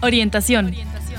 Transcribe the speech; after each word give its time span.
Orientación. 0.00 0.72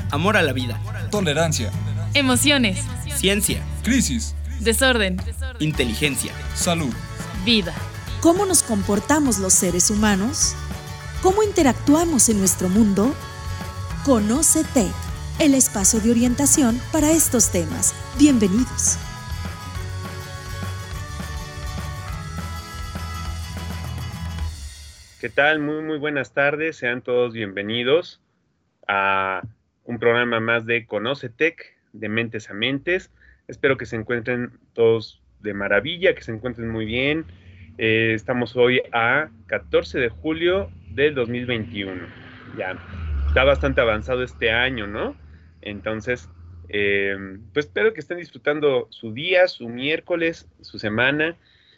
Amor 0.09 0.37
a 0.37 0.41
la 0.41 0.53
vida. 0.53 0.79
Tolerancia. 1.11 1.69
Emociones. 2.13 2.81
Ciencia. 3.13 3.61
Crisis. 3.83 4.35
Desorden. 4.61 5.17
Inteligencia. 5.59 6.31
Salud. 6.55 6.93
Vida. 7.43 7.73
¿Cómo 8.21 8.45
nos 8.45 8.63
comportamos 8.63 9.39
los 9.39 9.53
seres 9.53 9.91
humanos? 9.91 10.55
¿Cómo 11.21 11.43
interactuamos 11.43 12.29
en 12.29 12.39
nuestro 12.39 12.69
mundo? 12.69 13.13
Conócete, 14.05 14.87
el 15.39 15.55
espacio 15.55 15.99
de 15.99 16.11
orientación 16.11 16.79
para 16.93 17.11
estos 17.11 17.51
temas. 17.51 17.93
Bienvenidos. 18.17 18.97
¿Qué 25.19 25.27
tal? 25.27 25.59
Muy, 25.59 25.81
muy 25.83 25.97
buenas 25.97 26.31
tardes. 26.31 26.77
Sean 26.77 27.01
todos 27.01 27.33
bienvenidos 27.33 28.21
a 28.89 29.43
un 29.85 29.99
programa 29.99 30.39
más 30.39 30.65
de 30.65 30.85
Conocetec, 30.85 31.77
de 31.93 32.09
Mentes 32.09 32.49
a 32.49 32.53
Mentes. 32.53 33.11
Espero 33.47 33.77
que 33.77 33.85
se 33.85 33.95
encuentren 33.95 34.51
todos 34.73 35.21
de 35.41 35.53
maravilla, 35.53 36.15
que 36.15 36.23
se 36.23 36.31
encuentren 36.31 36.69
muy 36.69 36.85
bien. 36.85 37.25
Eh, 37.77 38.13
estamos 38.15 38.55
hoy 38.57 38.81
a 38.91 39.29
14 39.45 39.99
de 39.99 40.09
julio 40.09 40.71
del 40.89 41.13
2021. 41.13 42.01
Ya 42.57 42.77
está 43.27 43.43
bastante 43.43 43.79
avanzado 43.79 44.23
este 44.23 44.51
año, 44.51 44.87
¿no? 44.87 45.15
Entonces, 45.61 46.27
eh, 46.67 47.15
pues 47.53 47.67
espero 47.67 47.93
que 47.93 47.99
estén 47.99 48.17
disfrutando 48.17 48.87
su 48.89 49.13
día, 49.13 49.47
su 49.47 49.69
miércoles, 49.69 50.49
su 50.61 50.79
semana 50.79 51.37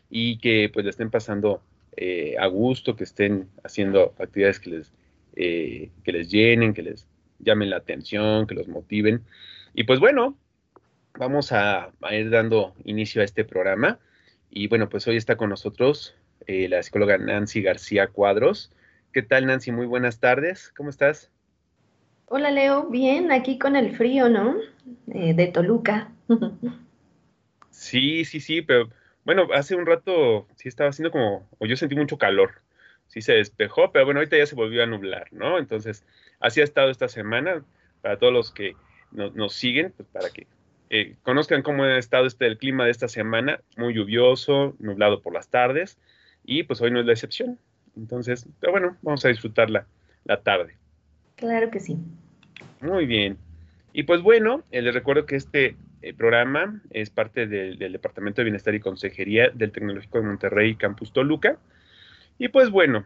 y 0.10 0.38
que 0.38 0.70
pues 0.74 0.86
estén 0.86 1.10
pasando 1.10 1.62
eh, 1.98 2.36
a 2.40 2.48
gusto, 2.48 2.96
que 2.96 3.04
estén 3.04 3.50
haciendo 3.64 4.14
actividades 4.18 4.62
que 4.62 4.70
les, 4.70 4.94
eh, 5.36 5.92
que 6.04 6.12
les 6.12 6.30
llenen, 6.30 6.74
que 6.74 6.84
les 6.84 7.08
llamen 7.40 7.70
la 7.70 7.78
atención, 7.78 8.48
que 8.48 8.56
los 8.56 8.68
motiven. 8.68 9.24
Y 9.74 9.84
pues 9.84 10.00
bueno, 10.00 10.38
vamos 11.18 11.52
a, 11.52 11.92
ir 12.12 12.30
dando 12.30 12.74
inicio 12.84 13.22
a 13.22 13.26
este 13.26 13.46
programa. 13.46 14.00
Y 14.50 14.68
bueno, 14.68 14.90
pues 14.90 15.08
hoy 15.08 15.18
está 15.18 15.38
con 15.38 15.50
nosotros 15.50 16.16
eh, 16.48 16.68
la 16.68 16.84
psicóloga 16.84 17.18
Nancy 17.18 17.62
García 17.62 18.08
Cuadros. 18.08 18.72
¿Qué 19.14 19.22
tal, 19.22 19.46
Nancy? 19.46 19.72
Muy 19.72 19.86
buenas 19.86 20.20
tardes. 20.20 20.72
¿Cómo 20.76 20.90
estás? 20.90 21.32
Hola, 22.26 22.52
Leo. 22.52 22.90
Bien, 22.90 23.32
aquí 23.32 23.58
con 23.60 23.76
el 23.76 23.96
frío, 23.96 24.30
¿no? 24.30 24.56
de 25.06 25.48
Toluca. 25.48 26.12
sí, 27.70 28.26
sí, 28.26 28.40
sí, 28.40 28.62
pero 28.62 28.90
bueno, 29.24 29.48
hace 29.54 29.76
un 29.76 29.86
rato 29.86 30.48
sí 30.56 30.68
estaba 30.68 30.90
haciendo 30.90 31.12
como, 31.12 31.48
o 31.60 31.66
yo 31.66 31.76
sentí 31.76 31.96
mucho 31.96 32.18
calor. 32.18 32.62
Sí 33.12 33.22
se 33.22 33.34
despejó, 33.34 33.92
pero 33.92 34.06
bueno, 34.06 34.22
ahorita 34.22 34.38
ya 34.38 34.46
se 34.46 34.56
volvió 34.56 34.84
a 34.84 34.86
nublar, 34.86 35.28
¿no? 35.32 35.58
Entonces, 35.58 36.06
así 36.40 36.62
ha 36.62 36.64
estado 36.64 36.90
esta 36.90 37.10
semana. 37.10 37.64
Para 38.02 38.18
todos 38.18 38.34
los 38.34 38.52
que 38.52 38.76
nos 39.12 39.54
siguen, 39.54 39.94
pues 39.96 40.08
para 40.10 40.30
que 40.30 40.48
eh, 40.90 41.16
conozcan 41.22 41.62
cómo 41.62 41.84
ha 41.84 41.98
estado 41.98 42.26
este, 42.26 42.48
el 42.48 42.58
clima 42.58 42.86
de 42.86 42.92
esta 42.92 43.10
semana, 43.10 43.60
muy 43.76 43.94
lluvioso, 43.94 44.76
nublado 44.80 45.22
por 45.22 45.34
las 45.34 45.50
tardes, 45.50 45.98
y 46.46 46.64
pues 46.64 46.82
hoy 46.82 46.90
no 46.90 47.02
es 47.02 47.06
la 47.06 47.12
excepción. 47.12 47.60
Entonces, 47.98 48.48
pero 48.62 48.72
bueno, 48.72 48.98
vamos 49.02 49.24
a 49.26 49.28
disfrutar 49.28 49.70
la, 49.70 49.86
la 50.24 50.42
tarde. 50.42 50.78
Claro 51.36 51.70
que 51.70 51.82
sí. 51.82 51.98
Muy 52.80 53.06
bien. 53.06 53.38
Y 53.92 54.04
pues 54.04 54.22
bueno, 54.22 54.64
eh, 54.72 54.82
les 54.82 54.94
recuerdo 54.94 55.26
que 55.26 55.36
este 55.36 55.76
el 56.02 56.16
programa 56.16 56.82
es 56.90 57.10
parte 57.10 57.46
del, 57.46 57.78
Departamento 57.78 58.42
de 58.42 58.46
Bienestar 58.46 58.74
y 58.74 58.80
Consejería 58.80 59.50
del 59.50 59.72
Tecnológico 59.72 60.20
de 60.20 60.26
Monterrey, 60.26 60.76
Campus 60.76 61.14
Toluca. 61.14 61.58
Y 62.44 62.48
pues 62.48 62.72
bueno, 62.72 63.06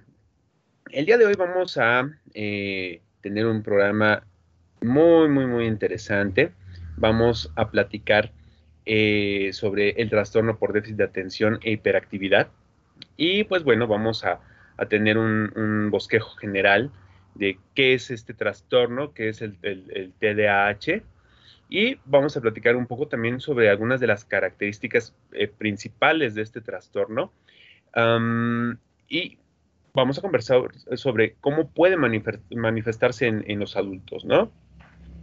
el 0.91 1.05
día 1.05 1.17
de 1.17 1.25
hoy 1.25 1.33
vamos 1.37 1.77
a 1.77 2.09
eh, 2.33 3.01
tener 3.19 3.45
un 3.47 3.63
programa 3.63 4.23
muy, 4.79 5.27
muy, 5.27 5.45
muy 5.45 5.65
interesante. 5.65 6.53
Vamos 6.95 7.51
a 7.57 7.69
platicar 7.69 8.31
eh, 8.85 9.49
sobre 9.51 9.89
el 10.01 10.09
trastorno 10.09 10.57
por 10.57 10.71
déficit 10.71 10.95
de 10.95 11.03
atención 11.03 11.59
e 11.63 11.71
hiperactividad. 11.71 12.47
Y 13.17 13.43
pues 13.43 13.65
bueno, 13.65 13.87
vamos 13.87 14.23
a, 14.23 14.39
tener 14.87 15.17
un, 15.17 15.89
bosquejo 15.91 16.37
general 16.37 16.89
de 17.33 17.59
qué 17.73 17.93
es 17.93 18.11
este 18.11 18.33
trastorno, 18.33 19.13
qué 19.13 19.27
es 19.27 19.41
el 19.41 19.57
TDAH 20.17 21.03
y 21.67 21.97
vamos 22.05 22.37
a 22.37 22.41
platicar 22.41 22.77
un 22.77 22.87
poco 22.87 23.09
también 23.09 23.41
sobre 23.41 23.69
algunas 23.69 23.99
de 23.99 24.07
las 24.07 24.23
características 24.23 25.13
eh, 25.33 25.49
principales 25.49 26.35
de 26.35 26.41
este 26.41 26.61
trastorno. 26.61 27.33
Y 29.07 29.37
vamos 29.93 30.17
a 30.17 30.21
conversar 30.21 30.61
sobre 30.95 31.35
cómo 31.41 31.69
puede 31.69 31.97
manifestarse 31.97 33.27
en, 33.27 33.59
los 33.59 33.77
adultos, 33.77 34.25
¿no? 34.25 34.51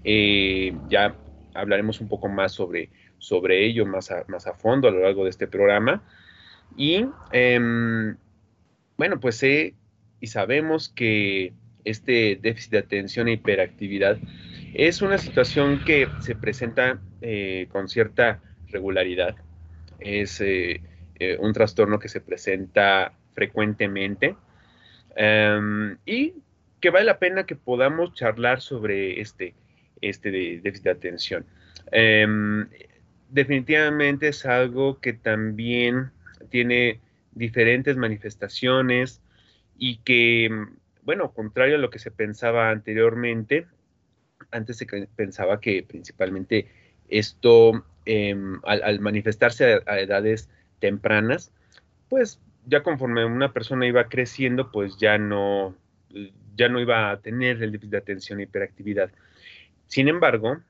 Eh, 0.05 0.75
ya 0.89 1.15
hablaremos 1.55 2.01
un 2.01 2.09
poco 2.09 2.29
más 2.29 2.53
sobre, 2.53 2.91
sobre 3.19 3.67
ello 3.67 3.87
más 3.87 4.11
a, 4.11 4.25
más 4.29 4.47
a 4.47 4.55
fondo 4.55 4.89
a 4.89 4.91
lo 4.91 5.01
largo 5.01 5.25
de 5.25 5.31
este 5.31 5.47
programa. 5.47 6.03
Y 6.77 7.07
em, 7.33 8.17
bueno, 8.97 9.21
pues 9.21 9.37
sé 9.37 9.75
y 10.21 10.29
sabemos 10.29 10.89
que 10.89 11.53
este 11.85 12.39
déficit 12.41 12.73
de 12.73 12.79
atención 12.79 13.29
e 13.29 13.33
hiperactividad 13.33 14.17
es 14.75 15.03
una 15.03 15.19
situación 15.19 15.85
que 15.85 16.09
se 16.21 16.35
presenta 16.35 17.01
eh, 17.21 17.69
con 17.71 17.89
cierta 17.89 18.41
regularidad. 18.69 19.37
Es 20.01 20.41
eh, 20.41 20.81
eh, 21.19 21.37
un 21.39 21.53
trastorno 21.53 21.99
que 21.99 22.09
se 22.09 22.21
presenta 22.21 23.13
frecuentemente 23.35 24.37
em, 25.17 25.97
y 26.05 26.35
que 26.81 26.91
vale 26.91 27.07
la 27.07 27.19
pena 27.19 27.45
que 27.45 27.57
podamos 27.57 28.15
charlar 28.15 28.61
sobre 28.61 29.21
este, 29.21 29.55
este 30.01 30.31
déficit 30.31 30.85
de 30.85 30.91
atención. 30.91 31.47
Em, 31.93 32.69
definitivamente 33.29 34.29
es 34.29 34.45
algo 34.47 35.01
que 35.01 35.13
también 35.13 36.11
tiene 36.51 37.01
diferentes 37.33 37.97
manifestaciones 37.97 39.23
y 39.79 39.99
que, 39.99 40.51
bueno, 41.03 41.33
contrario 41.33 41.77
a 41.77 41.79
lo 41.79 41.91
que 41.91 41.99
se 41.99 42.11
pensaba 42.11 42.71
anteriormente, 42.71 43.67
antes 44.51 44.77
se 44.77 44.87
pensaba 45.17 45.61
que 45.61 45.83
principalmente 45.83 46.69
esto, 47.09 47.85
em, 48.05 48.61
al, 48.65 49.01
manifestarse 49.01 49.81
a, 49.87 50.01
edades 50.01 50.49
tempranas, 50.79 51.53
pues 52.09 52.41
ya 52.67 52.83
conforme 52.83 53.25
una 53.25 53.53
persona 53.53 53.87
iba 53.87 54.09
creciendo, 54.09 54.71
pues 54.71 54.97
ya 54.99 55.19
no, 55.19 55.75
ya 56.57 56.69
no 56.69 56.81
iba 56.81 57.11
a 57.11 57.21
tener 57.21 57.63
el 57.63 57.73
déficit 57.73 57.91
de 57.91 57.99
atención 57.99 58.41
e 58.41 58.45
hiperactividad. 58.45 59.11
Sin 59.87 60.09
embargo, 60.09 60.61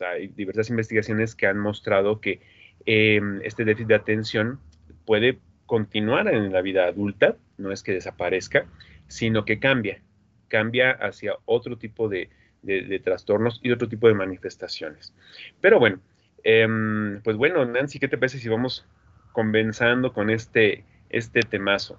hay 0.00 0.28
diversas 0.28 0.70
investigaciones 0.70 1.34
que 1.34 1.46
han 1.46 1.58
mostrado 1.58 2.20
que 2.20 2.40
em, 2.86 3.40
este 3.42 3.64
déficit 3.64 3.88
de 3.88 3.94
atención 3.94 4.60
puede 5.04 5.38
continuar 5.66 6.28
en 6.28 6.52
la 6.52 6.62
vida 6.62 6.86
adulta, 6.86 7.36
no 7.56 7.72
es 7.72 7.82
que 7.82 7.92
desaparezca, 7.92 8.66
sino 9.06 9.44
que 9.44 9.58
cambia, 9.58 10.00
cambia 10.48 10.92
hacia 10.92 11.34
otro 11.44 11.76
tipo 11.76 12.08
de, 12.08 12.30
de, 12.62 12.98
trastornos 13.00 13.60
y 13.62 13.70
otro 13.72 13.88
tipo 13.88 14.08
de 14.08 14.14
manifestaciones. 14.14 15.14
Pero 15.60 15.78
bueno, 15.78 16.00
em, 16.44 17.20
pues 17.22 17.36
bueno, 17.36 17.64
Nancy, 17.64 17.98
¿qué 17.98 18.08
te 18.08 18.18
parece 18.18 18.38
si 18.38 18.48
vamos 18.48 18.86
comenzando 19.32 20.12
con 20.12 20.30
este, 20.30 20.84
este 21.10 21.40
temazo? 21.40 21.98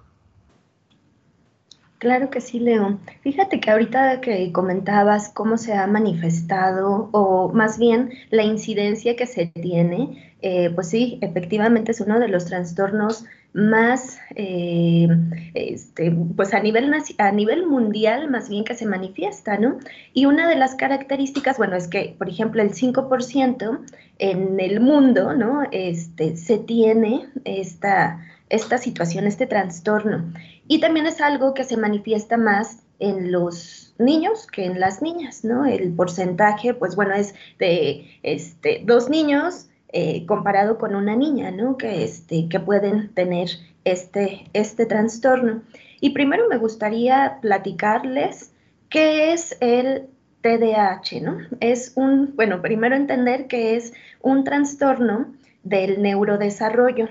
Claro 2.00 2.30
que 2.30 2.40
sí, 2.40 2.60
Leo. 2.60 2.98
Fíjate 3.20 3.60
que 3.60 3.70
ahorita 3.70 4.22
que 4.22 4.50
comentabas 4.52 5.28
cómo 5.28 5.58
se 5.58 5.74
ha 5.74 5.86
manifestado, 5.86 7.10
o 7.12 7.52
más 7.52 7.78
bien 7.78 8.10
la 8.30 8.42
incidencia 8.42 9.16
que 9.16 9.26
se 9.26 9.48
tiene, 9.48 10.34
eh, 10.40 10.70
pues 10.74 10.88
sí, 10.88 11.18
efectivamente 11.20 11.92
es 11.92 12.00
uno 12.00 12.18
de 12.18 12.28
los 12.28 12.46
trastornos 12.46 13.26
más, 13.52 14.18
eh, 14.34 15.08
este, 15.52 16.10
pues 16.36 16.54
a 16.54 16.60
nivel, 16.60 16.90
a 17.18 17.32
nivel 17.32 17.66
mundial 17.66 18.30
más 18.30 18.48
bien 18.48 18.64
que 18.64 18.74
se 18.74 18.86
manifiesta, 18.86 19.58
¿no? 19.58 19.78
Y 20.14 20.24
una 20.24 20.48
de 20.48 20.56
las 20.56 20.76
características, 20.76 21.58
bueno, 21.58 21.76
es 21.76 21.86
que, 21.86 22.14
por 22.16 22.30
ejemplo, 22.30 22.62
el 22.62 22.72
5% 22.72 23.80
en 24.18 24.58
el 24.58 24.80
mundo, 24.80 25.34
¿no? 25.34 25.64
Este, 25.70 26.36
se 26.36 26.58
tiene 26.58 27.26
esta, 27.44 28.24
esta 28.50 28.78
situación, 28.78 29.26
este 29.26 29.46
trastorno. 29.46 30.32
Y 30.68 30.80
también 30.80 31.06
es 31.06 31.20
algo 31.20 31.54
que 31.54 31.64
se 31.64 31.76
manifiesta 31.76 32.36
más 32.36 32.82
en 32.98 33.32
los 33.32 33.94
niños 33.98 34.46
que 34.46 34.64
en 34.66 34.78
las 34.78 35.02
niñas, 35.02 35.44
¿no? 35.44 35.64
El 35.64 35.92
porcentaje, 35.92 36.74
pues 36.74 36.96
bueno, 36.96 37.14
es 37.14 37.34
de 37.58 38.18
este, 38.22 38.82
dos 38.84 39.08
niños 39.08 39.68
eh, 39.92 40.26
comparado 40.26 40.78
con 40.78 40.94
una 40.94 41.16
niña, 41.16 41.50
¿no? 41.50 41.76
Que, 41.76 42.04
este, 42.04 42.48
que 42.48 42.60
pueden 42.60 43.08
tener 43.14 43.48
este, 43.84 44.44
este 44.52 44.86
trastorno. 44.86 45.62
Y 46.00 46.10
primero 46.10 46.48
me 46.48 46.58
gustaría 46.58 47.38
platicarles 47.40 48.52
qué 48.88 49.32
es 49.32 49.56
el 49.60 50.08
TDAH, 50.42 51.20
¿no? 51.22 51.38
Es 51.60 51.92
un, 51.96 52.34
bueno, 52.36 52.62
primero 52.62 52.96
entender 52.96 53.46
que 53.46 53.76
es 53.76 53.92
un 54.22 54.44
trastorno 54.44 55.32
del 55.62 56.00
neurodesarrollo. 56.02 57.08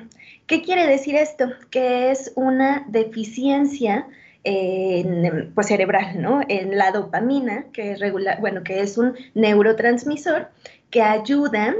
¿Qué 0.49 0.63
quiere 0.63 0.87
decir 0.87 1.15
esto? 1.15 1.45
Que 1.69 2.09
es 2.09 2.33
una 2.35 2.83
deficiencia 2.87 4.07
en, 4.43 5.51
pues 5.53 5.67
cerebral, 5.67 6.19
¿no? 6.19 6.41
En 6.49 6.75
la 6.75 6.89
dopamina, 6.91 7.65
que 7.71 7.91
es 7.91 7.99
regular, 7.99 8.41
bueno, 8.41 8.63
que 8.63 8.81
es 8.81 8.97
un 8.97 9.15
neurotransmisor 9.35 10.49
que 10.89 11.03
ayuda 11.03 11.75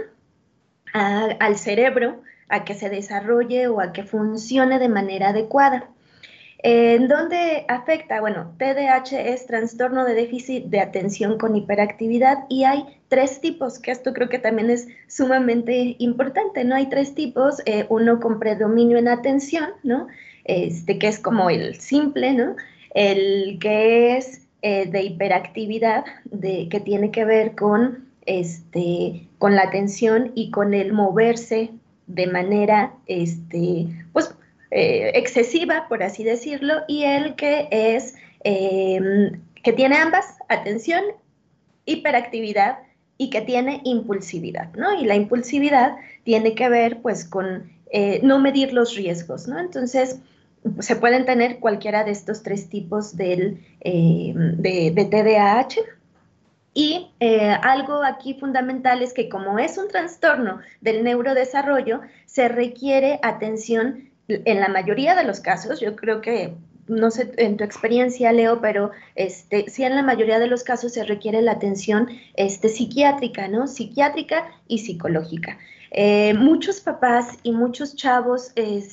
al 0.93 1.57
cerebro 1.57 2.21
a 2.47 2.63
que 2.63 2.75
se 2.75 2.89
desarrolle 2.89 3.67
o 3.69 3.81
a 3.81 3.91
que 3.91 4.03
funcione 4.03 4.77
de 4.77 4.89
manera 4.89 5.29
adecuada. 5.29 5.89
¿En 6.61 7.07
dónde 7.07 7.63
afecta? 7.69 8.19
Bueno, 8.19 8.53
TDAH 8.57 9.29
es 9.29 9.45
trastorno 9.45 10.03
de 10.03 10.13
déficit 10.13 10.65
de 10.65 10.81
atención 10.81 11.37
con 11.37 11.55
hiperactividad 11.55 12.39
y 12.49 12.65
hay 12.65 12.83
tres 13.07 13.39
tipos, 13.39 13.79
que 13.79 13.91
esto 13.91 14.13
creo 14.13 14.27
que 14.27 14.39
también 14.39 14.69
es 14.69 14.89
sumamente 15.07 15.95
importante, 15.99 16.65
¿no? 16.65 16.75
Hay 16.75 16.87
tres 16.89 17.15
tipos, 17.15 17.61
eh, 17.65 17.85
uno 17.87 18.19
con 18.19 18.39
predominio 18.39 18.97
en 18.97 19.07
atención, 19.07 19.69
¿no? 19.83 20.07
Este, 20.43 20.99
que 20.99 21.07
es 21.07 21.19
como 21.19 21.49
el 21.49 21.79
simple, 21.79 22.33
¿no? 22.33 22.57
El 22.93 23.57
que 23.61 24.17
es 24.17 24.45
eh, 24.61 24.85
de 24.85 25.03
hiperactividad, 25.03 26.03
de, 26.25 26.67
que 26.67 26.81
tiene 26.81 27.09
que 27.11 27.23
ver 27.23 27.55
con, 27.55 28.09
este, 28.25 29.29
con 29.37 29.55
la 29.55 29.63
atención 29.63 30.33
y 30.35 30.51
con 30.51 30.73
el 30.73 30.91
moverse 30.91 31.71
de 32.07 32.27
manera, 32.27 32.91
este, 33.05 33.85
pues, 34.11 34.35
eh, 34.71 35.11
excesiva, 35.15 35.87
por 35.89 36.03
así 36.03 36.23
decirlo, 36.23 36.75
y 36.87 37.03
el 37.03 37.35
que 37.35 37.67
es, 37.71 38.15
em, 38.43 39.41
que 39.63 39.73
tiene 39.73 39.97
ambas, 39.97 40.37
atención, 40.47 41.03
hiperactividad 41.85 42.79
y 43.17 43.31
que 43.31 43.41
tiene 43.41 43.81
impulsividad, 43.83 44.71
¿no? 44.75 44.93
Y 45.01 45.05
la 45.05 45.15
impulsividad 45.15 45.95
tiene 46.23 46.53
que 46.53 46.69
ver, 46.69 47.01
pues, 47.01 47.25
con 47.25 47.71
eh, 47.91 48.19
no 48.21 48.37
medir 48.37 48.71
los 48.71 48.95
riesgos, 48.95 49.47
¿no? 49.47 49.59
Entonces, 49.59 50.19
se 50.79 50.95
pueden 50.95 51.25
tener 51.25 51.59
cualquiera 51.59 52.03
de 52.03 52.11
estos 52.11 52.43
tres 52.43 52.69
tipos 52.69 53.17
del, 53.17 53.63
em, 53.81 54.55
de, 54.57 54.91
de 54.91 55.05
TDAH. 55.05 55.81
Y 56.75 57.11
eh, 57.19 57.49
algo 57.63 58.03
aquí 58.03 58.35
fundamental 58.35 59.01
es 59.01 59.13
que 59.13 59.27
como 59.27 59.57
es 59.57 59.77
un 59.77 59.87
trastorno 59.87 60.59
del 60.81 61.03
neurodesarrollo, 61.03 62.01
se 62.25 62.47
requiere 62.47 63.19
atención 63.23 64.08
en 64.29 64.59
la 64.59 64.69
mayoría 64.69 65.15
de 65.15 65.23
los 65.23 65.39
casos, 65.39 65.79
yo 65.79 65.95
creo 65.95 66.21
que, 66.21 66.53
no 66.87 67.11
sé 67.11 67.31
en 67.37 67.57
tu 67.57 67.63
experiencia, 67.63 68.31
Leo, 68.31 68.61
pero 68.61 68.91
este, 69.15 69.69
sí 69.69 69.83
en 69.83 69.95
la 69.95 70.03
mayoría 70.03 70.39
de 70.39 70.47
los 70.47 70.63
casos 70.63 70.93
se 70.93 71.03
requiere 71.03 71.41
la 71.41 71.53
atención 71.53 72.07
este, 72.35 72.69
psiquiátrica, 72.69 73.47
¿no? 73.47 73.67
Psiquiátrica 73.67 74.51
y 74.67 74.79
psicológica. 74.79 75.57
Eh, 75.91 76.35
muchos 76.35 76.81
papás 76.81 77.39
y 77.41 77.51
muchos 77.51 77.95
chavos 77.95 78.51
eh, 78.55 78.83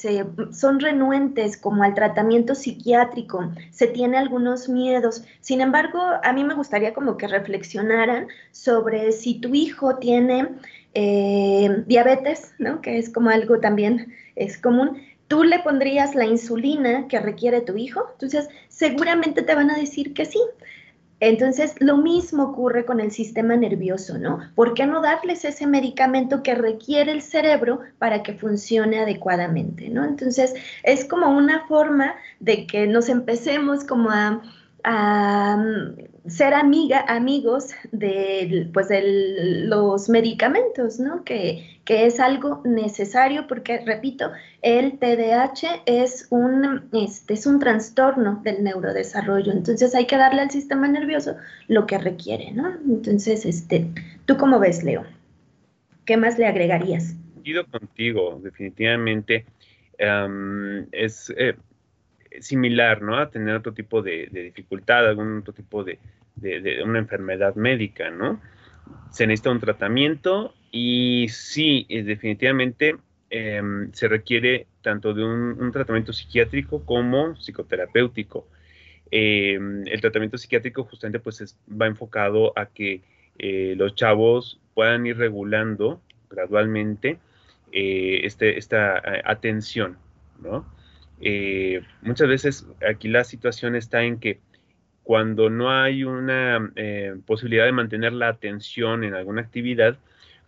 son 0.50 0.80
renuentes 0.80 1.58
como 1.58 1.82
al 1.82 1.94
tratamiento 1.94 2.54
psiquiátrico, 2.54 3.50
se 3.70 3.86
tiene 3.86 4.16
algunos 4.16 4.68
miedos. 4.68 5.22
Sin 5.40 5.60
embargo, 5.60 6.00
a 6.22 6.32
mí 6.32 6.42
me 6.42 6.54
gustaría 6.54 6.94
como 6.94 7.18
que 7.18 7.28
reflexionaran 7.28 8.28
sobre 8.50 9.12
si 9.12 9.40
tu 9.40 9.54
hijo 9.54 9.96
tiene 9.96 10.48
eh, 10.94 11.84
diabetes, 11.86 12.54
¿no? 12.58 12.80
que 12.80 12.96
es 12.96 13.10
como 13.10 13.28
algo 13.28 13.60
también 13.60 14.14
es 14.34 14.56
común, 14.56 15.02
tú 15.28 15.44
le 15.44 15.58
pondrías 15.60 16.14
la 16.14 16.26
insulina 16.26 17.08
que 17.08 17.20
requiere 17.20 17.60
tu 17.60 17.76
hijo, 17.76 18.08
entonces 18.12 18.48
seguramente 18.68 19.42
te 19.42 19.54
van 19.54 19.70
a 19.70 19.78
decir 19.78 20.14
que 20.14 20.24
sí. 20.24 20.40
Entonces, 21.18 21.74
lo 21.80 21.96
mismo 21.96 22.42
ocurre 22.42 22.84
con 22.84 23.00
el 23.00 23.10
sistema 23.10 23.56
nervioso, 23.56 24.18
¿no? 24.18 24.38
¿Por 24.54 24.74
qué 24.74 24.86
no 24.86 25.00
darles 25.00 25.46
ese 25.46 25.66
medicamento 25.66 26.42
que 26.42 26.54
requiere 26.54 27.10
el 27.10 27.22
cerebro 27.22 27.80
para 27.98 28.22
que 28.22 28.34
funcione 28.34 28.98
adecuadamente, 28.98 29.88
¿no? 29.88 30.04
Entonces, 30.04 30.54
es 30.82 31.06
como 31.06 31.28
una 31.34 31.66
forma 31.68 32.16
de 32.38 32.66
que 32.66 32.86
nos 32.86 33.08
empecemos 33.08 33.82
como 33.84 34.10
a, 34.10 34.42
ser 36.28 36.54
amiga, 36.54 37.04
amigos 37.08 37.70
de, 37.90 38.68
pues, 38.72 38.88
de 38.88 39.64
los 39.66 40.08
medicamentos, 40.08 41.00
¿no? 41.00 41.24
Que, 41.24 41.80
que, 41.84 42.06
es 42.06 42.20
algo 42.20 42.62
necesario 42.64 43.46
porque, 43.48 43.84
repito, 43.84 44.30
el 44.62 44.98
TDAH 44.98 45.82
es 45.86 46.28
un, 46.30 46.88
este, 46.92 47.34
es 47.34 47.46
un 47.46 47.58
trastorno 47.58 48.40
del 48.44 48.62
neurodesarrollo, 48.62 49.52
entonces 49.52 49.94
hay 49.94 50.06
que 50.06 50.16
darle 50.16 50.42
al 50.42 50.50
sistema 50.50 50.86
nervioso 50.86 51.36
lo 51.68 51.86
que 51.86 51.98
requiere, 51.98 52.52
¿no? 52.52 52.76
Entonces, 52.88 53.44
este, 53.44 53.88
¿tú 54.24 54.36
cómo 54.36 54.60
ves, 54.60 54.84
Leo? 54.84 55.04
¿Qué 56.04 56.16
más 56.16 56.38
le 56.38 56.46
agregarías? 56.46 57.16
Contigo, 57.70 58.40
definitivamente. 58.42 59.46
es, 60.92 61.32
eh, 61.36 61.54
similar, 62.40 63.02
¿no? 63.02 63.16
A 63.18 63.30
tener 63.30 63.54
otro 63.54 63.72
tipo 63.72 64.02
de, 64.02 64.28
dificultad, 64.30 65.06
algún 65.06 65.38
otro 65.38 65.52
tipo 65.52 65.84
de, 65.84 65.98
una 66.84 66.98
enfermedad 66.98 67.54
médica, 67.54 68.10
¿no? 68.10 68.40
Se 69.10 69.26
necesita 69.26 69.50
un 69.50 69.60
tratamiento 69.60 70.54
y 70.70 71.26
sí, 71.30 71.86
eh, 71.88 72.02
definitivamente 72.02 72.96
em, 73.30 73.90
se 73.92 74.08
requiere 74.08 74.66
tanto 74.82 75.14
de 75.14 75.24
un, 75.24 75.72
tratamiento 75.72 76.12
psiquiátrico 76.12 76.84
como 76.84 77.34
psicoterapéutico. 77.34 78.46
Em, 79.10 79.86
el 79.86 80.00
tratamiento 80.00 80.38
psiquiátrico 80.38 80.84
justamente 80.84 81.20
pues 81.20 81.56
va 81.70 81.86
enfocado 81.86 82.52
a 82.58 82.66
que 82.66 83.02
eh, 83.38 83.74
los 83.76 83.94
chavos 83.94 84.60
puedan 84.74 85.06
ir 85.06 85.16
regulando 85.16 86.00
gradualmente 86.30 87.18
eh, 87.72 88.20
este, 88.24 88.58
esta 88.58 89.02
atención, 89.24 89.96
¿no? 90.40 90.66
Eh, 91.20 91.82
muchas 92.02 92.28
veces 92.28 92.66
aquí 92.88 93.08
la 93.08 93.24
situación 93.24 93.74
está 93.74 94.02
en 94.02 94.20
que 94.20 94.40
cuando 95.02 95.50
no 95.50 95.70
hay 95.70 96.04
una 96.04 96.72
eh, 96.76 97.14
posibilidad 97.26 97.64
de 97.64 97.72
mantener 97.72 98.12
la 98.12 98.28
atención 98.28 99.04
en 99.04 99.14
alguna 99.14 99.42
actividad, 99.42 99.96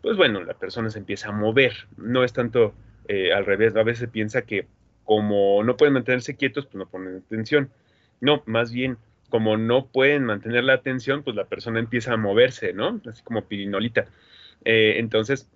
pues 0.03 0.17
bueno, 0.17 0.43
la 0.43 0.55
persona 0.55 0.91
se 0.91 0.99
empieza 0.99 1.29
a 1.29 1.33
mover. 1.33 1.75
No 1.97 2.25
es 2.25 2.33
tanto 2.33 2.75
eh, 3.07 3.33
al 3.33 3.47
revés, 3.47 3.77
a 3.77 3.83
veces 3.83 4.09
piensa 4.11 4.43
que 4.43 4.67
como 5.05 5.63
no 5.65 5.77
pueden 5.77 5.95
mantenerse 5.95 6.37
quietos, 6.37 6.67
pues 6.67 6.75
no 6.75 6.89
ponen 6.89 7.23
atención. 7.25 7.71
No, 8.21 8.43
más 8.47 8.73
bien, 8.73 8.99
como 9.31 9.57
no 9.57 9.87
pueden 9.87 10.25
mantener 10.25 10.65
la 10.65 10.75
atención, 10.75 11.23
pues 11.23 11.37
la 11.37 11.47
persona 11.47 11.79
empieza 11.79 12.13
a 12.13 12.17
moverse, 12.17 12.73
¿no? 12.73 13.01
Así 13.07 13.23
como 13.23 13.47
pirinolita. 13.47 14.07
entonces, 14.65 15.49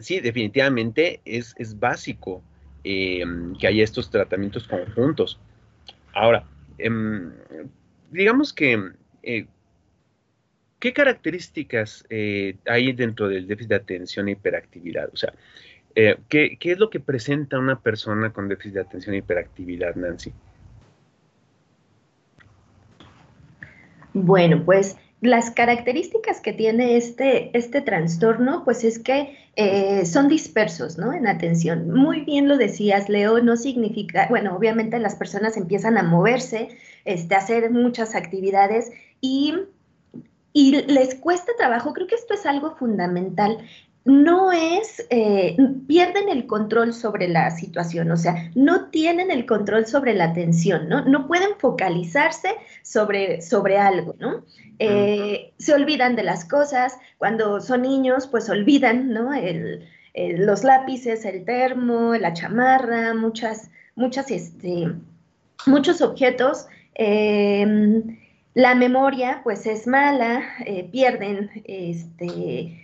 sí, 0.00 0.20
definitivamente 0.20 1.20
es, 1.24 1.54
es 1.58 1.78
básico 1.78 2.42
Em, 2.86 3.54
que 3.54 3.66
haya 3.66 3.82
estos 3.82 4.10
tratamientos 4.10 4.68
conjuntos. 4.68 5.40
Ahora, 6.12 6.44
em, 6.76 7.32
digamos 8.10 8.52
que, 8.52 8.92
eh, 9.22 9.46
¿qué 10.78 10.92
características 10.92 12.04
eh, 12.10 12.56
hay 12.66 12.92
dentro 12.92 13.28
del 13.28 13.46
déficit 13.46 13.70
de 13.70 13.76
atención 13.76 14.28
e 14.28 14.32
hiperactividad? 14.32 15.08
O 15.14 15.16
sea, 15.16 15.32
eh, 15.94 16.18
¿qué, 16.28 16.58
¿qué, 16.60 16.72
es 16.72 16.78
lo 16.78 16.90
que 16.90 17.00
presenta 17.00 17.58
una 17.58 17.80
persona 17.80 18.34
con 18.34 18.48
déficit 18.48 18.74
de 18.74 18.80
atención 18.82 19.14
e 19.14 19.18
hiperactividad, 19.18 19.94
Nancy? 19.94 20.34
Bueno, 24.12 24.62
pues 24.62 24.98
las 25.24 25.50
características 25.50 26.40
que 26.40 26.52
tiene 26.52 26.96
este, 26.96 27.56
este 27.56 27.80
trastorno, 27.80 28.62
pues 28.64 28.84
es 28.84 28.98
que 28.98 29.36
eh, 29.56 30.04
son 30.04 30.28
dispersos, 30.28 30.98
¿no? 30.98 31.12
En 31.12 31.26
atención. 31.26 31.90
Muy 31.90 32.20
bien 32.20 32.48
lo 32.48 32.56
decías, 32.56 33.08
Leo, 33.08 33.40
no 33.40 33.56
significa, 33.56 34.26
bueno, 34.28 34.54
obviamente 34.54 34.98
las 34.98 35.16
personas 35.16 35.56
empiezan 35.56 35.96
a 35.96 36.02
moverse, 36.02 36.68
este, 37.04 37.34
a 37.34 37.38
hacer 37.38 37.70
muchas 37.70 38.14
actividades 38.14 38.90
y, 39.20 39.54
y 40.52 40.82
les 40.82 41.14
cuesta 41.14 41.52
trabajo. 41.56 41.92
Creo 41.94 42.06
que 42.06 42.16
esto 42.16 42.34
es 42.34 42.44
algo 42.46 42.76
fundamental 42.76 43.58
no 44.04 44.52
es, 44.52 45.06
eh, 45.08 45.56
pierden 45.88 46.28
el 46.28 46.46
control 46.46 46.92
sobre 46.92 47.26
la 47.26 47.50
situación, 47.50 48.10
o 48.10 48.16
sea, 48.16 48.50
no 48.54 48.90
tienen 48.90 49.30
el 49.30 49.46
control 49.46 49.86
sobre 49.86 50.12
la 50.12 50.24
atención, 50.24 50.88
¿no? 50.88 51.04
No 51.06 51.26
pueden 51.26 51.58
focalizarse 51.58 52.48
sobre, 52.82 53.40
sobre 53.40 53.78
algo, 53.78 54.14
¿no? 54.18 54.44
Eh, 54.78 55.52
se 55.58 55.72
olvidan 55.72 56.16
de 56.16 56.22
las 56.22 56.44
cosas, 56.44 56.98
cuando 57.16 57.60
son 57.60 57.82
niños, 57.82 58.26
pues 58.26 58.48
olvidan, 58.50 59.10
¿no? 59.10 59.30
los 60.16 60.62
lápices, 60.62 61.24
el 61.24 61.44
termo, 61.44 62.14
la 62.14 62.32
chamarra, 62.34 63.14
muchas, 63.14 63.68
muchas, 63.96 64.30
este, 64.30 64.92
muchos 65.66 66.00
objetos. 66.02 66.68
Em, 66.94 68.16
la 68.54 68.76
memoria, 68.76 69.40
pues 69.42 69.66
es 69.66 69.88
mala, 69.88 70.42
eh, 70.64 70.88
pierden, 70.92 71.50
este, 71.64 72.83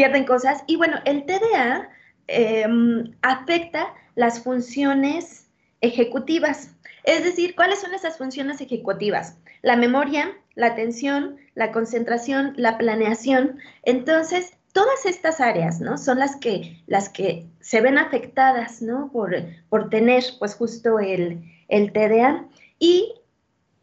pierden 0.00 0.24
cosas. 0.24 0.64
Y 0.66 0.76
bueno, 0.76 0.96
el 1.04 1.26
TDA 1.26 1.90
em, 2.26 3.12
afecta 3.20 3.92
las 4.14 4.42
funciones 4.42 5.50
ejecutivas. 5.82 6.70
Es 7.04 7.22
decir, 7.22 7.54
¿cuáles 7.54 7.80
son 7.80 7.92
esas 7.92 8.16
funciones 8.16 8.62
ejecutivas? 8.62 9.36
La 9.60 9.76
memoria, 9.76 10.32
la 10.54 10.68
atención, 10.68 11.36
la 11.54 11.70
concentración, 11.70 12.54
la 12.56 12.78
planeación. 12.78 13.58
Entonces, 13.82 14.54
todas 14.72 15.04
estas 15.04 15.38
áreas, 15.38 15.82
¿no? 15.82 15.98
Son 15.98 16.18
las 16.18 16.36
que, 16.36 16.82
las 16.86 17.10
que 17.10 17.46
se 17.60 17.82
ven 17.82 17.98
afectadas, 17.98 18.80
¿no? 18.80 19.10
Por, 19.12 19.36
por 19.68 19.90
tener, 19.90 20.24
pues, 20.38 20.54
justo 20.54 20.98
el, 20.98 21.42
el 21.68 21.92
TDA. 21.92 22.46
Y 22.78 23.12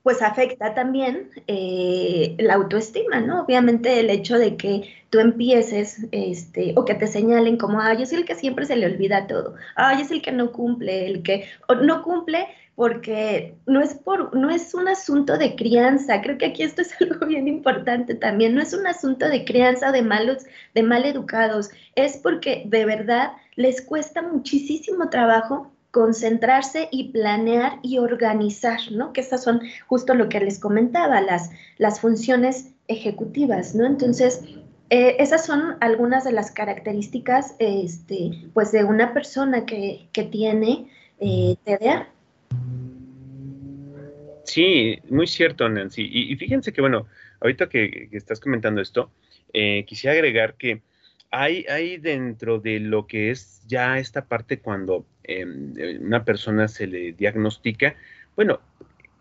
pues 0.07 0.21
afecta 0.21 0.73
también 0.73 1.31
eh, 1.47 2.33
la 2.39 2.53
autoestima, 2.53 3.19
¿no? 3.19 3.41
Obviamente 3.41 3.99
el 3.99 4.09
hecho 4.09 4.37
de 4.37 4.55
que 4.55 4.89
tú 5.09 5.19
empieces, 5.19 6.07
este, 6.13 6.71
o 6.77 6.85
que 6.85 6.95
te 6.95 7.07
señalen 7.07 7.57
como, 7.57 7.81
ay, 7.81 8.05
soy 8.05 8.19
el 8.19 8.25
que 8.25 8.35
siempre 8.35 8.65
se 8.65 8.77
le 8.77 8.85
olvida 8.85 9.27
todo, 9.27 9.55
ay, 9.75 10.03
es 10.03 10.09
el 10.11 10.21
que 10.21 10.31
no 10.31 10.53
cumple, 10.53 11.07
el 11.07 11.23
que 11.23 11.49
no 11.83 12.03
cumple 12.03 12.47
porque 12.75 13.55
no 13.65 13.81
es 13.81 13.95
por, 13.95 14.33
no 14.33 14.49
es 14.49 14.73
un 14.73 14.87
asunto 14.87 15.37
de 15.37 15.57
crianza, 15.57 16.21
creo 16.21 16.37
que 16.37 16.45
aquí 16.45 16.63
esto 16.63 16.83
es 16.83 16.95
algo 17.01 17.25
bien 17.25 17.49
importante 17.49 18.15
también, 18.15 18.55
no 18.55 18.61
es 18.61 18.73
un 18.73 18.87
asunto 18.87 19.27
de 19.27 19.43
crianza 19.43 19.91
de 19.91 20.03
malos, 20.03 20.45
de 20.73 20.83
mal 20.83 21.03
educados, 21.03 21.69
es 21.95 22.15
porque 22.15 22.63
de 22.65 22.85
verdad 22.85 23.33
les 23.57 23.81
cuesta 23.81 24.21
muchísimo 24.21 25.09
trabajo 25.09 25.69
concentrarse 25.91 26.89
y 26.91 27.11
planear 27.11 27.79
y 27.81 27.97
organizar, 27.97 28.79
¿no? 28.91 29.13
Que 29.13 29.21
estas 29.21 29.43
son 29.43 29.61
justo 29.87 30.13
lo 30.13 30.29
que 30.29 30.39
les 30.39 30.59
comentaba, 30.59 31.21
las, 31.21 31.49
las 31.77 31.99
funciones 31.99 32.73
ejecutivas, 32.87 33.75
¿no? 33.75 33.85
Entonces, 33.85 34.41
eh, 34.89 35.17
esas 35.19 35.45
son 35.45 35.75
algunas 35.81 36.23
de 36.23 36.31
las 36.31 36.51
características, 36.51 37.55
este, 37.59 38.31
pues, 38.53 38.71
de 38.71 38.83
una 38.83 39.13
persona 39.13 39.65
que, 39.65 40.09
tiene 40.31 40.89
eh, 41.19 41.55
TDA. 41.63 42.07
Sí, 44.45 44.99
muy 45.09 45.27
cierto, 45.27 45.67
Nancy. 45.67 46.07
Y, 46.09 46.35
fíjense 46.37 46.71
que, 46.71 46.79
bueno, 46.79 47.05
ahorita 47.41 47.67
que, 47.67 48.07
estás 48.13 48.39
comentando 48.39 48.81
esto, 48.81 49.11
eh, 49.53 49.83
quisiera 49.85 50.13
agregar 50.13 50.55
que 50.55 50.81
hay, 51.31 51.65
hay 51.69 51.97
dentro 51.97 52.59
de 52.59 52.79
lo 52.79 53.07
que 53.07 53.31
es 53.31 53.61
ya 53.67 53.99
esta 53.99 54.25
parte 54.25 54.59
cuando 54.59 55.05
eh, 55.27 55.99
una 56.01 56.23
persona 56.23 56.67
se 56.67 56.87
le 56.87 57.13
diagnostica, 57.13 57.95
bueno, 58.35 58.59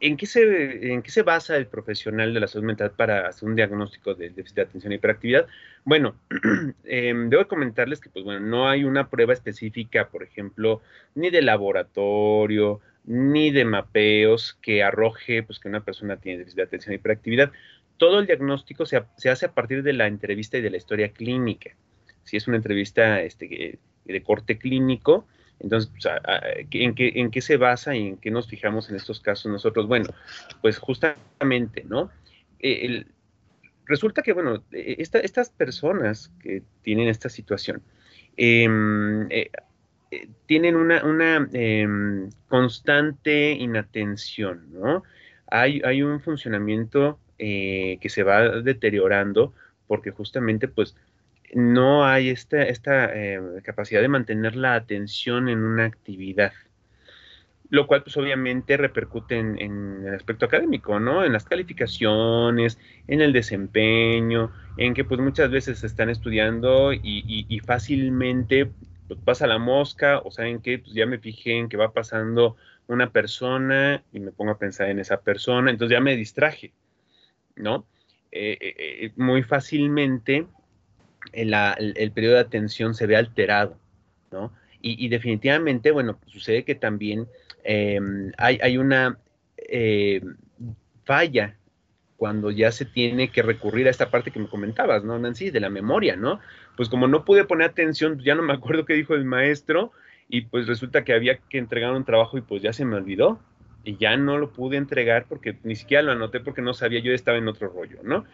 ¿en 0.00 0.16
qué, 0.16 0.26
se, 0.26 0.92
¿en 0.92 1.02
qué 1.02 1.10
se 1.10 1.22
basa 1.22 1.56
el 1.56 1.66
profesional 1.66 2.32
de 2.32 2.40
la 2.40 2.46
salud 2.46 2.66
mental 2.66 2.92
para 2.92 3.28
hacer 3.28 3.48
un 3.48 3.56
diagnóstico 3.56 4.14
de 4.14 4.30
déficit 4.30 4.56
de 4.56 4.62
atención 4.62 4.92
y 4.92 4.96
hiperactividad? 4.96 5.46
Bueno, 5.84 6.16
em, 6.84 7.28
debo 7.28 7.46
comentarles 7.48 8.00
que, 8.00 8.10
pues 8.10 8.24
bueno, 8.24 8.40
no 8.40 8.68
hay 8.68 8.84
una 8.84 9.08
prueba 9.08 9.32
específica, 9.32 10.08
por 10.08 10.22
ejemplo, 10.22 10.82
ni 11.14 11.30
de 11.30 11.42
laboratorio, 11.42 12.80
ni 13.04 13.50
de 13.50 13.64
mapeos 13.64 14.58
que 14.62 14.82
arroje 14.82 15.42
pues, 15.42 15.58
que 15.60 15.68
una 15.68 15.84
persona 15.84 16.16
tiene 16.16 16.38
déficit 16.38 16.56
de 16.56 16.62
atención 16.62 16.92
y 16.92 16.96
hiperactividad. 16.96 17.52
Todo 17.96 18.20
el 18.20 18.26
diagnóstico 18.26 18.84
se, 18.84 19.02
se 19.16 19.30
hace 19.30 19.46
a 19.46 19.52
partir 19.52 19.82
de 19.82 19.92
la 19.92 20.06
entrevista 20.06 20.58
y 20.58 20.60
de 20.60 20.70
la 20.70 20.76
historia 20.76 21.10
clínica 21.10 21.74
si 22.26 22.36
es 22.36 22.46
una 22.48 22.56
entrevista 22.56 23.22
este, 23.22 23.78
de 24.04 24.22
corte 24.22 24.58
clínico, 24.58 25.26
entonces, 25.60 25.90
pues, 25.90 26.06
¿en, 26.70 26.94
qué, 26.94 27.12
¿en 27.16 27.30
qué 27.30 27.40
se 27.40 27.56
basa 27.56 27.96
y 27.96 28.08
en 28.08 28.16
qué 28.18 28.30
nos 28.30 28.46
fijamos 28.46 28.90
en 28.90 28.96
estos 28.96 29.20
casos 29.20 29.50
nosotros? 29.50 29.86
Bueno, 29.86 30.06
pues 30.60 30.78
justamente, 30.78 31.84
¿no? 31.84 32.10
Eh, 32.58 33.04
resulta 33.86 34.22
que, 34.22 34.32
bueno, 34.32 34.62
e, 34.72 34.96
estas 34.98 35.50
personas 35.50 36.30
que 36.40 36.62
tienen 36.82 37.08
esta 37.08 37.28
situación 37.28 37.82
em, 38.36 39.30
eh, 39.30 39.50
eh, 40.10 40.28
tienen 40.46 40.76
una, 40.76 41.48
em, 41.52 42.30
constante 42.48 43.52
inatención, 43.52 44.72
¿no? 44.72 45.04
Hay 45.48 46.02
un 46.02 46.20
funcionamiento 46.20 47.20
que 47.38 48.08
se 48.08 48.22
va 48.24 48.60
deteriorando 48.62 49.54
porque 49.86 50.10
justamente, 50.10 50.66
pues, 50.66 50.96
no 51.54 52.04
hay 52.04 52.30
esta, 52.30 52.62
esta 52.62 53.14
eh, 53.14 53.40
capacidad 53.62 54.00
de 54.00 54.08
mantener 54.08 54.56
la 54.56 54.74
atención 54.74 55.48
en 55.48 55.62
una 55.62 55.84
actividad, 55.84 56.52
lo 57.70 57.86
cual 57.86 58.02
pues 58.02 58.16
obviamente 58.16 58.76
repercute 58.76 59.38
en, 59.38 60.04
el 60.06 60.14
aspecto 60.14 60.46
académico, 60.46 61.00
¿no? 61.00 61.24
En 61.24 61.32
las 61.32 61.44
calificaciones, 61.44 62.78
en 63.08 63.20
el 63.20 63.32
desempeño, 63.32 64.52
en 64.76 64.94
que 64.94 65.04
pues 65.04 65.20
muchas 65.20 65.50
veces 65.50 65.82
están 65.84 66.10
estudiando 66.10 66.92
y, 66.92 67.60
fácilmente 67.64 68.70
pues, 69.08 69.20
pasa 69.24 69.46
la 69.46 69.58
mosca 69.58 70.20
o 70.20 70.30
saben 70.30 70.60
que 70.60 70.78
pues 70.78 70.92
ya 70.94 71.06
me 71.06 71.18
fijé 71.18 71.58
en 71.58 71.68
que 71.68 71.76
va 71.76 71.92
pasando 71.92 72.56
una 72.88 73.10
persona 73.10 74.02
y 74.12 74.20
me 74.20 74.30
pongo 74.30 74.52
a 74.52 74.58
pensar 74.58 74.88
en 74.90 75.00
esa 75.00 75.20
persona, 75.20 75.70
entonces 75.70 75.96
ya 75.96 76.00
me 76.00 76.16
distraje, 76.16 76.72
¿no? 77.56 77.86
Eh, 78.30 78.58
eh, 78.60 79.12
muy 79.16 79.42
fácilmente 79.42 80.46
el, 81.32 82.12
periodo 82.12 82.34
de 82.34 82.40
atención 82.40 82.94
se 82.94 83.06
ve 83.06 83.16
alterado, 83.16 83.78
¿no? 84.30 84.52
Y, 84.88 85.08
definitivamente, 85.08 85.90
bueno, 85.90 86.20
sucede 86.26 86.62
que 86.62 86.76
también 86.76 87.26
em, 87.64 88.30
hay, 88.38 88.78
una 88.78 89.18
eh, 89.56 90.20
falla 91.04 91.56
cuando 92.16 92.52
ya 92.52 92.70
se 92.70 92.84
tiene 92.84 93.30
que 93.30 93.42
recurrir 93.42 93.88
a 93.88 93.90
esta 93.90 94.10
parte 94.10 94.30
que 94.30 94.38
me 94.38 94.48
comentabas, 94.48 95.02
¿no, 95.02 95.18
Nancy? 95.18 95.50
De 95.50 95.58
la 95.58 95.70
memoria, 95.70 96.14
¿no? 96.14 96.38
Pues 96.76 96.88
como 96.88 97.08
no 97.08 97.24
pude 97.24 97.44
poner 97.44 97.70
atención, 97.70 98.20
ya 98.20 98.34
no 98.34 98.42
me 98.42 98.52
acuerdo 98.52 98.84
qué 98.84 98.94
dijo 98.94 99.14
el 99.14 99.24
maestro 99.24 99.90
y 100.28 100.42
pues 100.42 100.66
resulta 100.66 101.04
que 101.04 101.12
había 101.12 101.38
que 101.38 101.58
entregar 101.58 101.92
un 101.92 102.04
trabajo 102.04 102.38
y 102.38 102.42
pues 102.42 102.62
ya 102.62 102.72
se 102.72 102.84
me 102.84 102.96
olvidó 102.96 103.40
y 103.84 103.96
ya 103.96 104.16
no 104.16 104.38
lo 104.38 104.52
pude 104.52 104.76
entregar 104.76 105.26
porque 105.28 105.56
ni 105.62 105.76
siquiera 105.76 106.02
lo 106.02 106.12
anoté 106.12 106.40
porque 106.40 106.62
no 106.62 106.74
sabía, 106.74 107.00
yo 107.00 107.12
estaba 107.12 107.38
en 107.38 107.48
otro 107.48 107.68
rollo, 107.68 107.98
¿no? 108.02 108.24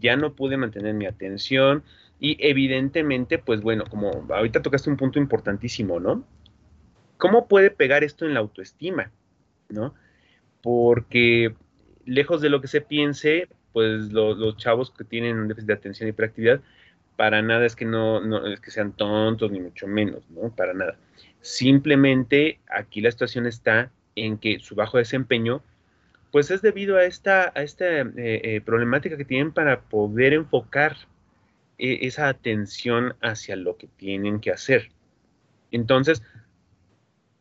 Ya 0.00 0.16
no 0.16 0.34
pude 0.34 0.56
mantener 0.56 0.94
mi 0.94 1.06
atención, 1.06 1.84
y 2.20 2.36
evidentemente, 2.40 3.38
pues 3.38 3.60
bueno, 3.60 3.84
como 3.88 4.26
ahorita 4.30 4.62
tocaste 4.62 4.90
un 4.90 4.96
punto 4.96 5.18
importantísimo, 5.18 6.00
¿no? 6.00 6.24
¿Cómo 7.16 7.48
puede 7.48 7.70
pegar 7.70 8.04
esto 8.04 8.24
en 8.24 8.34
la 8.34 8.40
autoestima? 8.40 9.10
¿No? 9.68 9.94
Porque 10.62 11.54
lejos 12.04 12.40
de 12.40 12.48
lo 12.48 12.60
que 12.60 12.68
se 12.68 12.80
piense, 12.80 13.48
pues 13.72 14.12
los 14.12 14.56
chavos 14.56 14.90
que 14.90 15.04
tienen 15.04 15.38
un 15.38 15.48
déficit 15.48 15.68
de 15.68 15.74
atención 15.74 16.06
y 16.08 16.10
hiperactividad, 16.10 16.60
para 17.16 17.42
nada 17.42 17.66
es 17.66 17.76
que 17.76 17.84
no, 17.84 18.20
no, 18.20 18.46
es 18.46 18.60
que 18.60 18.70
sean 18.70 18.92
tontos, 18.92 19.50
ni 19.50 19.60
mucho 19.60 19.86
menos, 19.86 20.22
¿no? 20.30 20.50
Para 20.54 20.72
nada. 20.74 20.96
Simplemente 21.40 22.60
aquí 22.68 23.00
la 23.00 23.10
situación 23.10 23.46
está 23.46 23.90
en 24.14 24.38
que 24.38 24.58
su 24.60 24.74
bajo 24.74 24.98
desempeño, 24.98 25.62
pues 26.30 26.50
es 26.50 26.62
debido 26.62 26.96
a 26.96 27.04
esta, 27.04 27.52
a 27.54 27.62
esta 27.62 28.00
eh, 28.00 28.12
eh, 28.16 28.60
problemática 28.64 29.16
que 29.16 29.24
tienen 29.24 29.52
para 29.52 29.80
poder 29.80 30.32
enfocar 30.32 30.96
esa 31.78 32.28
atención 32.28 33.14
hacia 33.22 33.56
lo 33.56 33.76
que 33.76 33.86
tienen 33.86 34.40
que 34.40 34.50
hacer. 34.50 34.90
Entonces, 35.70 36.22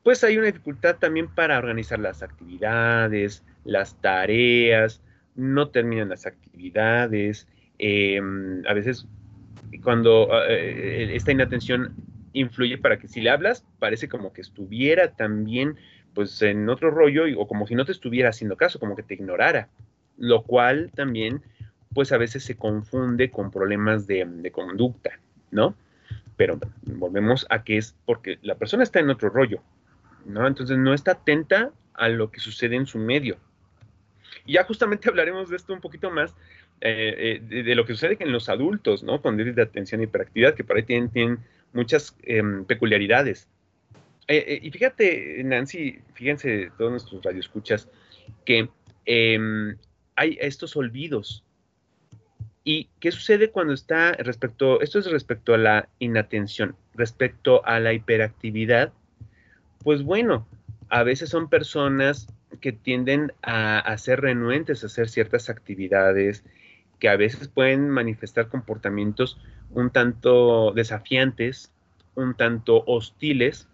pues 0.03 0.24
hay 0.24 0.38
una 0.38 0.48
dificultad 0.48 0.98
también 0.98 1.27
para 1.27 1.58
organizar 1.58 2.00
las 2.00 2.24
actividades, 2.24 3.44
las 3.65 4.00
tareas, 4.00 5.01
no 5.36 5.70
terminan 5.70 6.10
las 6.10 6.25
actividades, 6.25 7.48
em, 7.77 8.63
a 8.67 8.74
veces 8.74 9.08
cuando 9.84 10.29
eh, 10.48 11.13
esta 11.13 11.32
inatención 11.32 11.94
influye 12.34 12.77
para 12.77 12.98
que 12.98 13.08
si 13.08 13.22
le 13.22 13.29
hablas, 13.29 13.65
parece 13.79 14.08
como 14.08 14.32
que 14.32 14.41
estuviera 14.41 15.15
también 15.15 15.75
pues 16.13 16.41
en 16.41 16.67
otro 16.70 16.89
rollo 16.89 17.25
o 17.38 17.48
como 17.48 17.67
si 17.67 17.75
no 17.75 17.86
te 17.86 17.91
estuviera 17.91 18.29
haciendo 18.29 18.58
caso, 18.58 18.79
como 18.79 18.96
que 18.96 19.03
te 19.03 19.13
ignorara, 19.13 19.70
lo 20.17 20.44
cual 20.44 20.91
también 20.96 21.44
pues 21.94 22.12
a 22.12 22.17
veces 22.17 22.44
se 22.44 22.58
confunde 22.58 23.32
con 23.32 23.51
problemas 23.51 24.08
de, 24.08 24.51
conducta, 24.51 25.20
¿no? 25.51 25.75
Pero 26.36 26.60
volvemos 26.84 27.46
a 27.50 27.63
que 27.63 27.77
es 27.77 27.96
porque 28.06 28.39
la 28.41 28.56
persona 28.56 28.84
está 28.84 29.00
en 29.00 29.10
otro 29.10 29.29
rollo, 29.29 29.62
¿no? 30.25 30.46
Entonces 30.46 30.77
no 30.77 30.94
está 30.94 31.12
atenta 31.12 31.72
a 31.94 32.10
lo 32.10 32.32
que 32.32 32.39
sucede 32.39 32.75
en 32.75 32.86
su 32.86 33.00
medio. 33.00 33.38
Y 34.46 34.53
ya 34.53 34.63
justamente 34.63 35.10
hablaremos 35.10 35.50
de 35.50 35.56
esto 35.56 35.74
un 35.74 35.82
poquito 35.82 36.12
más, 36.12 36.36
eh, 36.82 37.41
eh, 37.50 37.63
de, 37.63 37.75
lo 37.75 37.86
que 37.86 37.94
sucede 37.94 38.17
en 38.20 38.32
los 38.32 38.50
adultos, 38.50 39.03
¿no? 39.03 39.22
Con 39.22 39.38
déficit 39.38 39.56
de 39.56 39.63
atención 39.63 40.01
y 40.01 40.03
hiperactividad, 40.03 40.53
que 40.53 40.63
por 40.63 40.77
ahí 40.77 40.84
tienen, 40.84 41.39
muchas 41.74 42.15
em, 42.24 42.65
peculiaridades. 42.65 43.48
Eh, 44.27 44.60
y 44.62 44.72
fíjate, 44.72 45.41
Nancy, 45.44 46.00
fíjense 46.13 46.72
todos 46.77 46.91
nuestros 46.91 47.24
radioescuchas, 47.24 47.89
que 48.46 48.70
em, 49.06 49.77
hay 50.15 50.38
estos 50.41 50.75
olvidos, 50.75 51.44
¿Y 52.67 52.89
qué 53.00 53.13
sucede 53.13 53.50
cuando 53.50 53.71
está 53.71 54.12
respecto, 54.12 54.81
esto 54.81 55.00
es 55.00 55.09
respecto 55.09 55.53
a 55.53 55.57
la 55.57 55.88
inatención, 56.00 56.75
respecto 56.95 57.65
a 57.65 57.79
la 57.79 57.93
hiperactividad? 57.93 58.91
Pues 59.86 60.03
bueno, 60.03 60.45
a 60.89 61.03
veces 61.03 61.29
son 61.29 61.47
personas 61.47 62.27
que 62.59 62.74
tienden 62.74 63.31
a, 63.41 63.97
ser 63.97 64.19
renuentes 64.19 64.83
a 64.83 64.88
hacer 64.88 65.07
ciertas 65.07 65.50
actividades, 65.50 66.43
que 67.00 67.07
a 67.07 67.15
veces 67.15 67.47
pueden 67.47 67.89
manifestar 67.89 68.50
comportamientos 68.50 69.39
un 69.69 69.89
tanto 69.89 70.74
desafiantes, 70.74 71.71
un 72.15 72.36
tanto 72.36 72.83
hostiles, 72.86 73.69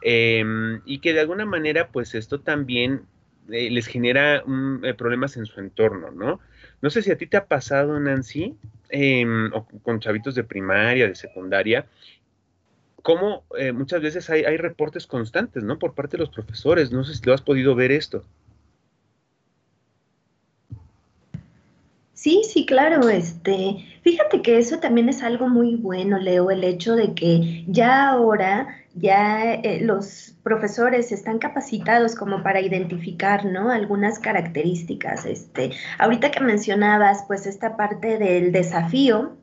em, 0.00 0.80
y 0.86 1.00
que 1.00 1.12
de 1.12 1.20
alguna 1.20 1.44
manera, 1.44 1.88
pues 1.88 2.14
esto 2.14 2.40
también 2.40 3.02
eh, 3.50 3.68
les 3.70 3.86
genera 3.88 4.42
eh, 4.84 4.94
problemas 4.94 5.36
en 5.36 5.44
su 5.44 5.60
entorno, 5.60 6.10
¿no? 6.12 6.40
No 6.82 6.90
sé 6.90 7.00
si 7.00 7.10
a 7.12 7.16
ti 7.16 7.26
te 7.26 7.36
ha 7.36 7.46
pasado, 7.46 7.98
Nancy, 7.98 8.56
em, 8.90 9.50
o 9.54 9.64
con 9.82 10.00
chavitos 10.00 10.34
de 10.34 10.44
primaria, 10.44 11.06
de 11.08 11.14
secundaria, 11.14 11.86
cómo 13.02 13.44
eh, 13.56 13.72
muchas 13.72 14.02
veces 14.02 14.28
hay, 14.30 14.56
reportes 14.56 15.06
constantes, 15.06 15.62
¿no? 15.62 15.78
Por 15.78 15.94
parte 15.94 16.16
de 16.16 16.24
los 16.24 16.30
profesores. 16.30 16.92
No 16.92 17.04
sé 17.04 17.14
si 17.14 17.24
lo 17.24 17.34
has 17.34 17.42
podido 17.42 17.74
ver 17.74 17.92
esto. 17.92 18.24
Sí, 22.14 22.42
sí, 22.44 22.66
claro. 22.66 23.08
Este, 23.08 23.84
fíjate 24.02 24.42
que 24.42 24.58
eso 24.58 24.78
también 24.78 25.08
es 25.08 25.22
algo 25.22 25.48
muy 25.48 25.76
bueno, 25.76 26.18
Leo, 26.18 26.50
el 26.50 26.64
hecho 26.64 26.94
de 26.94 27.14
que 27.14 27.64
ya 27.66 28.10
ahora 28.10 28.81
ya 28.94 29.54
eh, 29.54 29.80
los 29.82 30.34
profesores 30.42 31.12
están 31.12 31.38
capacitados 31.38 32.14
como 32.14 32.42
para 32.42 32.60
identificar, 32.60 33.44
¿no? 33.44 33.70
Algunas 33.70 34.18
características. 34.18 35.24
Este, 35.24 35.70
ahorita 35.98 36.30
que 36.30 36.40
mencionabas, 36.40 37.24
pues 37.26 37.46
esta 37.46 37.76
parte 37.76 38.18
del 38.18 38.52
desafío, 38.52 39.36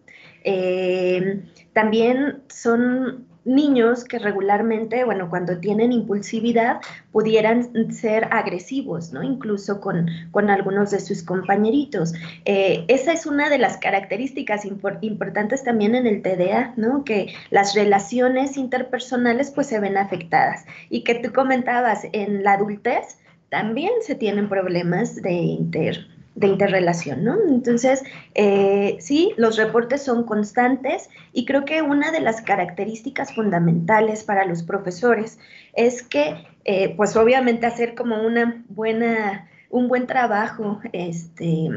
eh, 0.43 1.43
también 1.73 2.43
son 2.49 3.28
niños 3.45 4.03
que 4.03 4.19
regularmente, 4.19 5.03
bueno, 5.03 5.29
cuando 5.29 5.59
tienen 5.59 5.91
impulsividad, 5.91 6.81
pudieran 7.11 7.91
ser 7.93 8.27
agresivos, 8.31 9.11
¿no? 9.11 9.23
Incluso 9.23 9.81
con, 9.81 10.07
con 10.31 10.49
algunos 10.49 10.91
de 10.91 10.99
sus 10.99 11.23
compañeritos. 11.23 12.13
Eh, 12.45 12.85
esa 12.87 13.13
es 13.13 13.25
una 13.25 13.49
de 13.49 13.57
las 13.57 13.77
características 13.77 14.65
importantes 14.65 15.63
también 15.63 15.95
en 15.95 16.07
el 16.07 16.21
TDA, 16.21 16.73
¿no? 16.75 17.03
Que 17.03 17.33
las 17.49 17.75
relaciones 17.75 18.57
interpersonales 18.57 19.51
pues 19.51 19.67
se 19.67 19.79
ven 19.79 19.97
afectadas. 19.97 20.65
Y 20.89 21.03
que 21.03 21.15
tú 21.15 21.33
comentabas, 21.33 22.05
en 22.11 22.43
la 22.43 22.53
adultez 22.53 23.17
también 23.49 23.91
se 24.01 24.15
tienen 24.15 24.47
problemas 24.47 25.15
de 25.15 25.31
inter 25.31 26.18
de 26.39 26.47
interrelación, 26.47 27.25
¿no? 27.25 27.37
Entonces, 27.49 28.01
eh, 28.33 28.95
sí, 29.01 29.33
los 29.35 29.57
reportes 29.57 30.03
son 30.03 30.23
constantes 30.23 31.09
y 31.33 31.45
creo 31.45 31.65
que 31.65 31.81
una 31.81 32.11
de 32.11 32.21
las 32.21 32.41
características 32.41 33.33
fundamentales 33.33 34.23
para 34.23 34.45
los 34.45 34.63
profesores 34.63 35.37
es 35.73 36.01
que, 36.01 36.47
eh, 36.63 36.95
pues 36.95 37.17
obviamente 37.17 37.65
hacer 37.65 37.93
como 37.93 38.21
una 38.25 38.63
buena, 38.69 39.49
un 39.69 39.89
buen 39.89 40.07
trabajo 40.07 40.79
este, 40.93 41.69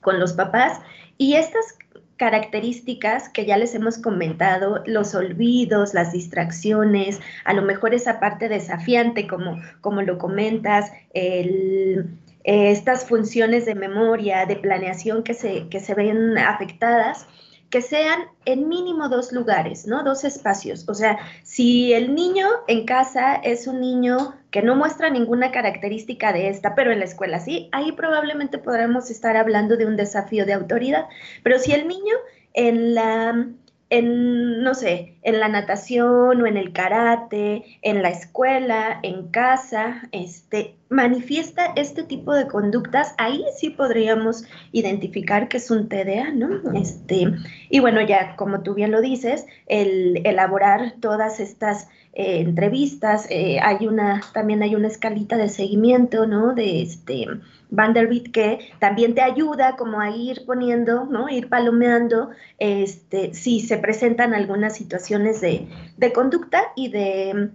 con 0.00 0.18
los 0.20 0.32
papás 0.32 0.80
y 1.18 1.34
estas 1.34 1.76
características 2.16 3.28
que 3.28 3.44
ya 3.44 3.58
les 3.58 3.74
hemos 3.74 3.98
comentado, 3.98 4.82
los 4.86 5.14
olvidos, 5.14 5.92
las 5.92 6.12
distracciones, 6.12 7.20
a 7.44 7.52
lo 7.52 7.60
mejor 7.60 7.92
esa 7.92 8.20
parte 8.20 8.48
desafiante 8.48 9.26
como, 9.26 9.60
como 9.82 10.00
lo 10.00 10.16
comentas, 10.16 10.90
el 11.12 12.16
eh, 12.46 12.70
estas 12.70 13.04
funciones 13.04 13.66
de 13.66 13.74
memoria, 13.74 14.46
de 14.46 14.54
planeación 14.54 15.24
que 15.24 15.34
se, 15.34 15.68
que 15.68 15.80
se 15.80 15.94
ven 15.94 16.38
afectadas, 16.38 17.26
que 17.70 17.82
sean 17.82 18.20
en 18.44 18.68
mínimo 18.68 19.08
dos 19.08 19.32
lugares, 19.32 19.88
¿no? 19.88 20.04
Dos 20.04 20.22
espacios. 20.22 20.88
O 20.88 20.94
sea, 20.94 21.18
si 21.42 21.92
el 21.92 22.14
niño 22.14 22.46
en 22.68 22.86
casa 22.86 23.34
es 23.34 23.66
un 23.66 23.80
niño 23.80 24.36
que 24.52 24.62
no 24.62 24.76
muestra 24.76 25.10
ninguna 25.10 25.50
característica 25.50 26.32
de 26.32 26.48
esta, 26.48 26.76
pero 26.76 26.92
en 26.92 27.00
la 27.00 27.06
escuela 27.06 27.40
sí, 27.40 27.68
ahí 27.72 27.90
probablemente 27.90 28.58
podremos 28.58 29.10
estar 29.10 29.36
hablando 29.36 29.76
de 29.76 29.86
un 29.86 29.96
desafío 29.96 30.46
de 30.46 30.52
autoridad. 30.52 31.08
Pero 31.42 31.58
si 31.58 31.72
el 31.72 31.88
niño 31.88 32.14
en 32.54 32.94
la 32.94 33.48
en, 33.88 34.62
no 34.62 34.74
sé, 34.74 35.14
en 35.22 35.38
la 35.38 35.48
natación 35.48 36.42
o 36.42 36.46
en 36.46 36.56
el 36.56 36.72
karate, 36.72 37.64
en 37.82 38.02
la 38.02 38.08
escuela, 38.08 38.98
en 39.02 39.28
casa, 39.28 40.02
este, 40.10 40.74
manifiesta 40.88 41.72
este 41.76 42.02
tipo 42.02 42.34
de 42.34 42.48
conductas, 42.48 43.14
ahí 43.16 43.44
sí 43.56 43.70
podríamos 43.70 44.44
identificar 44.72 45.48
que 45.48 45.58
es 45.58 45.70
un 45.70 45.88
TDA, 45.88 46.32
¿no? 46.32 46.72
Este, 46.74 47.32
y 47.70 47.78
bueno, 47.78 48.00
ya 48.00 48.34
como 48.36 48.62
tú 48.62 48.74
bien 48.74 48.90
lo 48.90 49.00
dices, 49.00 49.46
el 49.66 50.20
elaborar 50.24 50.94
todas 51.00 51.38
estas 51.38 51.88
eh, 52.18 52.40
entrevistas, 52.40 53.26
eh, 53.28 53.58
hay 53.62 53.86
una, 53.86 54.22
también 54.32 54.62
hay 54.62 54.74
una 54.74 54.88
escalita 54.88 55.36
de 55.36 55.50
seguimiento, 55.50 56.26
¿no? 56.26 56.54
De 56.54 56.80
este 56.80 57.26
Vanderbilt 57.68 58.32
que 58.32 58.70
también 58.78 59.14
te 59.14 59.20
ayuda 59.20 59.76
como 59.76 60.00
a 60.00 60.08
ir 60.08 60.46
poniendo, 60.46 61.04
¿no? 61.04 61.28
Ir 61.28 61.50
palomeando, 61.50 62.30
este, 62.56 63.34
si 63.34 63.60
se 63.60 63.76
presentan 63.76 64.32
algunas 64.32 64.74
situaciones 64.74 65.42
de, 65.42 65.68
de 65.98 66.12
conducta 66.14 66.72
y 66.74 66.88
de, 66.88 67.50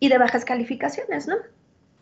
y 0.00 0.08
de 0.08 0.16
bajas 0.16 0.46
calificaciones, 0.46 1.28
¿no? 1.28 1.36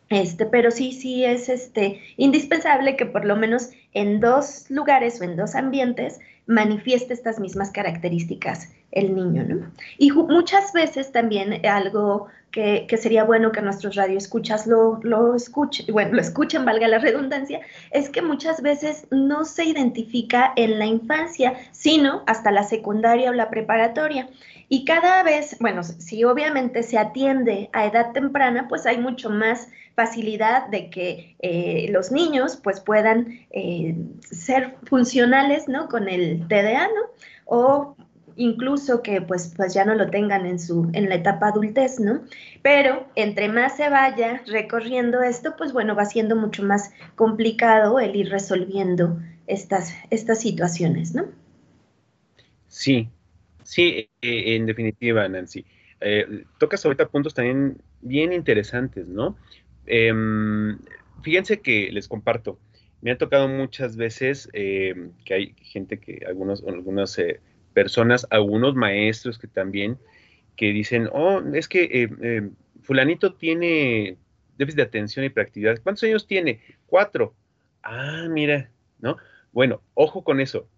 Este, 0.09 0.47
pero 0.47 0.71
sí, 0.71 0.93
sí 0.93 1.25
es 1.25 1.49
este, 1.49 2.01
indispensable 2.17 2.95
que 2.95 3.07
por 3.07 3.25
lo 3.25 3.35
menos 3.35 3.71
en 3.93 4.21
dos 4.21 4.67
lugares 4.71 5.21
o 5.21 5.25
en 5.25 5.35
dos 5.35 5.57
ambientes 5.57 6.21
manifieste 6.47 7.13
estas 7.13 7.41
mismas 7.41 7.73
características 7.73 8.69
el 8.95 9.15
niño, 9.15 9.45
¿no? 9.45 9.71
Y 9.99 10.11
muchas 10.11 10.73
veces 10.73 11.13
también 11.13 11.65
algo 11.67 12.29
que, 12.55 12.87
sería 12.97 13.25
bueno 13.25 13.51
que 13.51 13.61
nuestros 13.61 13.97
radioescuchas 13.97 14.67
lo, 14.67 15.01
lo 15.03 15.35
escuchen, 15.35 15.87
bueno, 15.93 16.15
lo 16.15 16.21
escuchen, 16.21 16.65
valga 16.65 16.87
la 16.87 16.99
redundancia, 16.99 17.61
es 17.91 18.09
que 18.09 18.23
muchas 18.23 18.63
veces 18.63 19.09
no 19.11 19.45
se 19.45 19.65
identifica 19.65 20.53
en 20.55 20.79
la 20.79 20.87
infancia, 20.87 21.55
sino 21.73 22.23
hasta 22.27 22.53
la 22.53 22.63
secundaria 22.63 23.31
o 23.31 23.35
la 23.35 23.51
preparatoria. 23.51 24.29
Y 24.69 24.85
cada 24.85 25.23
vez, 25.25 25.57
bueno, 25.61 25.83
si 25.83 26.23
obviamente 26.25 26.85
se 26.85 26.97
atiende 26.97 27.71
a 27.73 27.87
edad 27.87 28.13
temprana, 28.13 28.67
pues 28.69 28.87
hay 28.87 28.99
mucho 28.99 29.31
más 29.31 29.69
facilidad 29.97 30.69
de 30.69 30.91
que 30.91 31.37
eh, 31.41 31.89
los 31.91 32.11
niños 32.13 32.59
pues 32.63 32.81
puedan 32.81 33.47
eh, 33.51 33.97
ser 34.21 34.77
funcionales, 34.85 35.69
¿no? 35.69 35.89
Con 35.89 36.09
el 36.09 36.47
TDA, 36.49 36.87
¿no? 36.87 37.03
O 37.47 37.97
incluso 38.37 39.03
que 39.03 39.21
pues, 39.21 39.53
pues 39.57 39.75
ya 39.75 39.85
no 39.85 39.95
lo 39.95 40.11
tengan 40.11 40.47
en, 40.47 40.59
su, 40.59 40.91
en 40.93 41.09
la 41.09 41.17
etapa 41.17 41.49
adultez, 41.49 42.01
¿no? 42.01 42.23
Pero 42.63 43.07
entre 43.15 43.49
más 43.49 43.77
se 43.77 43.89
vaya 43.89 44.43
recorriendo 44.47 45.23
esto, 45.23 45.55
pues 45.57 45.73
bueno, 45.73 45.95
va 45.95 46.05
siendo 46.05 46.37
mucho 46.37 46.63
más 46.63 46.93
complicado 47.15 48.01
el 48.01 48.17
ir 48.17 48.31
resolviendo 48.31 49.19
estas, 49.47 49.95
estas 50.11 50.41
situaciones, 50.41 51.15
¿no? 51.15 51.27
Sí, 52.69 53.09
sí, 53.63 54.09
e, 54.21 54.57
en 54.57 54.67
definitiva, 54.67 55.29
Nancy. 55.29 55.65
Eh, 56.01 56.45
tocas 56.59 56.85
ahorita 56.85 57.09
puntos 57.09 57.35
también 57.35 57.79
bien 58.01 58.33
interesantes, 58.33 59.07
¿no? 59.09 59.37
Em, 59.87 60.79
fíjense 61.23 61.61
que 61.61 61.91
les 61.93 62.09
comparto, 62.09 62.59
me 63.01 63.11
ha 63.11 63.19
tocado 63.19 63.49
muchas 63.49 63.97
veces 63.97 64.49
em, 64.55 65.13
que 65.25 65.35
hay 65.35 65.55
gente 65.61 65.99
que, 65.99 66.25
algunos, 66.27 66.65
algunas 66.67 67.19
eh, 67.19 67.41
personas, 67.75 68.27
algunos 68.31 68.75
maestros 68.75 69.39
que 69.39 69.49
también, 69.49 69.99
que 70.57 70.73
dicen, 70.73 71.09
oh, 71.13 71.43
es 71.53 71.69
que 71.69 72.09
eh, 72.23 72.51
fulanito 72.83 73.35
tiene 73.35 74.17
déficit 74.57 74.77
de 74.77 74.83
atención 74.83 75.25
y 75.25 75.27
hiperactividad. 75.27 75.81
¿Cuántos 75.83 76.05
años 76.05 76.27
tiene? 76.27 76.61
Cuatro. 76.87 77.35
Ah, 77.83 78.27
mira, 78.31 78.71
¿no? 79.01 79.17
Bueno, 79.53 79.83
ojo 79.95 80.25
con 80.25 80.41
eso. 80.41 80.69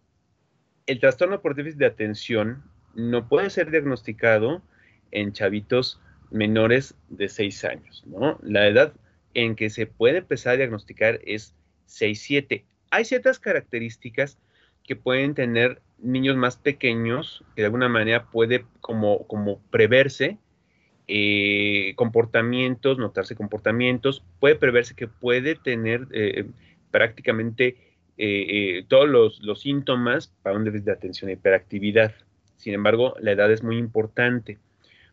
El 0.87 0.99
trastorno 0.99 1.41
por 1.41 1.55
déficit 1.55 1.79
de 1.79 1.87
atención 1.87 2.65
no 2.95 3.29
puede 3.29 3.51
ser 3.51 3.71
diagnosticado 3.71 4.63
en 5.11 5.33
chavitos 5.33 6.01
menores 6.31 6.95
de 7.09 7.29
seis 7.29 7.65
años, 7.65 8.05
¿no? 8.07 8.39
La 8.43 8.67
edad 8.67 8.95
en 9.35 9.55
que 9.55 9.71
se 9.71 9.87
puede 9.87 10.19
empezar 10.19 10.55
a 10.55 10.57
diagnosticar 10.57 11.21
es 11.25 11.55
6-7. 11.89 12.65
Hay 12.91 13.05
ciertas 13.05 13.39
características 13.39 14.39
que 14.87 14.97
pueden 14.97 15.35
tener 15.35 15.83
niños 15.99 16.37
más 16.37 16.57
pequeños, 16.57 17.45
que 17.55 17.63
de 17.63 17.67
alguna 17.67 17.89
manera 17.89 18.27
puede 18.27 18.65
como, 18.81 19.27
como 19.27 19.61
preverse 19.71 20.39
eh, 21.09 21.95
comportamientos, 21.97 22.99
notarse 22.99 23.37
comportamientos, 23.37 24.25
puede 24.41 24.57
preverse 24.57 24.95
que 24.95 25.09
puede 25.09 25.55
tener 25.55 26.07
eh, 26.13 26.47
prácticamente 26.91 27.77
eh, 28.19 28.85
todos 28.89 29.09
los, 29.09 29.41
los, 29.43 29.61
síntomas 29.61 30.33
para 30.43 30.57
un 30.57 30.65
déficit 30.65 30.87
de 30.87 30.93
atención 30.93 31.31
e 31.31 31.35
hiperactividad. 31.35 32.15
Sin 32.57 32.75
embargo, 32.75 33.15
la 33.21 33.33
edad 33.33 33.53
es 33.53 33.63
muy 33.63 33.77
importante, 33.77 34.59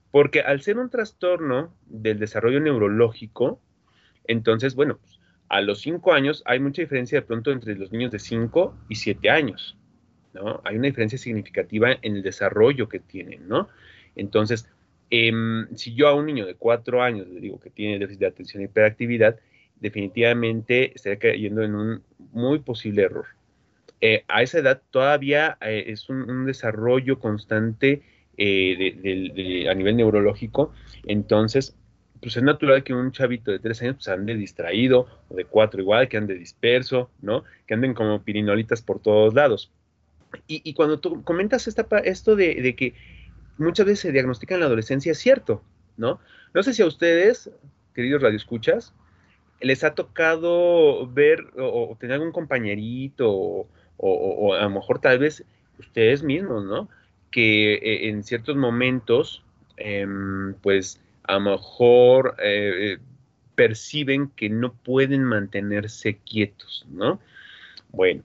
porque 0.09 0.41
al 0.41 0.61
ser 0.61 0.77
un 0.77 0.89
trastorno 0.89 1.73
del 1.85 2.19
desarrollo 2.19 2.59
neurológico, 2.59 3.59
entonces, 4.25 4.75
bueno, 4.75 4.99
a 5.53 5.61
los 5.61 5.81
5 5.81 6.13
años 6.13 6.41
hay 6.47 6.59
mucha 6.59 6.81
diferencia 6.81 7.19
de 7.19 7.27
pronto 7.27 7.51
entre 7.51 7.75
los 7.75 7.91
niños 7.91 8.09
de 8.09 8.17
5 8.17 8.75
y 8.89 8.95
7 8.95 9.29
años. 9.29 9.77
¿no? 10.33 10.61
Hay 10.63 10.77
una 10.77 10.87
diferencia 10.87 11.19
significativa 11.19 11.91
en 12.01 12.15
el 12.15 12.23
desarrollo 12.23 12.89
que 12.89 12.99
tienen, 12.99 13.47
¿no? 13.47 13.69
Entonces, 14.15 14.67
em, 15.11 15.67
si 15.75 15.93
yo 15.93 16.07
a 16.07 16.15
un 16.15 16.25
niño 16.25 16.47
de 16.47 16.55
cuatro 16.55 17.03
años 17.03 17.27
le 17.27 17.39
digo 17.39 17.59
que 17.59 17.69
tiene 17.69 17.99
déficit 17.99 18.21
de 18.21 18.25
atención 18.25 18.61
y 18.63 18.65
hiperactividad, 18.65 19.39
definitivamente 19.79 20.91
estaría 20.95 21.19
cayendo 21.19 21.61
en 21.61 21.75
un 21.75 22.03
muy 22.31 22.57
posible 22.57 23.03
error. 23.03 23.27
Eh, 24.01 24.23
a 24.27 24.41
esa 24.41 24.57
edad 24.57 24.81
todavía 24.89 25.59
eh, 25.61 25.83
es 25.87 26.09
un, 26.09 26.47
desarrollo 26.47 27.19
constante 27.19 28.01
eh, 28.37 29.67
a 29.69 29.73
nivel 29.75 29.97
neurológico, 29.97 30.73
entonces, 31.05 31.75
pues 32.23 32.37
es 32.37 32.43
natural 32.43 32.85
que 32.85 32.93
un 32.93 33.11
chavito 33.11 33.51
de 33.51 33.59
tres 33.59 33.81
años 33.81 33.95
pues, 33.97 34.07
ande 34.07 34.33
distraído, 34.35 35.07
o 35.27 35.35
de 35.35 35.43
cuatro 35.43 35.81
igual, 35.81 36.07
que 36.07 36.15
ande 36.15 36.35
disperso, 36.35 37.09
¿no? 37.21 37.43
Que 37.67 37.73
anden 37.73 37.93
como 37.93 38.23
pirinolitas 38.23 38.81
por 38.81 39.01
todos 39.01 39.33
lados. 39.33 39.69
Y, 40.47 40.73
cuando 40.73 40.99
tú 40.99 41.21
comentas 41.23 41.67
esta, 41.67 41.85
esto 41.99 42.35
de, 42.37 42.75
que 42.75 42.95
muchas 43.57 43.85
veces 43.85 43.99
se 43.99 44.11
diagnostica 44.13 44.53
en 44.53 44.61
la 44.61 44.67
adolescencia, 44.67 45.11
es 45.11 45.19
cierto, 45.19 45.61
¿no? 45.97 46.21
No 46.53 46.63
sé 46.63 46.73
si 46.73 46.81
a 46.81 46.87
ustedes, 46.87 47.51
queridos 47.93 48.21
radioescuchas, 48.21 48.93
les 49.59 49.83
ha 49.83 49.93
tocado 49.93 51.05
ver 51.11 51.47
o, 51.57 51.95
tener 51.99 52.15
algún 52.15 52.31
compañerito 52.31 53.29
o, 53.31 53.67
o, 53.97 54.53
a 54.53 54.63
lo 54.63 54.69
mejor 54.69 54.99
tal 54.99 55.19
vez 55.19 55.43
ustedes 55.77 56.23
mismos, 56.23 56.63
¿no? 56.63 56.87
Que 57.31 57.73
eh, 57.73 58.07
en 58.07 58.23
ciertos 58.23 58.55
momentos, 58.55 59.43
em, 59.75 60.53
pues 60.61 61.02
a 61.23 61.33
lo 61.33 61.39
mejor 61.39 62.35
eh, 62.39 62.97
perciben 63.55 64.29
que 64.29 64.49
no 64.49 64.73
pueden 64.73 65.23
mantenerse 65.23 66.17
quietos, 66.17 66.85
¿no? 66.89 67.19
Bueno, 67.91 68.23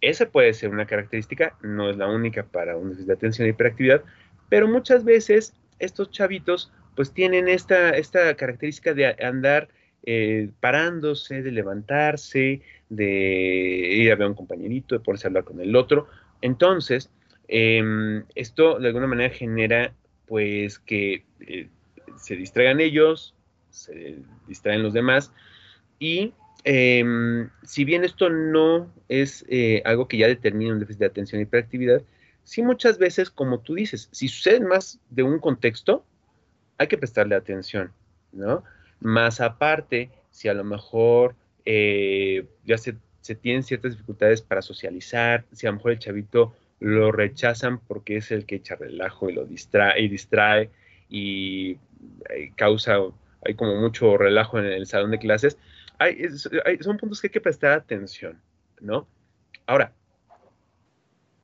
esa 0.00 0.30
puede 0.30 0.54
ser 0.54 0.70
una 0.70 0.86
característica, 0.86 1.56
no 1.62 1.90
es 1.90 1.96
la 1.96 2.08
única 2.08 2.44
para 2.44 2.76
un 2.76 2.90
déficit 2.90 3.06
de 3.06 3.12
atención 3.12 3.46
y 3.46 3.50
hiperactividad, 3.50 4.02
pero 4.48 4.68
muchas 4.68 5.04
veces 5.04 5.54
estos 5.78 6.10
chavitos 6.10 6.72
pues 6.94 7.12
tienen 7.12 7.48
esta, 7.48 7.90
esta 7.90 8.34
característica 8.34 8.94
de 8.94 9.16
andar 9.24 9.68
eh, 10.04 10.50
parándose, 10.60 11.42
de 11.42 11.52
levantarse, 11.52 12.62
de 12.88 13.06
ir 13.06 14.12
a 14.12 14.16
ver 14.16 14.26
a 14.26 14.28
un 14.30 14.34
compañerito, 14.34 14.94
de 14.94 15.00
ponerse 15.00 15.26
a 15.26 15.28
hablar 15.28 15.44
con 15.44 15.60
el 15.60 15.76
otro. 15.76 16.08
Entonces, 16.40 17.10
em, 17.48 18.24
esto 18.34 18.78
de 18.78 18.88
alguna 18.88 19.06
manera 19.06 19.32
genera 19.32 19.92
pues 20.26 20.78
que 20.78 21.24
eh, 21.40 21.68
se 22.20 22.36
distraigan 22.36 22.80
ellos, 22.80 23.34
se 23.70 24.18
distraen 24.46 24.82
los 24.82 24.92
demás 24.92 25.32
y 25.98 26.32
em, 26.64 27.50
si 27.62 27.84
bien 27.84 28.04
esto 28.04 28.30
no 28.30 28.92
es 29.08 29.44
eh, 29.48 29.82
algo 29.84 30.08
que 30.08 30.18
ya 30.18 30.26
determina 30.26 30.72
un 30.72 30.80
déficit 30.80 31.00
de 31.00 31.06
atención 31.06 31.40
y 31.40 31.44
hiperactividad, 31.44 32.02
sí 32.44 32.62
muchas 32.62 32.98
veces, 32.98 33.30
como 33.30 33.60
tú 33.60 33.74
dices, 33.74 34.08
si 34.12 34.28
sucede 34.28 34.60
más 34.60 34.98
de 35.10 35.22
un 35.22 35.38
contexto, 35.38 36.04
hay 36.78 36.88
que 36.88 36.98
prestarle 36.98 37.34
atención, 37.34 37.92
¿no? 38.32 38.64
Más 39.00 39.40
aparte, 39.40 40.10
si 40.30 40.48
a 40.48 40.54
lo 40.54 40.64
mejor 40.64 41.34
eh, 41.64 42.46
ya 42.64 42.78
se, 42.78 42.96
tienen 43.40 43.62
ciertas 43.62 43.92
dificultades 43.92 44.42
para 44.42 44.62
socializar, 44.62 45.44
si 45.52 45.66
a 45.66 45.70
lo 45.70 45.76
mejor 45.76 45.92
el 45.92 45.98
chavito 45.98 46.54
lo 46.80 47.12
rechazan 47.12 47.78
porque 47.78 48.16
es 48.16 48.30
el 48.30 48.46
que 48.46 48.56
echa 48.56 48.74
relajo 48.74 49.28
y 49.28 49.34
lo 49.34 49.44
distrae 49.44 50.00
y 50.00 50.08
distrae 50.08 50.70
y 51.08 51.78
causa, 52.56 52.96
hay 53.44 53.54
como 53.54 53.76
mucho 53.76 54.16
relajo 54.16 54.58
en 54.58 54.66
el 54.66 54.86
salón 54.86 55.10
de 55.10 55.18
clases, 55.18 55.58
son 56.80 56.96
puntos 56.96 57.20
que 57.20 57.26
hay 57.26 57.32
que 57.32 57.40
prestar 57.40 57.72
atención, 57.72 58.40
¿no? 58.80 59.06
Ahora, 59.66 59.92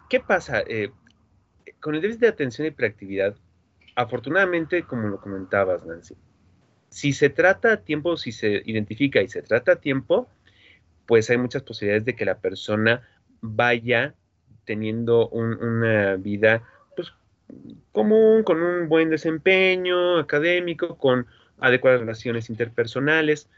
¿qué 0.08 0.20
pasa? 0.20 0.62
Eh, 0.66 0.90
con 1.80 1.94
el 1.94 2.00
déficit 2.00 2.22
de 2.22 2.28
atención 2.28 2.64
y 2.64 2.68
hiperactividad, 2.68 3.36
afortunadamente, 3.94 4.82
como 4.84 5.08
lo 5.08 5.20
comentabas, 5.20 5.84
Nancy, 5.84 6.16
si 6.88 7.12
se 7.12 7.28
trata 7.28 7.72
a 7.72 7.76
tiempo, 7.78 8.16
si 8.16 8.32
se 8.32 8.62
identifica 8.64 9.20
y 9.20 9.28
se 9.28 9.42
trata 9.42 9.72
a 9.72 9.76
tiempo, 9.76 10.28
pues 11.06 11.28
hay 11.30 11.38
muchas 11.38 11.62
posibilidades 11.62 12.04
de 12.04 12.16
que 12.16 12.24
la 12.24 12.38
persona 12.38 13.06
vaya 13.40 14.14
teniendo 14.64 15.28
una 15.28 16.16
vida 16.16 16.62
común, 17.92 18.42
con 18.42 18.62
un 18.62 18.88
buen 18.88 19.10
desempeño 19.10 20.18
académico, 20.18 20.96
con 20.96 21.26
adecuadas 21.58 22.00
relaciones 22.00 22.50
interpersonales. 22.50 23.48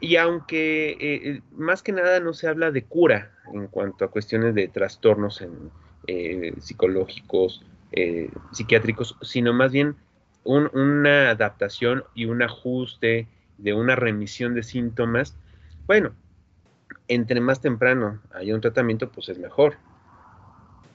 Y 0.00 0.16
aunque 0.16 0.90
eh, 0.90 0.96
eh, 1.00 1.42
más 1.52 1.82
que 1.82 1.92
nada 1.92 2.20
no 2.20 2.32
se 2.32 2.48
habla 2.48 2.70
de 2.70 2.84
cura 2.84 3.32
en 3.52 3.66
cuanto 3.66 4.04
a 4.04 4.10
cuestiones 4.10 4.54
de 4.54 4.68
trastornos 4.68 5.44
eh, 6.06 6.54
psicológicos, 6.60 7.64
psiquiátricos, 8.52 9.16
sino 9.22 9.54
más 9.54 9.72
bien 9.72 9.96
una 10.44 11.30
adaptación 11.30 12.04
y 12.14 12.26
un 12.26 12.42
ajuste 12.42 13.26
de 13.56 13.72
una 13.72 13.96
remisión 13.96 14.54
de 14.54 14.62
síntomas, 14.62 15.34
bueno, 15.86 16.12
entre 17.08 17.40
más 17.40 17.62
temprano 17.62 18.20
haya 18.30 18.54
un 18.54 18.60
tratamiento, 18.60 19.10
pues 19.10 19.30
es 19.30 19.38
mejor. 19.38 19.76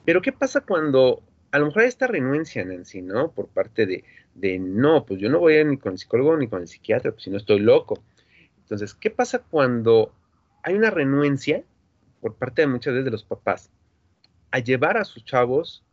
Pero 0.04 0.22
¿qué 0.22 0.32
pasa 0.32 0.60
cuando 0.60 1.22
a 1.54 1.58
lo 1.58 1.66
mejor 1.66 1.82
esta 1.82 2.06
renuencia, 2.06 2.62
en 2.62 2.84
sí, 2.84 3.02
¿no? 3.02 3.30
Por 3.30 3.48
parte 3.48 3.86
de, 3.86 4.04
de, 4.34 4.58
no, 4.58 5.04
pues 5.04 5.20
yo 5.20 5.30
no 5.30 5.38
voy 5.38 5.54
a 5.54 5.60
ir 5.60 5.66
ni 5.66 5.76
con 5.76 5.92
el 5.92 5.98
psicólogo 5.98 6.36
ni 6.36 6.48
con 6.48 6.62
el 6.62 6.68
psiquiatra, 6.68 7.12
pues 7.12 7.24
si 7.24 7.30
no 7.30 7.36
estoy 7.36 7.60
loco. 7.60 8.02
Entonces, 8.58 8.94
¿qué 8.94 9.10
pasa 9.10 9.38
cuando 9.38 10.12
hay 10.62 10.74
una 10.74 10.90
renuencia 10.90 11.62
por 12.20 12.34
parte 12.34 12.62
de 12.62 12.68
muchas 12.68 12.94
veces 12.94 13.04
de 13.04 13.10
los 13.10 13.24
papás 13.24 13.70
a 14.50 14.58
llevar 14.58 14.96
a 14.96 15.04
sus 15.04 15.24
chavos 15.24 15.84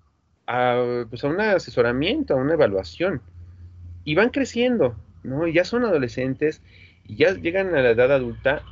a, 0.48 1.06
pues, 1.10 1.24
a 1.24 1.28
un 1.28 1.40
asesoramiento, 1.40 2.34
a 2.34 2.38
una 2.38 2.54
evaluación? 2.54 3.22
y 4.04 4.16
van 4.16 4.30
creciendo, 4.30 4.96
¿no? 5.24 5.48
Y 5.48 5.54
ya 5.54 5.66
son 5.66 5.86
adolescentes 5.86 6.62
y 7.06 7.16
ya 7.16 7.34
llegan 7.34 7.76
a 7.76 7.82
la 7.82 7.92
edad 7.92 8.12
adulta 8.12 8.64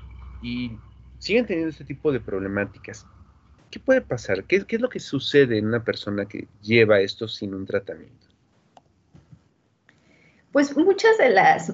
y 0.41 0.77
siguen 1.19 1.45
teniendo 1.45 1.69
este 1.69 1.85
tipo 1.85 2.11
de 2.11 2.19
problemáticas. 2.19 3.05
¿Qué 3.69 3.79
puede 3.79 4.01
pasar? 4.01 4.43
¿Qué, 4.45 4.65
es 4.67 4.81
lo 4.81 4.89
que 4.89 4.99
sucede 4.99 5.57
en 5.57 5.67
una 5.67 5.83
persona 5.83 6.25
que 6.25 6.47
lleva 6.61 6.99
esto 7.01 7.27
sin 7.27 7.53
un 7.53 7.65
tratamiento? 7.65 8.27
Pues 10.51 10.75
muchas 10.75 11.11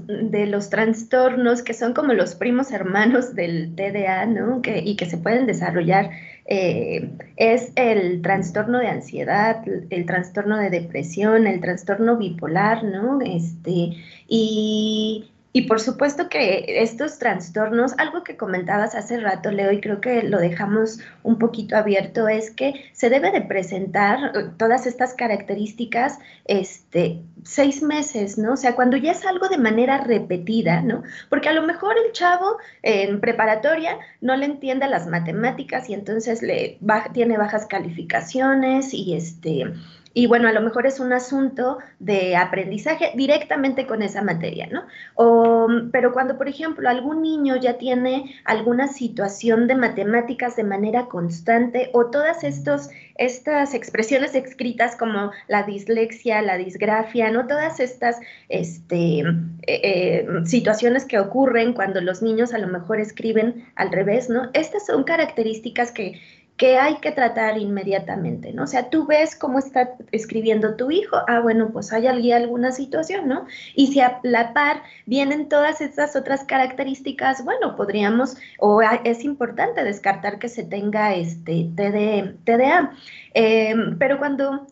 de 0.05 0.45
los 0.47 0.69
trastornos 0.69 1.63
que 1.63 1.73
son 1.73 1.93
como 1.93 2.13
los 2.13 2.35
primos 2.35 2.71
hermanos 2.71 3.33
del 3.33 3.73
TDA, 3.73 4.25
¿no? 4.25 4.61
Y 4.65 4.97
que 4.97 5.05
se 5.05 5.17
pueden 5.17 5.45
desarrollar 5.45 6.09
eh, 6.47 7.09
es 7.37 7.71
el 7.75 8.21
trastorno 8.21 8.79
de 8.79 8.87
ansiedad, 8.87 9.63
el 9.89 10.05
trastorno 10.05 10.57
de 10.57 10.69
depresión, 10.69 11.47
el 11.47 11.59
trastorno 11.59 12.17
bipolar, 12.17 12.83
¿no? 12.83 13.19
Este, 13.21 13.97
y 14.27 15.31
y 15.55 15.61
por 15.61 15.79
supuesto 15.79 16.27
que 16.27 16.65
estos 16.67 17.17
trastornos, 17.17 17.93
algo 17.97 18.25
que 18.25 18.35
comentabas 18.35 18.93
hace 18.93 19.21
rato, 19.21 19.51
Leo, 19.51 19.71
y 19.71 19.79
creo 19.79 20.01
que 20.01 20.21
lo 20.23 20.37
dejamos 20.37 20.99
un 21.23 21.39
poquito 21.39 21.77
abierto, 21.77 22.27
es 22.27 22.51
que 22.51 22.73
se 22.91 23.09
debe 23.09 23.31
de 23.31 23.39
presentar 23.39 24.35
eh, 24.35 24.49
todas 24.57 24.85
estas 24.85 25.13
características 25.13 26.19
este, 26.43 27.21
seis 27.45 27.81
meses, 27.81 28.37
¿no? 28.37 28.51
O 28.51 28.57
sea, 28.57 28.75
cuando 28.75 28.97
ya 28.97 29.13
es 29.13 29.25
algo 29.25 29.47
de 29.47 29.57
manera 29.57 29.99
repetida, 29.99 30.81
¿no? 30.81 31.03
Porque 31.29 31.47
a 31.47 31.53
lo 31.53 31.61
mejor 31.61 31.95
el 32.05 32.11
chavo 32.11 32.57
en 32.81 33.21
preparatoria 33.21 33.97
no 34.19 34.35
le 34.35 34.47
entiende 34.47 34.89
las 34.89 35.07
matemáticas 35.07 35.89
y 35.89 35.93
entonces 35.93 36.41
le 36.41 36.79
tiene 37.13 37.37
bajas 37.37 37.65
calificaciones 37.65 38.93
y 38.93 39.15
este 39.15 39.71
y 40.17 40.27
bueno, 40.27 40.47
a 40.47 40.53
lo 40.53 40.61
mejor 40.61 40.87
es 40.87 41.01
un 41.01 41.11
asunto 41.11 41.77
de 41.99 42.37
aprendizaje 42.37 43.11
directamente 43.15 43.85
con 43.85 44.01
esa 44.01 44.21
materia, 44.21 44.65
¿no? 44.71 44.85
O, 45.15 45.67
pero 45.91 46.13
cuando, 46.13 46.37
por 46.37 46.47
ejemplo, 46.47 46.87
algún 46.87 47.21
niño 47.21 47.57
ya 47.57 47.77
tiene 47.77 48.33
alguna 48.45 48.87
situación 48.87 49.67
de 49.67 49.75
matemáticas 49.75 50.55
de 50.55 50.63
manera 50.63 51.07
constante 51.07 51.89
o 51.91 52.05
todas 52.11 52.45
estos, 52.45 52.89
estas 53.15 53.73
expresiones 53.73 54.35
escritas 54.35 54.95
como 54.95 55.31
la 55.49 55.63
dislexia, 55.63 56.41
la 56.41 56.55
disgrafia, 56.55 57.29
¿no? 57.29 57.45
Todas 57.45 57.81
estas 57.81 58.15
este, 58.47 59.19
eh, 59.19 59.25
eh, 59.67 60.27
situaciones 60.45 61.03
que 61.03 61.19
ocurren 61.19 61.73
cuando 61.73 61.99
los 61.99 62.21
niños 62.21 62.53
a 62.53 62.57
lo 62.57 62.67
mejor 62.67 63.01
escriben 63.01 63.65
al 63.75 63.91
revés, 63.91 64.29
¿no? 64.29 64.49
Estas 64.53 64.85
son 64.85 65.03
características 65.03 65.91
que 65.91 66.21
que 66.57 66.77
hay 66.77 66.97
que 66.97 67.11
tratar 67.11 67.57
inmediatamente, 67.57 68.53
¿no? 68.53 68.63
O 68.63 68.67
sea, 68.67 68.89
tú 68.89 69.05
ves 69.05 69.35
cómo 69.35 69.59
está 69.59 69.95
escribiendo 70.11 70.75
tu 70.75 70.89
hijo, 70.89 71.17
ah, 71.27 71.41
bueno, 71.41 71.69
pues 71.73 71.91
hay 71.91 72.07
alguna 72.31 72.71
situación, 72.71 73.27
¿no? 73.27 73.45
Y 73.75 73.87
si 73.87 73.99
a 73.99 74.19
la 74.23 74.53
par 74.53 74.83
vienen 75.05 75.49
todas 75.49 75.81
estas 75.81 76.15
otras 76.15 76.45
características, 76.45 77.43
bueno, 77.43 77.75
podríamos, 77.75 78.37
o 78.59 78.81
es 78.81 79.25
importante 79.25 79.83
descartar 79.83 80.39
que 80.39 80.47
se 80.47 80.63
tenga 80.63 81.13
este 81.13 81.69
TDA. 81.75 82.93
Em, 83.33 83.97
pero 83.97 84.17
cuando 84.17 84.65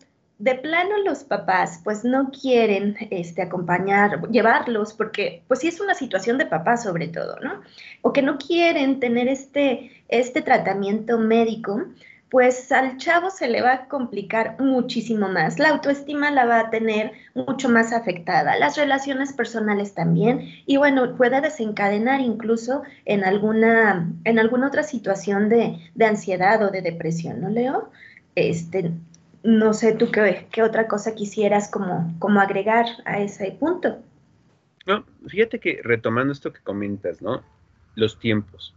de 0.44 0.56
plano 0.56 0.98
los 1.06 1.24
papás 1.24 1.80
pues 1.82 2.04
no 2.04 2.30
quieren 2.30 2.96
este, 3.10 3.40
acompañar, 3.40 4.28
llevarlos, 4.30 4.92
porque 4.92 5.42
pues 5.48 5.60
sí 5.60 5.68
es 5.68 5.80
una 5.80 5.94
situación 5.94 6.36
de 6.36 6.44
papá 6.44 6.76
sobre 6.76 7.08
todo, 7.08 7.40
¿no? 7.40 7.62
O 8.02 8.12
que 8.12 8.20
no 8.20 8.36
quieren 8.36 9.00
tener 9.00 9.26
este, 9.26 10.04
este 10.08 10.42
tratamiento 10.42 11.16
médico, 11.16 11.84
pues 12.28 12.70
al 12.72 12.98
chavo 12.98 13.30
se 13.30 13.48
le 13.48 13.62
va 13.62 13.72
a 13.72 13.88
complicar 13.88 14.60
muchísimo 14.60 15.28
más. 15.28 15.58
La 15.58 15.70
autoestima 15.70 16.30
la 16.30 16.44
va 16.44 16.60
a 16.60 16.70
tener 16.70 17.12
mucho 17.34 17.70
más 17.70 17.94
afectada, 17.94 18.58
las 18.58 18.76
relaciones 18.76 19.32
personales 19.32 19.94
también, 19.94 20.46
y 20.66 20.76
bueno, 20.76 21.16
puede 21.16 21.40
desencadenar 21.40 22.20
incluso 22.20 22.82
en 23.06 23.24
alguna, 23.24 24.12
en 24.24 24.38
alguna 24.38 24.66
otra 24.66 24.82
situación 24.82 25.48
de, 25.48 25.78
de 25.94 26.04
ansiedad 26.04 26.62
o 26.62 26.70
de 26.70 26.82
depresión, 26.82 27.40
¿no, 27.40 27.48
Leo? 27.48 27.90
Este, 28.34 28.92
no 29.44 29.74
sé 29.74 29.92
tú 29.94 30.10
qué, 30.10 30.48
qué 30.50 30.62
otra 30.62 30.88
cosa 30.88 31.14
quisieras 31.14 31.70
como, 31.70 32.12
como 32.18 32.40
agregar 32.40 32.86
a 33.04 33.20
ese 33.20 33.52
punto. 33.52 34.02
No, 34.86 35.04
fíjate 35.28 35.60
que 35.60 35.80
retomando 35.84 36.32
esto 36.32 36.52
que 36.52 36.60
comentas, 36.60 37.22
¿no? 37.22 37.42
Los 37.94 38.18
tiempos. 38.18 38.74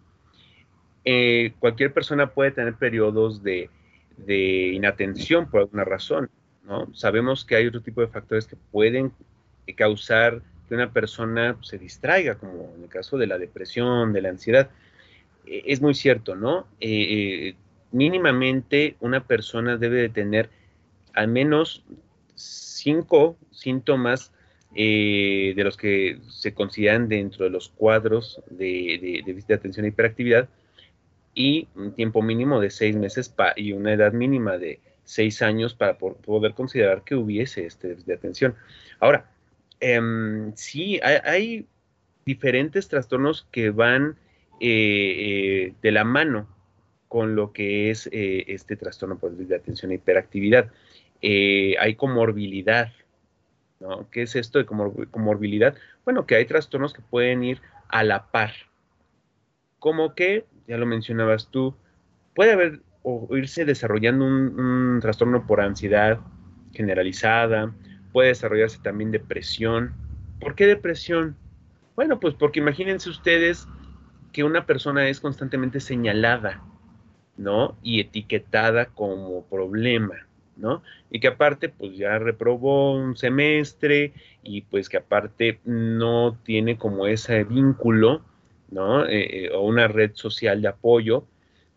Eh, 1.05 1.53
cualquier 1.59 1.93
persona 1.93 2.31
puede 2.31 2.51
tener 2.51 2.75
periodos 2.75 3.41
de, 3.41 3.69
inatención 4.27 5.49
por 5.49 5.61
alguna 5.61 5.85
razón, 5.85 6.29
¿no? 6.65 6.93
Sabemos 6.93 7.45
que 7.45 7.55
hay 7.55 7.67
otro 7.67 7.81
tipo 7.81 8.01
de 8.01 8.07
factores 8.07 8.45
que 8.45 8.57
pueden 8.71 9.13
causar 9.75 10.41
que 10.67 10.75
una 10.75 10.91
persona 10.91 11.57
se 11.61 11.77
distraiga, 11.77 12.35
como 12.35 12.73
en 12.75 12.83
el 12.83 12.89
caso 12.89 13.17
de 13.17 13.27
la 13.27 13.37
depresión, 13.37 14.11
de 14.11 14.21
la 14.21 14.29
ansiedad. 14.29 14.69
E, 15.45 15.63
es 15.67 15.81
muy 15.81 15.93
cierto, 15.93 16.35
¿no? 16.35 16.67
Eh, 16.81 16.89
eh, 16.89 17.55
mínimamente 17.91 18.95
una 18.99 19.23
persona 19.25 19.77
debe 19.77 20.01
de 20.01 20.09
tener 20.09 20.49
al 21.13 21.27
menos 21.27 21.83
cinco 22.35 23.37
síntomas 23.51 24.31
eh, 24.75 25.53
de 25.55 25.63
los 25.63 25.77
que 25.77 26.19
se 26.29 26.53
consideran 26.53 27.07
dentro 27.09 27.45
de 27.45 27.49
los 27.49 27.69
cuadros 27.69 28.41
de, 28.49 29.23
de, 29.25 29.53
atención 29.53 29.85
e 29.85 29.89
hiperactividad 29.89 30.49
y 31.33 31.67
un 31.75 31.93
tiempo 31.93 32.21
mínimo 32.21 32.59
de 32.59 32.69
seis 32.69 32.95
meses 32.95 33.33
y 33.55 33.71
una 33.71 33.93
edad 33.93 34.11
mínima 34.11 34.57
de 34.57 34.79
seis 35.03 35.41
años 35.41 35.73
para 35.73 35.97
poder 35.97 36.53
considerar 36.53 37.03
que 37.03 37.15
hubiese 37.15 37.65
este 37.65 37.95
de 37.95 38.13
atención. 38.13 38.55
Ahora, 38.99 39.31
em, 39.79 40.53
sí, 40.55 40.99
hay, 41.01 41.65
diferentes 42.25 42.89
trastornos 42.89 43.47
que 43.51 43.69
van 43.69 44.17
eh, 44.59 45.69
eh, 45.69 45.73
de 45.81 45.91
la 45.91 46.03
mano 46.03 46.45
con 47.07 47.35
lo 47.35 47.53
que 47.53 47.89
es 47.89 48.07
eh, 48.11 48.45
este 48.47 48.75
trastorno 48.75 49.17
por 49.17 49.31
de 49.35 49.55
atención 49.55 49.91
e 49.91 49.95
hiperactividad. 49.95 50.71
hay 51.21 51.95
comorbilidad, 51.95 52.91
¿no? 53.79 54.09
¿Qué 54.09 54.23
es 54.23 54.35
esto 54.35 54.59
de 54.59 54.65
comorbilidad? 54.65 55.75
Bueno, 56.05 56.25
que 56.25 56.35
hay 56.35 56.45
trastornos 56.45 56.93
que 56.93 57.01
pueden 57.01 57.43
ir 57.43 57.61
a 57.89 58.03
la 58.03 58.31
par. 58.31 58.51
Como 59.79 60.15
que, 60.15 60.45
ya 60.67 60.77
lo 60.77 60.85
mencionabas 60.85 61.49
tú, 61.49 61.75
puede 62.33 62.53
haber 62.53 62.81
o 63.09 63.37
irse 63.37 63.63
desarrollando 63.63 64.25
un, 64.25 64.99
trastorno 65.01 65.47
por 65.47 65.61
ansiedad 65.61 66.19
generalizada, 66.73 67.73
puede 68.11 68.29
desarrollarse 68.29 68.79
también 68.83 69.11
depresión. 69.11 69.93
¿Por 70.41 70.55
qué 70.55 70.67
depresión? 70.67 71.37
Bueno, 71.95 72.19
pues 72.19 72.33
porque 72.33 72.59
imagínense 72.59 73.09
ustedes 73.09 73.65
que 74.33 74.43
una 74.43 74.65
persona 74.65 75.07
es 75.07 75.21
constantemente 75.21 75.79
señalada, 75.79 76.61
¿no? 77.37 77.77
Y 77.83 77.99
etiquetada 77.99 78.87
como 78.87 79.43
problema, 79.45 80.27
¿no? 80.55 80.83
Y 81.09 81.19
que 81.19 81.27
aparte, 81.27 81.69
pues 81.69 81.95
ya 81.95 82.17
reprobó 82.19 82.93
un 82.95 83.15
semestre 83.15 84.13
y 84.43 84.61
pues 84.61 84.89
que 84.89 84.97
aparte 84.97 85.59
no 85.63 86.37
tiene 86.43 86.77
como 86.77 87.07
ese 87.07 87.43
vínculo, 87.43 88.21
¿no? 88.69 89.05
Eh, 89.05 89.45
eh, 89.45 89.51
o 89.53 89.61
una 89.61 89.87
red 89.87 90.11
social 90.13 90.61
de 90.61 90.67
apoyo 90.67 91.25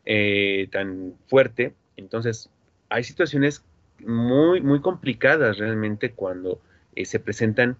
eh, 0.06 0.68
tan 0.72 1.14
fuerte. 1.26 1.74
Entonces, 1.96 2.50
hay 2.88 3.04
situaciones 3.04 3.64
muy, 4.04 4.60
muy 4.60 4.80
complicadas 4.80 5.58
realmente 5.58 6.12
cuando 6.12 6.60
se 7.04 7.20
presentan 7.20 7.76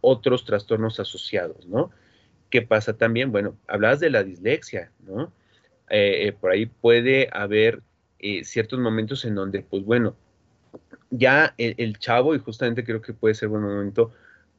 otros 0.00 0.44
trastornos 0.44 1.00
asociados, 1.00 1.66
¿no? 1.66 1.90
¿Qué 2.50 2.62
pasa 2.62 2.96
también? 2.96 3.32
Bueno, 3.32 3.56
hablabas 3.66 4.00
de 4.00 4.10
la 4.10 4.22
dislexia, 4.22 4.90
¿no? 5.06 5.32
Eh, 5.94 6.34
por 6.40 6.50
ahí 6.50 6.66
puede 6.66 7.28
haber 7.32 7.82
ciertos 8.44 8.78
momentos 8.78 9.24
en 9.24 9.34
donde, 9.34 9.62
pues 9.62 9.84
bueno, 9.84 10.14
ya 11.10 11.54
el, 11.58 11.98
chavo, 11.98 12.34
y 12.34 12.38
justamente 12.38 12.84
creo 12.84 13.02
que 13.02 13.12
puede 13.12 13.34
ser 13.34 13.48
buen 13.48 13.62
momento, 13.62 14.12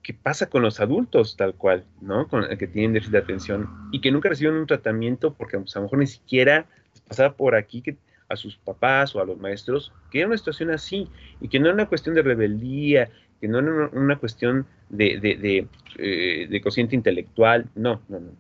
¿qué 0.03 0.13
pasa 0.13 0.49
con 0.49 0.61
los 0.61 0.79
adultos 0.79 1.35
tal 1.35 1.55
cual, 1.55 1.83
¿no? 2.01 2.27
Con 2.27 2.45
que 2.57 2.67
tienen 2.67 2.93
déficit 2.93 3.13
de 3.13 3.17
atención 3.17 3.69
y 3.91 4.01
que 4.01 4.11
nunca 4.11 4.29
reciben 4.29 4.55
un 4.55 4.67
tratamiento 4.67 5.33
porque 5.33 5.57
pues, 5.57 5.75
a 5.75 5.79
lo 5.79 5.85
mejor 5.85 5.99
ni 5.99 6.07
siquiera 6.07 6.67
pasaba 7.07 7.33
por 7.33 7.55
aquí 7.55 7.81
que 7.81 7.97
a 8.29 8.35
sus 8.35 8.57
papás 8.57 9.15
o 9.15 9.21
a 9.21 9.25
los 9.25 9.37
maestros 9.37 9.91
que 10.11 10.19
era 10.19 10.27
una 10.27 10.37
situación 10.37 10.69
así 10.69 11.09
y 11.41 11.47
que 11.47 11.59
no 11.59 11.65
era 11.65 11.73
una 11.73 11.87
cuestión 11.87 12.15
de 12.15 12.21
rebeldía, 12.21 13.09
que 13.41 13.47
no 13.47 13.59
era 13.59 13.89
una, 13.91 14.17
cuestión 14.17 14.67
de, 14.89 15.19
de, 15.19 15.67
eh, 15.97 16.61
cociente 16.61 16.95
intelectual, 16.95 17.67
no, 17.75 18.01
no, 18.07 18.19
no. 18.19 18.31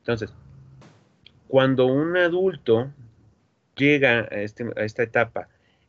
Entonces, 0.00 0.32
cuando 1.48 1.86
un 1.86 2.16
adulto 2.16 2.90
llega 3.76 4.20
a, 4.20 4.40
este, 4.42 4.70
a 4.76 4.84
esta 4.84 5.02
etapa 5.02 5.48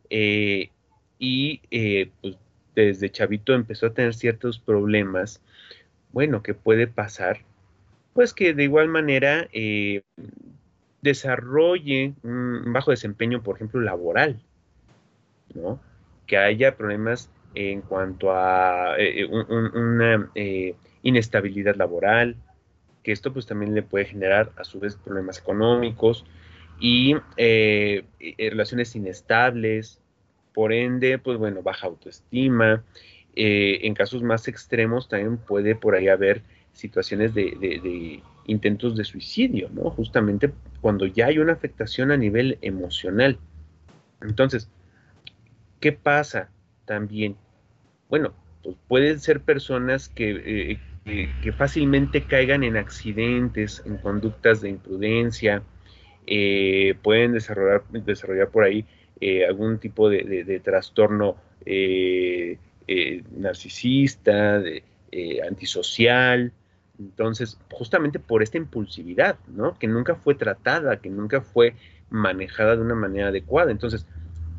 eh, 0.10 0.70
y 1.20 1.62
eh, 1.72 2.12
pues 2.22 2.38
desde 2.76 3.10
chavito 3.10 3.54
empezó 3.54 3.88
a 3.88 3.94
tener 3.94 4.14
ciertos 4.14 4.60
problemas, 4.60 5.42
bueno, 6.12 6.44
¿qué 6.44 6.54
puede 6.54 6.88
pasar? 6.88 7.40
Pues 8.14 8.34
que 8.34 8.54
de 8.54 8.64
igual 8.64 8.88
manera 8.88 9.48
desarrolle 11.02 12.14
un 12.24 12.74
bajo 12.74 12.92
desempeño, 12.92 13.42
por 13.42 13.56
ejemplo, 13.56 13.82
laboral, 13.82 14.40
¿no? 15.54 15.80
Que 16.26 16.38
haya 16.38 16.76
problemas 16.76 17.30
en 17.56 17.82
cuanto 17.82 18.32
a 18.32 18.96
eh, 18.98 19.22
eh, 19.22 19.26
una 19.26 20.30
eh, 20.36 20.76
inestabilidad 21.04 21.76
laboral, 21.76 22.36
que 23.08 23.14
esto 23.14 23.32
pues 23.32 23.46
también 23.46 23.74
le 23.74 23.84
puede 23.84 24.04
generar 24.04 24.52
a 24.58 24.66
su 24.66 24.82
vez 24.82 24.98
problemas 24.98 25.40
económicos 25.40 26.26
y 26.78 27.16
relaciones 28.38 28.98
inestables, 28.98 30.02
por 30.54 30.74
ende, 30.74 31.18
pues 31.18 31.38
bueno, 31.38 31.62
baja 31.62 31.88
autoestima. 31.88 32.84
en 33.34 33.94
casos 33.94 34.24
más 34.24 34.50
extremos 34.50 35.08
también 35.08 35.38
puede 35.38 35.74
por 35.74 35.96
ahí 35.96 36.10
haber 36.10 36.42
situaciones 36.74 37.34
de 37.34 38.22
intentos 38.46 38.98
de 38.98 39.06
suicidio, 39.06 39.70
¿no? 39.72 39.90
Justamente 39.90 40.52
cuando 40.82 41.06
ya 41.06 41.28
hay 41.28 41.40
una 41.40 41.54
afectación 41.54 42.12
a 42.12 42.18
nivel 42.18 42.58
emocional. 42.62 43.40
Entonces, 44.22 44.70
¿qué 45.80 45.94
pasa 45.94 46.50
también? 46.84 47.38
Bueno, 48.10 48.34
pues 48.64 48.76
pueden 48.90 49.22
ser 49.22 49.40
personas 49.40 50.10
que, 50.10 50.72
eh, 50.72 50.80
que, 51.08 51.52
fácilmente 51.52 52.24
caigan 52.26 52.64
en 52.64 52.78
accidentes, 52.78 53.82
en 53.86 53.98
conductas 53.98 54.62
de 54.62 54.70
imprudencia, 54.70 55.64
eh, 56.26 56.96
pueden 57.02 57.34
desarrollar, 57.34 57.84
desarrollar 57.90 58.50
por 58.50 58.64
ahí 58.66 58.86
eh, 59.22 59.46
algún 59.46 59.80
tipo 59.80 60.10
de, 60.10 60.62
trastorno 60.64 61.38
narcisista, 63.40 64.60
de, 64.60 64.84
antisocial, 65.48 66.54
entonces, 67.00 67.60
justamente 67.72 68.20
por 68.20 68.42
esta 68.42 68.58
impulsividad, 68.58 69.38
¿no? 69.48 69.78
Que 69.78 69.88
nunca 69.88 70.16
fue 70.16 70.36
tratada, 70.36 71.00
que 71.00 71.10
nunca 71.10 71.42
fue 71.42 71.76
manejada 72.10 72.76
de 72.76 72.82
una 72.82 72.96
manera 72.96 73.28
adecuada. 73.28 73.72
Entonces, 73.72 74.08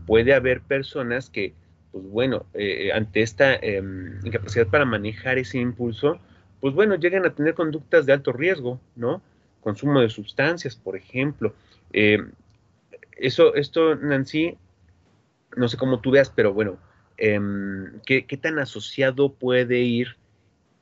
puede 0.07 0.35
haber 0.35 0.61
personas 0.61 1.31
que, 1.31 1.55
pues 1.91 2.05
bueno, 2.05 2.47
eh, 2.55 2.93
ante 2.93 3.23
esta 3.23 3.55
em, 3.57 4.25
incapacidad 4.25 4.69
para 4.69 4.85
manejar 4.85 5.39
ese 5.39 5.59
impulso, 5.59 6.21
pues 6.61 6.75
bueno, 6.75 6.97
llegan 6.97 7.25
a 7.27 7.35
tener 7.35 7.55
conductas 7.55 8.07
de 8.07 8.13
alto 8.13 8.33
riesgo, 8.33 8.81
¿no? 8.97 9.23
Consumo 9.61 10.01
de 10.01 10.09
sustancias, 10.09 10.77
por 10.77 10.97
ejemplo. 10.97 11.55
Em, 11.93 12.33
eso, 13.17 13.55
esto, 13.55 13.97
Nancy, 13.97 14.57
no 15.57 15.69
sé 15.69 15.77
cómo 15.77 16.01
tú 16.01 16.11
veas, 16.11 16.31
pero 16.31 16.53
bueno, 16.53 16.79
em, 17.17 18.01
¿qué, 18.07 18.27
¿qué, 18.27 18.37
tan 18.37 18.59
asociado 18.59 19.33
puede 19.33 19.81
ir 19.81 20.17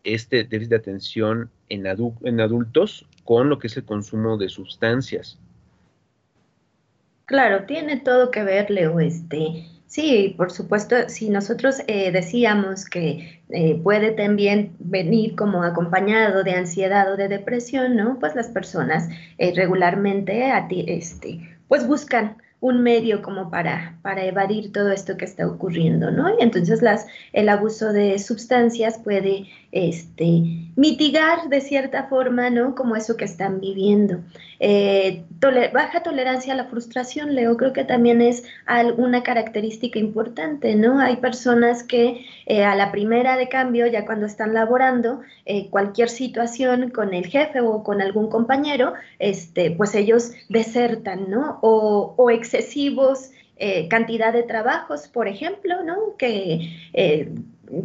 este 0.06 0.44
déficit 0.44 0.70
de 0.70 0.76
atención 0.76 1.50
en, 1.68 1.86
en 1.86 2.40
adultos 2.40 3.06
con 3.24 3.48
lo 3.48 3.58
que 3.58 3.66
es 3.66 3.76
el 3.76 3.84
consumo 3.84 4.38
de 4.38 4.48
sustancias. 4.48 5.38
Claro, 7.26 7.64
tiene 7.66 7.98
todo 7.98 8.30
que 8.30 8.44
ver, 8.44 8.70
Leo. 8.70 9.00
Este, 9.00 9.66
sí, 9.86 10.34
por 10.36 10.50
supuesto, 10.50 11.08
si 11.08 11.30
nosotros 11.30 11.82
eh, 11.86 12.10
decíamos 12.12 12.84
que 12.84 13.42
eh, 13.50 13.80
puede 13.82 14.12
también 14.12 14.74
venir 14.78 15.36
como 15.36 15.62
acompañado 15.62 16.44
de 16.44 16.52
ansiedad 16.52 17.12
o 17.12 17.16
de 17.16 17.28
depresión, 17.28 17.96
¿no? 17.96 18.18
Pues 18.18 18.34
las 18.34 18.48
personas 18.48 19.08
eh, 19.38 19.52
regularmente 19.54 20.52
este, 20.70 21.58
pues 21.68 21.86
buscan 21.86 22.36
un 22.60 22.82
medio 22.82 23.22
como 23.22 23.50
para, 23.50 23.98
para 24.02 24.24
evadir 24.24 24.72
todo 24.72 24.90
esto 24.90 25.16
que 25.16 25.24
está 25.24 25.46
ocurriendo, 25.46 26.10
¿no? 26.10 26.30
Y 26.30 26.42
entonces 26.42 26.82
las, 26.82 27.06
el 27.32 27.48
abuso 27.48 27.92
de 27.92 28.18
sustancias 28.18 28.98
puede 28.98 29.46
este, 29.76 30.42
mitigar 30.74 31.48
de 31.50 31.60
cierta 31.60 32.04
forma, 32.04 32.48
¿no? 32.48 32.74
Como 32.74 32.96
eso 32.96 33.16
que 33.16 33.26
están 33.26 33.60
viviendo. 33.60 34.20
Eh, 34.58 35.24
baja 35.72 36.02
tolerancia 36.02 36.54
a 36.54 36.56
la 36.56 36.64
frustración, 36.64 37.34
Leo, 37.34 37.56
creo 37.58 37.74
que 37.74 37.84
también 37.84 38.22
es 38.22 38.44
una 38.96 39.22
característica 39.22 39.98
importante, 39.98 40.74
¿no? 40.74 40.98
Hay 40.98 41.16
personas 41.16 41.82
que 41.82 42.24
eh, 42.46 42.64
a 42.64 42.74
la 42.74 42.90
primera 42.90 43.36
de 43.36 43.48
cambio, 43.48 43.86
ya 43.86 44.06
cuando 44.06 44.24
están 44.24 44.54
laborando, 44.54 45.20
eh, 45.44 45.68
cualquier 45.68 46.08
situación 46.08 46.90
con 46.90 47.12
el 47.12 47.26
jefe 47.26 47.60
o 47.60 47.82
con 47.82 48.00
algún 48.00 48.30
compañero, 48.30 48.94
este, 49.18 49.72
pues 49.72 49.94
ellos 49.94 50.32
desertan, 50.48 51.28
¿no? 51.28 51.58
O, 51.62 52.14
o 52.16 52.30
excesivos 52.30 53.30
cantidad 53.88 54.34
de 54.34 54.42
trabajos, 54.42 55.08
por 55.08 55.28
ejemplo, 55.28 55.82
¿no? 55.82 56.14
Que 56.18 56.76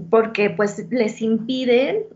porque 0.10 0.50
pues 0.50 0.86
les 0.92 1.22
impide 1.22 2.08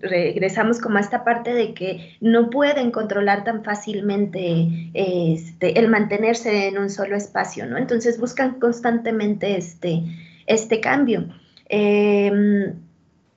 regresamos 0.00 0.80
como 0.80 0.98
a 0.98 1.00
esta 1.00 1.24
parte 1.24 1.54
de 1.54 1.72
que 1.72 2.16
no 2.20 2.50
pueden 2.50 2.90
controlar 2.90 3.44
tan 3.44 3.64
fácilmente 3.64 4.90
este, 4.92 5.78
el 5.78 5.88
mantenerse 5.88 6.68
en 6.68 6.78
un 6.78 6.90
solo 6.90 7.16
espacio, 7.16 7.66
¿no? 7.66 7.78
Entonces 7.78 8.20
buscan 8.20 8.60
constantemente 8.60 9.56
este, 9.56 10.02
este 10.46 10.80
cambio. 10.80 11.28
Em, 11.68 12.74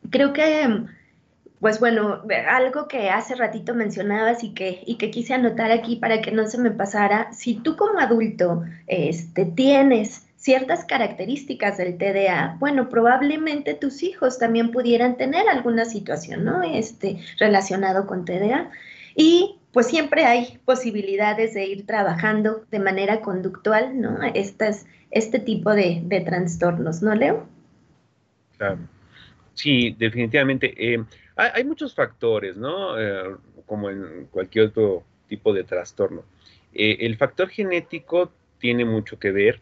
creo 0.10 0.34
que 0.34 0.84
pues 1.60 1.80
bueno, 1.80 2.24
algo 2.50 2.90
que 2.90 3.10
hace 3.10 3.36
ratito 3.36 3.74
mencionabas 3.74 4.44
y 4.44 4.54
que, 4.54 4.84
y 4.86 4.96
que 4.96 5.10
quise 5.10 5.34
anotar 5.34 5.72
aquí 5.72 5.96
para 5.96 6.22
que 6.22 6.34
no 6.34 6.46
se 6.46 6.58
me 6.58 6.72
pasara, 6.72 7.32
si 7.32 7.56
tú 7.56 7.78
como 7.78 8.00
adulto 8.00 8.64
este, 8.88 9.46
tienes 9.46 10.23
ciertas 10.44 10.84
características 10.84 11.78
del 11.78 11.98
TDA, 11.98 12.58
bueno, 12.60 12.90
probablemente 12.90 13.76
tus 13.76 14.04
hijos 14.04 14.38
también 14.38 14.72
pudieran 14.72 15.16
tener 15.16 15.48
alguna 15.48 15.86
situación, 15.86 16.44
¿no? 16.44 16.62
Este, 16.64 17.18
relacionado 17.40 18.06
con 18.06 18.26
TDA. 18.26 18.70
Y 19.16 19.58
pues 19.72 19.88
siempre 19.88 20.26
hay 20.26 20.60
posibilidades 20.66 21.54
de 21.54 21.66
ir 21.66 21.86
trabajando 21.86 22.66
de 22.70 22.80
manera 22.80 23.22
conductual, 23.22 24.02
¿no? 24.02 24.22
Estas, 24.34 24.86
este 25.12 25.40
tipo 25.40 25.72
de, 25.72 26.04
trastornos, 26.26 27.02
¿no, 27.02 27.16
Leo? 27.16 27.48
Claro. 28.58 28.80
Sí, 29.54 29.96
definitivamente. 29.98 30.74
Eh, 30.78 31.02
hay, 31.38 31.64
muchos 31.64 31.96
factores, 31.96 32.58
¿no? 32.58 33.00
Eh, 33.00 33.38
como 33.66 33.90
en 33.90 34.28
cualquier 34.30 34.66
otro 34.66 35.06
tipo 35.30 35.54
de 35.54 35.64
trastorno. 35.64 36.26
Eh, 36.74 36.98
el 37.00 37.16
factor 37.16 37.48
genético 37.48 38.30
tiene 38.60 38.84
mucho 38.84 39.18
que 39.18 39.32
ver. 39.32 39.62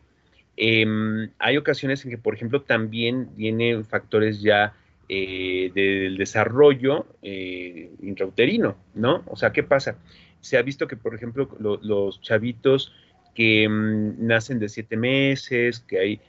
Em, 0.64 1.32
hay 1.40 1.58
ocasiones 1.58 2.06
en 2.06 2.12
que, 2.12 2.18
por 2.18 2.36
ejemplo, 2.36 2.62
también 2.62 3.30
vienen 3.36 3.84
factores 3.84 4.42
ya 4.42 4.76
del 5.10 6.16
desarrollo 6.18 7.06
intrauterino, 7.22 8.78
¿no? 8.96 9.24
O 9.28 9.36
sea, 9.36 9.52
¿qué 9.52 9.62
pasa? 9.62 9.98
Se 10.40 10.58
ha 10.58 10.62
visto 10.62 10.88
que, 10.88 10.96
por 10.96 11.14
ejemplo, 11.14 11.50
los 11.60 12.22
chavitos 12.22 12.94
que 13.36 13.68
mm, 13.68 14.26
nacen 14.26 14.60
de 14.60 14.70
siete 14.70 14.96
meses, 14.96 15.82
que 15.82 16.00
hay, 16.00 16.22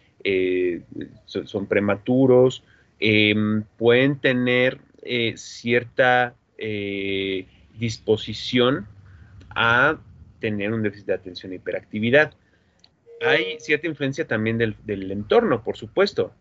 son 1.26 1.66
prematuros, 1.66 2.64
Em, 3.04 3.64
pueden 3.78 4.20
tener 4.20 4.78
eh, 5.02 5.34
cierta 5.36 6.36
eh, 6.56 7.46
disposición 7.76 8.86
a 9.50 9.98
tener 10.38 10.72
un 10.72 10.84
déficit 10.84 11.06
de 11.06 11.14
atención 11.14 11.50
e 11.50 11.56
hiperactividad. 11.56 12.32
Hay 13.24 13.56
cierta 13.60 13.86
influencia 13.86 14.26
también 14.26 14.58
del, 14.58 14.76
entorno, 15.10 15.62
por 15.62 15.76
supuesto. 15.76 16.32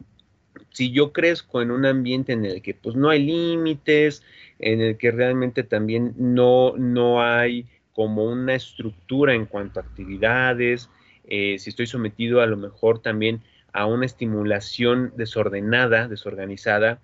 Si 0.69 0.91
yo 0.91 1.11
crezco 1.11 1.61
en 1.61 1.71
un 1.71 1.85
ambiente 1.85 2.33
en 2.33 2.45
el 2.45 2.61
que 2.61 2.73
pues 2.73 2.95
no 2.95 3.09
hay 3.09 3.23
límites, 3.23 4.23
en 4.59 4.81
el 4.81 4.97
que 4.97 5.11
realmente 5.11 5.63
también 5.63 6.13
no, 6.17 6.75
no 6.77 7.21
hay 7.21 7.67
como 7.93 8.25
una 8.25 8.55
estructura 8.55 9.33
en 9.33 9.45
cuanto 9.45 9.79
a 9.79 9.83
actividades, 9.83 10.89
eh, 11.25 11.57
si 11.59 11.69
estoy 11.69 11.87
sometido 11.87 12.41
a 12.41 12.45
lo 12.45 12.57
mejor 12.57 12.99
también 12.99 13.41
a 13.73 13.85
una 13.85 14.05
estimulación 14.05 15.13
desordenada, 15.15 16.07
desorganizada, 16.07 16.99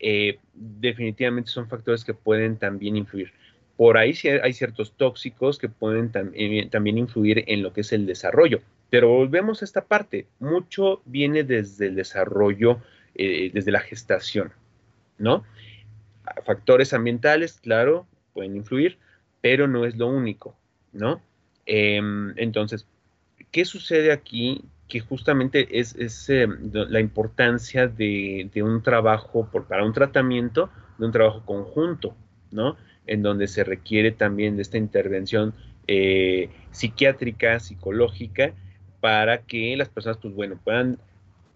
eh, 0.00 0.38
definitivamente 0.54 1.50
son 1.50 1.68
factores 1.68 2.04
que 2.04 2.14
pueden 2.14 2.56
también 2.56 2.96
influir. 2.96 3.32
Por 3.76 3.96
ahí 3.96 4.14
sí 4.14 4.28
hay 4.28 4.52
ciertos 4.52 4.92
tóxicos 4.96 5.58
que 5.58 5.68
pueden 5.68 6.10
eh, 6.34 6.68
también 6.70 6.98
influir 6.98 7.44
en 7.46 7.62
lo 7.62 7.72
que 7.72 7.82
es 7.82 7.92
el 7.92 8.06
desarrollo. 8.06 8.60
Pero 8.90 9.08
volvemos 9.08 9.62
a 9.62 9.64
esta 9.64 9.84
parte. 9.84 10.26
Mucho 10.38 11.02
viene 11.04 11.44
desde 11.44 11.86
el 11.86 11.94
desarrollo, 11.94 12.80
eh, 13.14 13.50
desde 13.52 13.72
la 13.72 13.80
gestación, 13.80 14.52
¿no? 15.18 15.44
Factores 16.44 16.92
ambientales, 16.92 17.60
claro, 17.60 18.06
pueden 18.32 18.56
influir, 18.56 18.98
pero 19.40 19.66
no 19.66 19.84
es 19.84 19.96
lo 19.96 20.06
único, 20.06 20.56
¿no? 20.92 21.22
Em, 21.66 22.32
entonces, 22.36 22.86
¿qué 23.50 23.64
sucede 23.64 24.12
aquí? 24.12 24.64
que 24.88 25.00
justamente 25.00 25.78
es, 25.78 25.94
eh, 26.30 26.48
la 26.72 27.00
importancia 27.00 27.86
de, 27.86 28.50
un 28.56 28.82
trabajo 28.82 29.48
por, 29.52 29.66
para 29.66 29.84
un 29.84 29.92
tratamiento, 29.92 30.70
de 30.96 31.06
un 31.06 31.12
trabajo 31.12 31.44
conjunto, 31.44 32.16
¿no? 32.50 32.76
En 33.06 33.22
donde 33.22 33.48
se 33.48 33.64
requiere 33.64 34.12
también 34.12 34.56
de 34.56 34.62
esta 34.62 34.78
intervención 34.78 35.54
eh, 35.86 36.48
psiquiátrica, 36.70 37.60
psicológica, 37.60 38.54
para 39.00 39.42
que 39.42 39.76
las 39.76 39.88
personas, 39.88 40.18
pues 40.18 40.34
bueno, 40.34 40.58
puedan, 40.62 40.98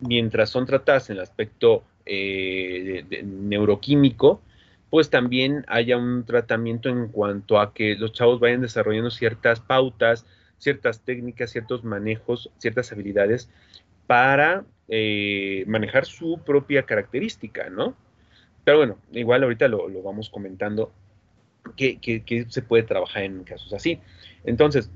mientras 0.01 0.51
son 0.51 0.67
tratadas 0.67 1.11
en 1.11 1.17
el 1.17 1.23
aspecto 1.23 1.85
eh, 2.07 3.05
neuroquímico, 3.25 4.41
pues 4.91 5.09
también 5.09 5.65
haya 5.69 5.97
un 5.97 6.25
tratamiento 6.25 6.89
en 6.89 7.09
cuanto 7.09 7.59
a 7.59 7.73
que 7.73 7.95
los 7.97 8.13
chavos 8.13 8.41
vayan 8.41 8.61
desarrollando 8.61 9.11
ciertas 9.11 9.61
pautas, 9.61 10.27
ciertas 10.59 11.01
técnicas, 11.01 11.51
ciertos 11.51 11.83
manejos, 11.83 12.51
ciertas 12.59 12.93
habilidades 12.93 13.51
para 14.07 14.65
eh, 14.89 15.65
manejar 15.67 16.05
su 16.05 16.41
propia 16.45 16.83
característica, 16.83 17.71
¿no? 17.71 17.97
Pero 18.65 18.77
bueno, 18.79 18.99
igual 19.13 19.43
ahorita 19.43 19.67
lo, 19.69 19.89
vamos 20.03 20.29
comentando 20.29 20.93
que, 21.77 22.47
se 22.49 22.63
puede 22.63 22.83
trabajar 22.83 23.23
en 23.25 23.45
casos 23.45 23.73
así. 23.73 23.99
Entonces, 24.45 24.91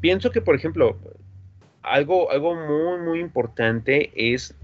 pienso 0.00 0.30
que, 0.30 0.40
por 0.40 0.54
ejemplo, 0.54 0.98
algo, 1.90 2.30
algo 2.30 2.54
muy, 2.54 3.00
muy 3.00 3.20
importante 3.20 4.12
es 4.14 4.54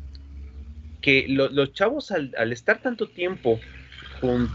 que 1.00 1.26
los 1.28 1.72
chavos 1.74 2.10
al, 2.12 2.52
estar 2.52 2.80
tanto 2.80 3.08
tiempo 3.08 3.60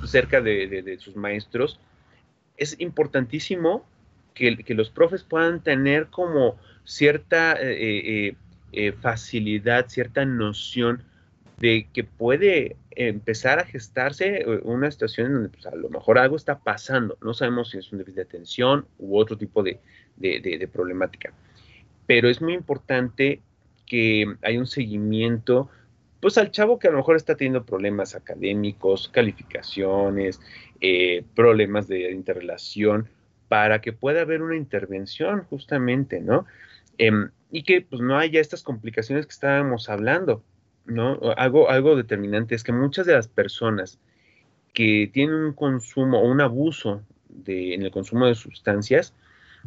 cerca 0.07 0.41
de, 0.41 0.97
sus 0.99 1.15
maestros, 1.15 1.79
es 2.57 2.79
importantísimo 2.79 3.85
que, 4.33 4.57
los 4.69 4.89
profes 4.89 5.23
puedan 5.23 5.61
tener 5.61 6.07
como 6.07 6.57
cierta 6.85 7.53
eh, 7.53 8.29
eh, 8.29 8.35
eh, 8.71 8.91
facilidad, 8.93 9.89
cierta 9.89 10.25
noción 10.25 11.03
de 11.59 11.87
que 11.93 12.03
puede 12.03 12.77
empezar 12.91 13.59
a 13.59 13.65
gestarse 13.65 14.43
una 14.63 14.89
situación 14.89 15.27
en 15.27 15.33
donde 15.33 15.49
pues, 15.49 15.67
a 15.67 15.75
lo 15.75 15.89
mejor 15.89 16.17
algo 16.17 16.35
está 16.35 16.57
pasando. 16.57 17.15
No 17.21 17.35
sabemos 17.35 17.69
si 17.69 17.77
es 17.77 17.91
un 17.91 17.99
déficit 17.99 18.15
de 18.15 18.23
atención 18.23 18.87
u 18.97 19.19
otro 19.19 19.37
tipo 19.37 19.61
de, 19.61 19.79
de 20.17 20.69
problemática. 20.71 21.31
Pero 22.09 22.27
es 22.27 22.41
muy 22.41 22.53
importante 22.55 23.43
que 23.85 24.25
haya 24.41 24.57
un 24.57 24.65
seguimiento 24.65 25.69
pues 26.19 26.39
al 26.39 26.49
chavo 26.49 26.79
que 26.79 26.87
a 26.87 26.91
lo 26.91 26.97
mejor 26.97 27.15
está 27.15 27.35
teniendo 27.35 27.65
problemas 27.65 28.15
académicos, 28.15 29.09
calificaciones, 29.09 30.41
problemas 31.35 31.87
de 31.87 32.11
interrelación, 32.11 33.09
para 33.47 33.79
que 33.79 33.93
pueda 33.93 34.21
haber 34.21 34.41
una 34.41 34.55
intervención 34.55 35.43
justamente, 35.43 36.19
¿no? 36.19 36.47
Em, 36.97 37.29
y 37.51 37.61
que 37.61 37.81
pues 37.81 38.01
no 38.01 38.17
haya 38.17 38.41
estas 38.41 38.63
complicaciones 38.63 39.27
que 39.27 39.31
estábamos 39.31 39.87
hablando, 39.87 40.43
¿no? 40.85 41.19
Algo, 41.37 41.69
algo 41.69 41.95
determinante 41.95 42.55
es 42.55 42.63
que 42.63 42.71
muchas 42.71 43.05
de 43.05 43.13
las 43.13 43.27
personas 43.27 43.99
que 44.73 45.09
tienen 45.13 45.35
un 45.35 45.53
consumo 45.53 46.21
o 46.21 46.27
un 46.27 46.41
abuso 46.41 47.03
de, 47.27 47.75
en 47.75 47.83
el 47.83 47.91
consumo 47.91 48.25
de 48.25 48.35
sustancias, 48.35 49.13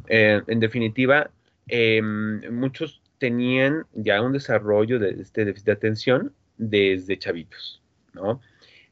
eh, 0.08 0.42
en 0.46 0.60
definitiva, 0.60 1.30
em, 1.68 2.40
muchos 2.52 3.02
tenían 3.18 3.86
ya 3.92 4.20
un 4.22 4.32
desarrollo 4.32 4.98
de 4.98 5.10
este 5.20 5.44
déficit 5.44 5.66
de 5.66 5.72
atención 5.72 6.32
desde 6.56 7.18
chavitos, 7.18 7.82
¿no? 8.14 8.40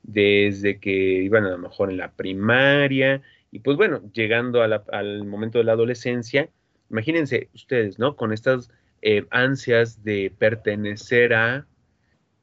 Desde 0.02 0.78
que 0.78 0.90
iban 0.90 1.44
a 1.44 1.50
lo 1.50 1.58
mejor 1.58 1.90
en 1.90 1.96
la 1.96 2.12
primaria, 2.12 3.22
y 3.52 3.58
pues 3.60 3.76
bueno, 3.76 4.00
llegando 4.12 4.62
al 4.62 5.24
momento 5.24 5.58
de 5.58 5.64
la 5.64 5.72
adolescencia, 5.72 6.48
imagínense 6.90 7.48
ustedes, 7.54 7.98
¿no? 7.98 8.16
Con 8.16 8.32
estas 8.32 8.70
eh, 9.02 9.26
ansias 9.30 10.04
de 10.04 10.32
pertenecer 10.38 11.34
a, 11.34 11.66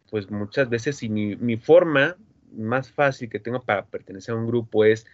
pues 0.09 0.31
muchas 0.31 0.69
veces 0.69 0.97
si 0.97 1.09
mi, 1.09 1.57
forma 1.57 2.17
más 2.51 2.91
fácil 2.91 3.29
que 3.29 3.39
tengo 3.39 3.61
para 3.61 3.85
pertenecer 3.85 4.33
a 4.33 4.37
un 4.37 4.47
grupo 4.47 4.83
es 4.83 5.05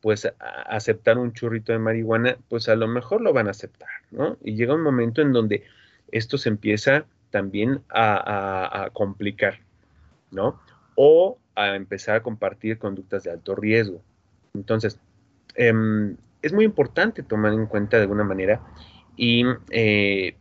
pues 0.00 0.32
aceptar 0.38 1.18
un 1.18 1.32
churrito 1.32 1.72
de 1.72 1.78
marihuana, 1.78 2.36
pues 2.48 2.68
a 2.68 2.76
lo 2.76 2.88
mejor 2.88 3.20
lo 3.20 3.32
van 3.32 3.48
a 3.48 3.50
aceptar, 3.50 3.88
¿no? 4.10 4.36
Y 4.42 4.54
llega 4.54 4.74
un 4.74 4.82
momento 4.82 5.20
en 5.20 5.32
donde 5.32 5.64
esto 6.10 6.38
se 6.38 6.48
empieza 6.48 7.04
también 7.30 7.82
a, 7.90 8.88
complicar, 8.92 9.60
¿no? 10.30 10.60
O 10.94 11.38
a 11.54 11.76
empezar 11.76 12.16
a 12.16 12.22
compartir 12.22 12.78
conductas 12.78 13.22
de 13.24 13.30
alto 13.30 13.54
riesgo. 13.54 14.00
Entonces, 14.54 14.98
Em, 15.54 16.16
es 16.42 16.52
muy 16.52 16.64
importante 16.64 17.22
tomar 17.22 17.52
en 17.52 17.66
cuenta 17.66 17.96
de 17.96 18.04
alguna 18.04 18.24
manera 18.24 18.60
y 19.16 19.44
eh, 19.70 20.34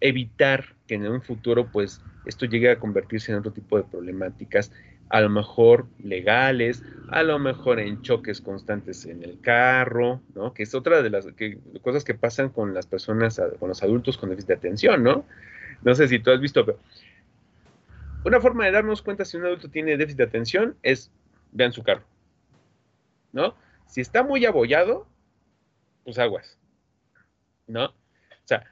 evitar 0.00 0.74
que 0.86 0.96
en 0.96 1.06
un 1.06 1.22
futuro 1.22 1.70
pues 1.70 2.00
esto 2.26 2.46
llegue 2.46 2.70
a 2.70 2.78
convertirse 2.78 3.32
en 3.32 3.38
otro 3.38 3.52
tipo 3.52 3.76
de 3.76 3.84
problemáticas, 3.84 4.72
a 5.10 5.20
lo 5.20 5.28
mejor 5.28 5.86
legales, 6.02 6.84
a 7.08 7.24
lo 7.24 7.38
mejor 7.40 7.80
en 7.80 8.00
choques 8.00 8.40
constantes 8.40 9.04
en 9.06 9.24
el 9.24 9.40
carro, 9.40 10.22
¿no? 10.34 10.54
Que 10.54 10.62
es 10.62 10.74
otra 10.74 11.02
de 11.02 11.10
las 11.10 11.26
cosas 11.82 12.04
que 12.04 12.14
pasan 12.14 12.48
con 12.48 12.74
las 12.74 12.86
personas, 12.86 13.40
con 13.58 13.68
los 13.68 13.82
adultos 13.82 14.16
con 14.16 14.30
déficit 14.30 14.48
de 14.48 14.54
atención, 14.54 15.02
¿no? 15.02 15.26
No 15.82 15.94
sé 15.96 16.06
si 16.06 16.20
tú 16.20 16.30
has 16.30 16.40
visto, 16.40 16.64
pero 16.64 16.78
una 18.24 18.40
forma 18.40 18.64
de 18.66 18.70
darnos 18.70 19.02
cuenta 19.02 19.24
si 19.24 19.36
un 19.36 19.46
adulto 19.46 19.68
tiene 19.68 19.96
déficit 19.96 20.18
de 20.18 20.24
atención 20.24 20.76
es 20.82 21.10
vean 21.50 21.72
su 21.72 21.82
carro, 21.82 22.04
¿no? 23.32 23.56
Si 23.86 24.00
está 24.00 24.22
muy 24.22 24.46
abollado, 24.46 25.08
pues 26.04 26.20
aguas, 26.20 26.56
¿no? 27.66 27.86
O 27.86 28.44
sea, 28.44 28.64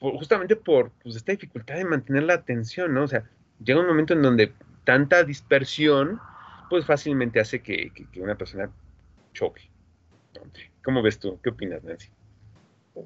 justamente 0.00 0.56
por 0.56 0.90
pues, 1.02 1.14
esta 1.14 1.30
dificultad 1.30 1.76
de 1.76 1.84
mantener 1.84 2.24
la 2.24 2.34
atención, 2.34 2.92
¿no? 2.92 3.04
O 3.04 3.08
sea, 3.08 3.22
llega 3.62 3.78
un 3.78 3.86
momento 3.86 4.14
en 4.14 4.22
donde 4.22 4.52
tanta 4.88 5.22
dispersión, 5.22 6.18
pues 6.70 6.86
fácilmente 6.86 7.40
hace 7.40 7.60
que, 7.60 7.92
una 8.16 8.36
persona 8.36 8.70
choque. 9.34 9.68
¿Cómo 10.82 11.02
ves 11.02 11.18
tú? 11.18 11.38
¿Qué 11.42 11.50
opinas, 11.50 11.84
Nancy? 11.84 12.08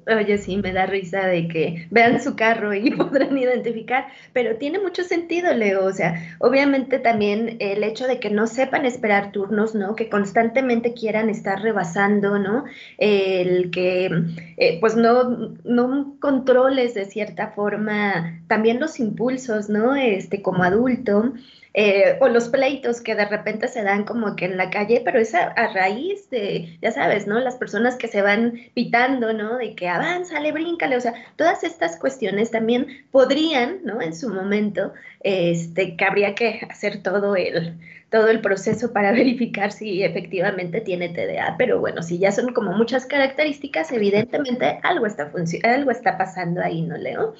Oye, 0.07 0.37
sí, 0.37 0.55
me 0.55 0.71
da 0.71 0.85
risa 0.85 1.27
de 1.27 1.49
que 1.49 1.87
vean 1.91 2.23
su 2.23 2.37
carro 2.37 2.73
y 2.73 2.89
podrán 2.95 3.37
identificar, 3.37 4.07
pero 4.31 4.55
tiene 4.55 4.79
mucho 4.79 5.03
sentido, 5.03 5.53
Leo. 5.53 5.83
O 5.83 5.91
sea, 5.91 6.37
obviamente 6.39 6.99
también 6.99 7.57
el 7.59 7.83
hecho 7.83 8.07
de 8.07 8.17
que 8.17 8.29
no 8.29 8.47
sepan 8.47 8.85
esperar 8.85 9.33
turnos, 9.33 9.75
¿no? 9.75 9.97
Que 9.97 10.07
constantemente 10.07 10.93
quieran 10.93 11.29
estar 11.29 11.61
rebasando, 11.61 12.39
¿no? 12.39 12.63
El 12.97 13.71
que, 13.71 14.09
eh, 14.55 14.77
pues, 14.79 14.95
no, 14.95 15.57
no 15.65 16.15
controles 16.21 16.93
de 16.93 17.03
cierta 17.03 17.49
forma 17.49 18.41
también 18.47 18.79
los 18.79 19.01
impulsos, 19.01 19.67
¿no? 19.67 19.97
Este, 19.97 20.41
como 20.41 20.63
adulto. 20.63 21.33
Eh, 21.75 22.17
o 22.21 22.27
los 22.27 22.49
pleitos 22.49 23.01
que 23.01 23.15
de 23.15 23.25
repente 23.25 23.67
se 23.67 23.81
dan 23.81 24.03
como 24.03 24.35
que 24.35 24.45
en 24.45 24.57
la 24.57 24.69
calle, 24.69 25.01
pero 25.03 25.19
es 25.19 25.33
a, 25.33 25.51
raíz 25.73 26.29
de, 26.29 26.77
ya 26.83 26.91
sabes, 26.91 27.25
¿no? 27.25 27.39
Las 27.39 27.55
personas 27.55 27.95
que 27.95 28.07
se 28.07 28.21
van 28.21 28.53
pitando, 28.75 29.33
¿no? 29.33 29.57
De 29.57 29.73
que 29.73 29.89
avánzale, 29.89 30.51
bríncale, 30.51 30.95
o 30.97 31.01
sea, 31.01 31.15
todas 31.35 31.63
estas 31.63 31.97
cuestiones 31.97 32.51
también 32.51 33.05
podrían, 33.11 33.79
¿no? 33.83 34.01
En 34.03 34.15
su 34.15 34.29
momento, 34.29 34.93
este, 35.21 35.97
que 35.97 36.05
habría 36.05 36.35
que 36.35 36.61
hacer 36.69 37.01
todo 37.01 37.35
el, 37.35 37.73
todo 38.11 38.27
el 38.27 38.41
proceso 38.41 38.93
para 38.93 39.11
verificar 39.11 39.71
si 39.71 40.03
efectivamente 40.03 40.79
tiene 40.79 41.09
TDA, 41.09 41.55
pero 41.57 41.79
bueno, 41.79 42.03
si 42.03 42.19
ya 42.19 42.31
son 42.31 42.53
como 42.53 42.73
muchas 42.73 43.07
características, 43.07 43.91
evidentemente 43.91 44.79
algo 44.83 45.07
está, 45.07 45.31
algo 45.63 45.89
está 45.89 46.19
pasando 46.19 46.61
ahí, 46.61 46.83
¿no, 46.83 46.97
Leo? 46.97 47.33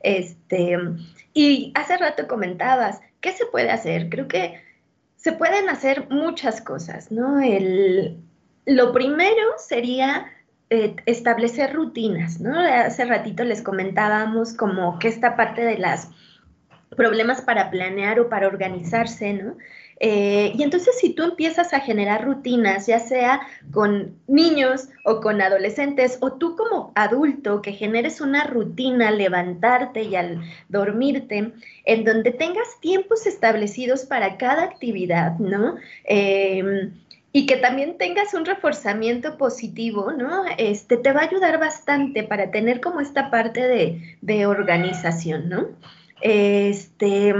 Este, 0.00 0.78
y 1.32 1.72
hace 1.74 1.96
rato 1.96 2.26
comentabas, 2.26 3.00
¿qué 3.20 3.32
se 3.32 3.46
puede 3.46 3.70
hacer? 3.70 4.08
Creo 4.08 4.28
que 4.28 4.60
se 5.16 5.32
pueden 5.32 5.68
hacer 5.68 6.08
muchas 6.08 6.60
cosas, 6.60 7.12
¿no? 7.12 7.40
El, 7.40 8.16
lo 8.64 8.92
primero 8.92 9.52
sería 9.58 10.26
eh, 10.70 10.96
establecer 11.04 11.74
rutinas, 11.74 12.40
¿no? 12.40 12.58
Hace 12.58 13.04
ratito 13.04 13.44
les 13.44 13.60
comentábamos 13.60 14.54
como 14.54 14.98
que 14.98 15.08
esta 15.08 15.36
parte 15.36 15.62
de 15.62 15.78
las 15.78 16.10
problemas 16.96 17.42
para 17.42 17.70
planear 17.70 18.18
o 18.20 18.28
para 18.28 18.46
organizarse, 18.46 19.32
¿no? 19.34 19.56
Eh, 20.02 20.54
y 20.56 20.62
entonces 20.62 20.98
si 20.98 21.10
tú 21.10 21.22
empiezas 21.22 21.74
a 21.74 21.80
generar 21.80 22.24
rutinas, 22.24 22.86
ya 22.86 22.98
sea 22.98 23.42
con 23.70 24.16
niños 24.26 24.88
o 25.04 25.20
con 25.20 25.42
adolescentes, 25.42 26.16
o 26.22 26.32
tú 26.32 26.56
como 26.56 26.90
adulto 26.94 27.60
que 27.60 27.74
generes 27.74 28.22
una 28.22 28.44
rutina 28.44 29.08
al 29.08 29.18
levantarte 29.18 30.04
y 30.04 30.16
al 30.16 30.40
dormirte, 30.70 31.52
en 31.84 32.04
donde 32.04 32.30
tengas 32.32 32.80
tiempos 32.80 33.26
establecidos 33.26 34.06
para 34.06 34.38
cada 34.38 34.62
actividad, 34.62 35.38
¿no? 35.38 35.76
Em, 36.04 36.94
y 37.32 37.46
que 37.46 37.56
también 37.56 37.98
tengas 37.98 38.32
un 38.32 38.46
reforzamiento 38.46 39.36
positivo, 39.36 40.12
¿no? 40.12 40.44
Este 40.56 40.96
te 40.96 41.12
va 41.12 41.20
a 41.20 41.24
ayudar 41.24 41.60
bastante 41.60 42.22
para 42.22 42.50
tener 42.50 42.80
como 42.80 43.00
esta 43.00 43.30
parte 43.30 43.68
de, 43.68 44.16
de 44.22 44.46
organización, 44.46 45.48
¿no? 45.50 45.68
Este, 46.22 47.34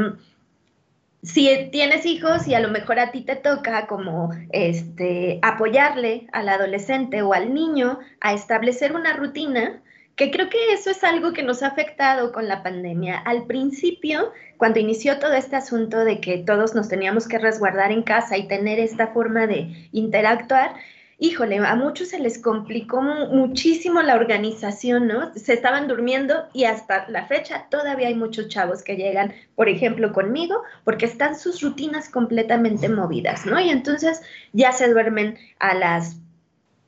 si 1.22 1.68
tienes 1.70 2.06
hijos 2.06 2.48
y 2.48 2.54
a 2.54 2.60
lo 2.60 2.68
mejor 2.68 2.98
a 2.98 3.10
ti 3.10 3.22
te 3.22 3.36
toca 3.36 3.86
como 3.86 4.30
este 4.50 5.38
apoyarle 5.42 6.26
al 6.32 6.48
adolescente 6.48 7.22
o 7.22 7.34
al 7.34 7.52
niño 7.52 7.98
a 8.20 8.32
establecer 8.32 8.94
una 8.94 9.12
rutina, 9.12 9.82
que 10.16 10.30
creo 10.30 10.48
que 10.48 10.72
eso 10.72 10.90
es 10.90 11.02
algo 11.04 11.32
que 11.32 11.42
nos 11.42 11.62
ha 11.62 11.68
afectado 11.68 12.32
con 12.32 12.48
la 12.48 12.62
pandemia. 12.62 13.18
Al 13.18 13.46
principio, 13.46 14.32
cuando 14.58 14.78
inició 14.78 15.18
todo 15.18 15.32
este 15.32 15.56
asunto 15.56 16.04
de 16.04 16.20
que 16.20 16.38
todos 16.38 16.74
nos 16.74 16.88
teníamos 16.88 17.26
que 17.26 17.38
resguardar 17.38 17.90
en 17.90 18.02
casa 18.02 18.36
y 18.36 18.48
tener 18.48 18.78
esta 18.78 19.08
forma 19.08 19.46
de 19.46 19.88
interactuar, 19.92 20.74
híjole, 21.20 21.58
a 21.58 21.74
muchos 21.76 22.08
se 22.08 22.18
les 22.18 22.38
complicó 22.38 23.02
muchísimo 23.02 24.00
la 24.00 24.16
organización, 24.16 25.06
¿no? 25.06 25.32
Se 25.34 25.52
estaban 25.52 25.86
durmiendo 25.86 26.48
y 26.54 26.64
hasta 26.64 27.06
la 27.08 27.26
fecha 27.26 27.66
todavía 27.70 28.08
hay 28.08 28.14
muchos 28.14 28.48
chavos 28.48 28.82
que 28.82 28.96
llegan, 28.96 29.34
por 29.54 29.68
ejemplo, 29.68 30.12
conmigo, 30.12 30.62
porque 30.82 31.04
están 31.04 31.38
sus 31.38 31.60
rutinas 31.60 32.08
completamente 32.08 32.88
movidas, 32.88 33.44
¿no? 33.44 33.60
Y 33.60 33.68
entonces 33.68 34.22
ya 34.54 34.72
se 34.72 34.90
duermen 34.90 35.38
a 35.58 35.74
las 35.74 36.16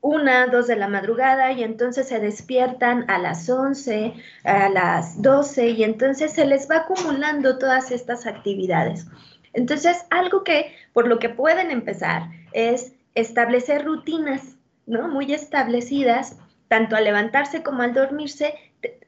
una, 0.01 0.47
dos 0.47 0.67
de 0.67 0.77
la 0.77 0.89
madrugada 0.89 1.53
y 1.53 1.63
entonces 1.63 2.09
se 2.09 2.19
despiertan 2.19 3.09
a 3.09 3.19
las 3.19 3.49
once, 3.51 4.15
a 4.45 4.69
las 4.71 5.21
doce 5.21 5.69
y 5.69 5.85
entonces 5.85 6.33
se 6.33 6.47
les 6.47 6.69
va 6.69 6.79
acumulando 6.79 7.59
todas 7.59 7.91
estas 7.93 8.27
actividades. 8.27 9.07
Entonces, 9.53 10.07
algo 10.11 10.43
que 10.43 10.75
por 10.95 11.07
lo 11.07 11.19
que 11.19 11.29
pueden 11.29 11.71
empezar 11.71 12.23
es 12.53 12.95
establecer 13.15 13.85
rutinas, 13.85 14.57
¿no? 14.87 15.09
Muy 15.09 15.33
establecidas, 15.33 16.37
tanto 16.69 16.97
al 16.97 17.05
levantarse 17.05 17.63
como 17.63 17.83
al 17.83 17.95
dormirse, 17.95 18.55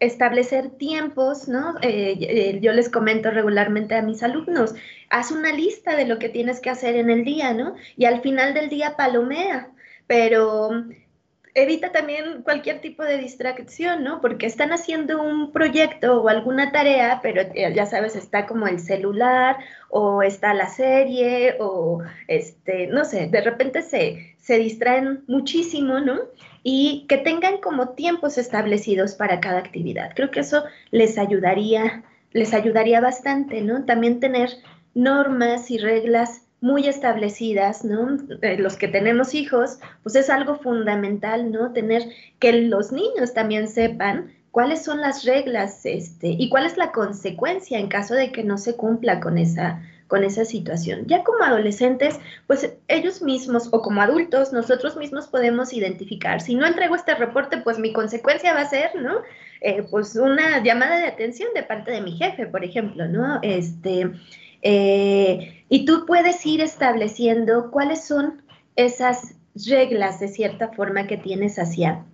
establecer 0.00 0.70
tiempos, 0.70 1.48
¿no? 1.48 1.76
Eh, 1.82 2.16
eh, 2.20 2.58
yo 2.60 2.72
les 2.72 2.88
comento 2.88 3.30
regularmente 3.30 3.94
a 3.94 4.02
mis 4.02 4.22
alumnos, 4.22 4.74
haz 5.10 5.30
una 5.30 5.52
lista 5.52 5.96
de 5.96 6.06
lo 6.06 6.18
que 6.18 6.28
tienes 6.28 6.60
que 6.60 6.70
hacer 6.70 6.96
en 6.96 7.10
el 7.10 7.24
día, 7.24 7.54
¿no? 7.54 7.74
Y 7.96 8.04
al 8.04 8.20
final 8.20 8.54
del 8.54 8.68
día 8.68 8.96
palomea, 8.96 9.70
pero 10.06 10.84
evita 11.54 11.92
también 11.92 12.42
cualquier 12.42 12.80
tipo 12.80 13.04
de 13.04 13.18
distracción, 13.18 14.02
¿no? 14.02 14.20
Porque 14.20 14.46
están 14.46 14.72
haciendo 14.72 15.22
un 15.22 15.52
proyecto 15.52 16.20
o 16.20 16.28
alguna 16.28 16.72
tarea, 16.72 17.20
pero 17.22 17.42
ya 17.54 17.86
sabes, 17.86 18.16
está 18.16 18.46
como 18.46 18.66
el 18.66 18.80
celular 18.80 19.58
o 19.88 20.22
está 20.22 20.52
la 20.52 20.68
serie 20.68 21.56
o, 21.60 22.02
este, 22.26 22.88
no 22.88 23.04
sé, 23.04 23.28
de 23.28 23.40
repente 23.40 23.82
se, 23.82 24.34
se 24.38 24.58
distraen 24.58 25.22
muchísimo, 25.28 26.00
¿no? 26.00 26.22
Y 26.64 27.06
que 27.08 27.18
tengan 27.18 27.58
como 27.58 27.90
tiempos 27.90 28.36
establecidos 28.36 29.14
para 29.14 29.38
cada 29.38 29.58
actividad. 29.58 30.12
Creo 30.16 30.30
que 30.32 30.40
eso 30.40 30.64
les 30.90 31.18
ayudaría, 31.18 32.02
les 32.32 32.52
ayudaría 32.52 33.00
bastante, 33.00 33.60
¿no? 33.60 33.84
También 33.84 34.18
tener 34.18 34.50
normas 34.94 35.70
y 35.70 35.78
reglas 35.78 36.43
muy 36.64 36.88
establecidas, 36.88 37.84
¿no? 37.84 38.16
Eh, 38.40 38.56
los 38.56 38.76
que 38.78 38.88
tenemos 38.88 39.34
hijos, 39.34 39.80
pues 40.02 40.16
es 40.16 40.30
algo 40.30 40.56
fundamental, 40.56 41.52
¿no? 41.52 41.74
Tener 41.74 42.04
que 42.38 42.54
los 42.54 42.90
niños 42.90 43.34
también 43.34 43.68
sepan 43.68 44.32
cuáles 44.50 44.82
son 44.82 45.02
las 45.02 45.26
reglas 45.26 45.84
este, 45.84 46.28
y 46.28 46.48
cuál 46.48 46.64
es 46.64 46.78
la 46.78 46.90
consecuencia 46.90 47.78
en 47.78 47.88
caso 47.88 48.14
de 48.14 48.32
que 48.32 48.44
no 48.44 48.56
se 48.56 48.76
cumpla 48.76 49.20
con 49.20 49.36
esa, 49.36 49.82
con 50.08 50.24
esa 50.24 50.46
situación. 50.46 51.04
Ya 51.06 51.22
como 51.22 51.44
adolescentes, 51.44 52.18
pues 52.46 52.72
ellos 52.88 53.20
mismos 53.20 53.68
o 53.70 53.82
como 53.82 54.00
adultos, 54.00 54.54
nosotros 54.54 54.96
mismos 54.96 55.26
podemos 55.26 55.74
identificar, 55.74 56.40
si 56.40 56.54
no 56.54 56.66
entrego 56.66 56.94
este 56.94 57.14
reporte, 57.14 57.58
pues 57.58 57.78
mi 57.78 57.92
consecuencia 57.92 58.54
va 58.54 58.62
a 58.62 58.70
ser, 58.70 58.90
¿no? 58.94 59.18
Eh, 59.60 59.82
pues 59.90 60.16
una 60.16 60.64
llamada 60.64 60.96
de 60.96 61.08
atención 61.08 61.50
de 61.54 61.62
parte 61.62 61.90
de 61.90 62.00
mi 62.00 62.12
jefe, 62.12 62.46
por 62.46 62.64
ejemplo, 62.64 63.06
¿no? 63.06 63.38
Este, 63.42 64.10
eh, 64.66 65.63
y 65.74 65.86
tú 65.86 66.06
puedes 66.06 66.46
ir 66.46 66.60
estableciendo 66.60 67.72
cuáles 67.72 68.04
son 68.04 68.44
esas 68.76 69.34
reglas 69.66 70.20
de 70.20 70.28
cierta 70.28 70.68
forma 70.68 71.08
que 71.08 71.16
tienes 71.16 71.58
hacia, 71.58 72.04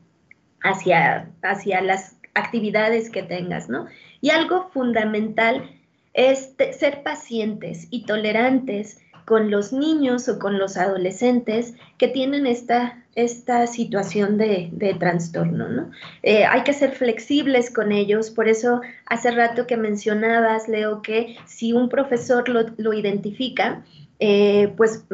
hacia, 0.63 1.31
hacia 1.43 1.83
las 1.83 2.17
actividades 2.33 3.11
que 3.11 3.23
tengas, 3.23 3.69
¿no? 3.69 3.85
Y 4.23 4.31
algo 4.31 4.71
fundamental 4.71 5.79
es 6.15 6.55
ser 6.73 7.03
pacientes 7.03 7.87
y 7.91 8.07
tolerantes 8.07 9.03
con 9.27 9.51
los 9.51 9.75
niños 9.75 10.27
o 10.31 10.39
con 10.39 10.59
los 10.59 10.79
adolescentes 10.79 11.75
que 11.99 12.09
tienen 12.09 12.47
esta, 12.47 13.00
esta 13.15 13.67
situación 13.67 14.39
de, 14.39 14.97
trastorno, 14.99 15.69
¿no? 15.69 15.91
Eh, 16.23 16.45
hay 16.45 16.63
que 16.63 16.73
ser 16.73 16.93
flexibles 16.93 17.71
con 17.71 17.93
ellos, 17.93 18.31
por 18.31 18.49
eso 18.49 18.81
hace 19.07 19.31
rato 19.31 19.67
que 19.67 19.77
mencionabas, 19.77 20.69
Leo, 20.69 21.03
que 21.03 21.37
si 21.47 21.73
un 21.73 21.89
profesor 21.89 22.49
lo, 22.49 22.93
identifica, 22.93 23.83
eh, 24.21 24.73
pues 24.77 25.05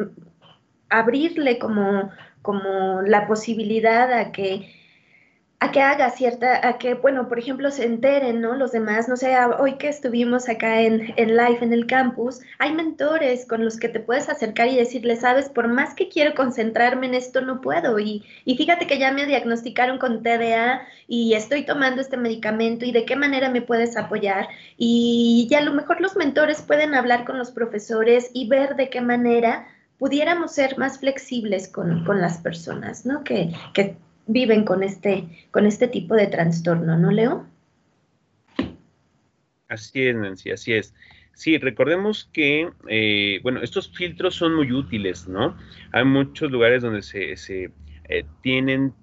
abrirle 0.89 1.57
como, 1.59 2.11
como 2.41 3.01
la 3.01 3.27
posibilidad 3.27 4.11
a 4.13 4.31
que 4.31 4.76
a 5.59 5.71
que 5.71 5.81
haga 5.81 6.11
cierta, 6.11 6.67
a 6.67 6.77
que, 6.77 6.93
bueno, 6.93 7.27
por 7.27 7.39
ejemplo, 7.39 7.71
se 7.71 7.83
enteren, 7.83 8.41
¿no? 8.41 8.55
Los 8.55 8.73
demás, 8.73 9.09
no 9.09 9.17
sé, 9.17 9.35
hoy 9.57 9.73
que 9.77 9.87
estuvimos 9.87 10.47
acá 10.49 10.81
en, 10.81 11.13
en 11.15 11.35
live 11.35 11.57
en 11.61 11.73
el 11.73 11.87
campus, 11.87 12.41
hay 12.59 12.73
mentores 12.73 13.47
con 13.47 13.65
los 13.65 13.77
que 13.77 13.89
te 13.89 13.99
puedes 13.99 14.29
acercar 14.29 14.67
y 14.67 14.75
decirle, 14.75 15.15
sabes, 15.15 15.49
por 15.49 15.67
más 15.67 15.95
que 15.95 16.09
quiero 16.09 16.35
concentrarme 16.35 17.07
en 17.07 17.15
esto, 17.15 17.41
no 17.41 17.59
puedo. 17.59 17.97
Y, 17.97 18.23
y 18.45 18.55
fíjate 18.55 18.85
que 18.85 18.99
ya 18.99 19.11
me 19.11 19.25
diagnosticaron 19.25 19.97
con 19.97 20.21
TDA 20.21 20.81
y 21.07 21.33
estoy 21.33 21.65
tomando 21.65 22.01
este 22.01 22.17
medicamento 22.17 22.85
y 22.85 22.91
de 22.91 23.05
qué 23.05 23.15
manera 23.15 23.49
me 23.49 23.63
puedes 23.63 23.97
apoyar. 23.97 24.49
Y 24.77 25.47
ya 25.49 25.57
a 25.57 25.63
lo 25.63 25.73
mejor 25.73 26.01
los 26.01 26.15
mentores 26.15 26.61
pueden 26.61 26.93
hablar 26.93 27.25
con 27.25 27.39
los 27.39 27.49
profesores 27.49 28.29
y 28.31 28.47
ver 28.47 28.75
de 28.75 28.91
qué 28.91 29.01
manera 29.01 29.67
pudiéramos 29.97 30.51
ser 30.53 30.77
más 30.77 30.99
flexibles 30.99 31.67
con, 31.67 32.05
con 32.05 32.21
las 32.21 32.37
personas, 32.37 33.07
¿no? 33.07 33.23
Que, 33.23 33.51
que 33.73 33.97
viven 34.27 34.65
con 34.65 34.83
este, 34.83 35.47
con 35.51 35.65
este 35.65 35.87
tipo 35.87 36.15
de 36.15 36.27
trastorno, 36.27 36.97
¿no, 36.97 37.11
Leo? 37.11 37.45
Así 39.67 40.07
es, 40.07 40.15
Nancy, 40.15 40.51
así 40.51 40.73
es. 40.73 40.93
Sí, 41.33 41.57
recordemos 41.57 42.29
que, 42.33 42.71
eh, 42.87 43.39
bueno, 43.43 43.61
estos 43.61 43.91
filtros 43.95 44.35
son 44.35 44.55
muy 44.55 44.71
útiles, 44.71 45.27
¿no? 45.27 45.55
Hay 45.91 46.03
muchos 46.03 46.51
lugares 46.51 46.81
donde 46.81 47.03
se, 47.03 47.35
se 47.37 47.71
eh, 48.09 48.25
tienen 48.41 48.93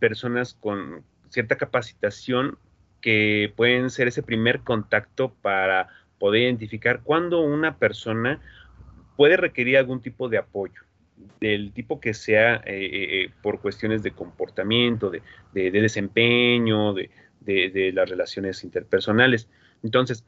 personas 0.00 0.54
con 0.54 1.04
cierta 1.28 1.56
capacitación 1.56 2.58
que 3.00 3.52
pueden 3.54 3.90
ser 3.90 4.08
ese 4.08 4.22
primer 4.22 4.60
contacto 4.60 5.34
para 5.42 5.88
poder 6.18 6.42
identificar 6.42 7.02
cuándo 7.02 7.42
una 7.42 7.76
persona 7.76 8.40
puede 9.16 9.36
requerir 9.36 9.76
algún 9.76 10.00
tipo 10.00 10.28
de 10.28 10.38
apoyo, 10.38 10.82
del 11.40 11.72
tipo 11.72 12.00
que 12.00 12.14
sea 12.14 12.62
eh, 12.64 13.30
por 13.42 13.60
cuestiones 13.60 14.02
de 14.02 14.12
comportamiento, 14.12 15.10
de, 15.10 15.22
desempeño, 15.70 16.94
de, 16.94 17.92
las 17.94 18.08
relaciones 18.08 18.64
interpersonales. 18.64 19.48
Entonces, 19.82 20.24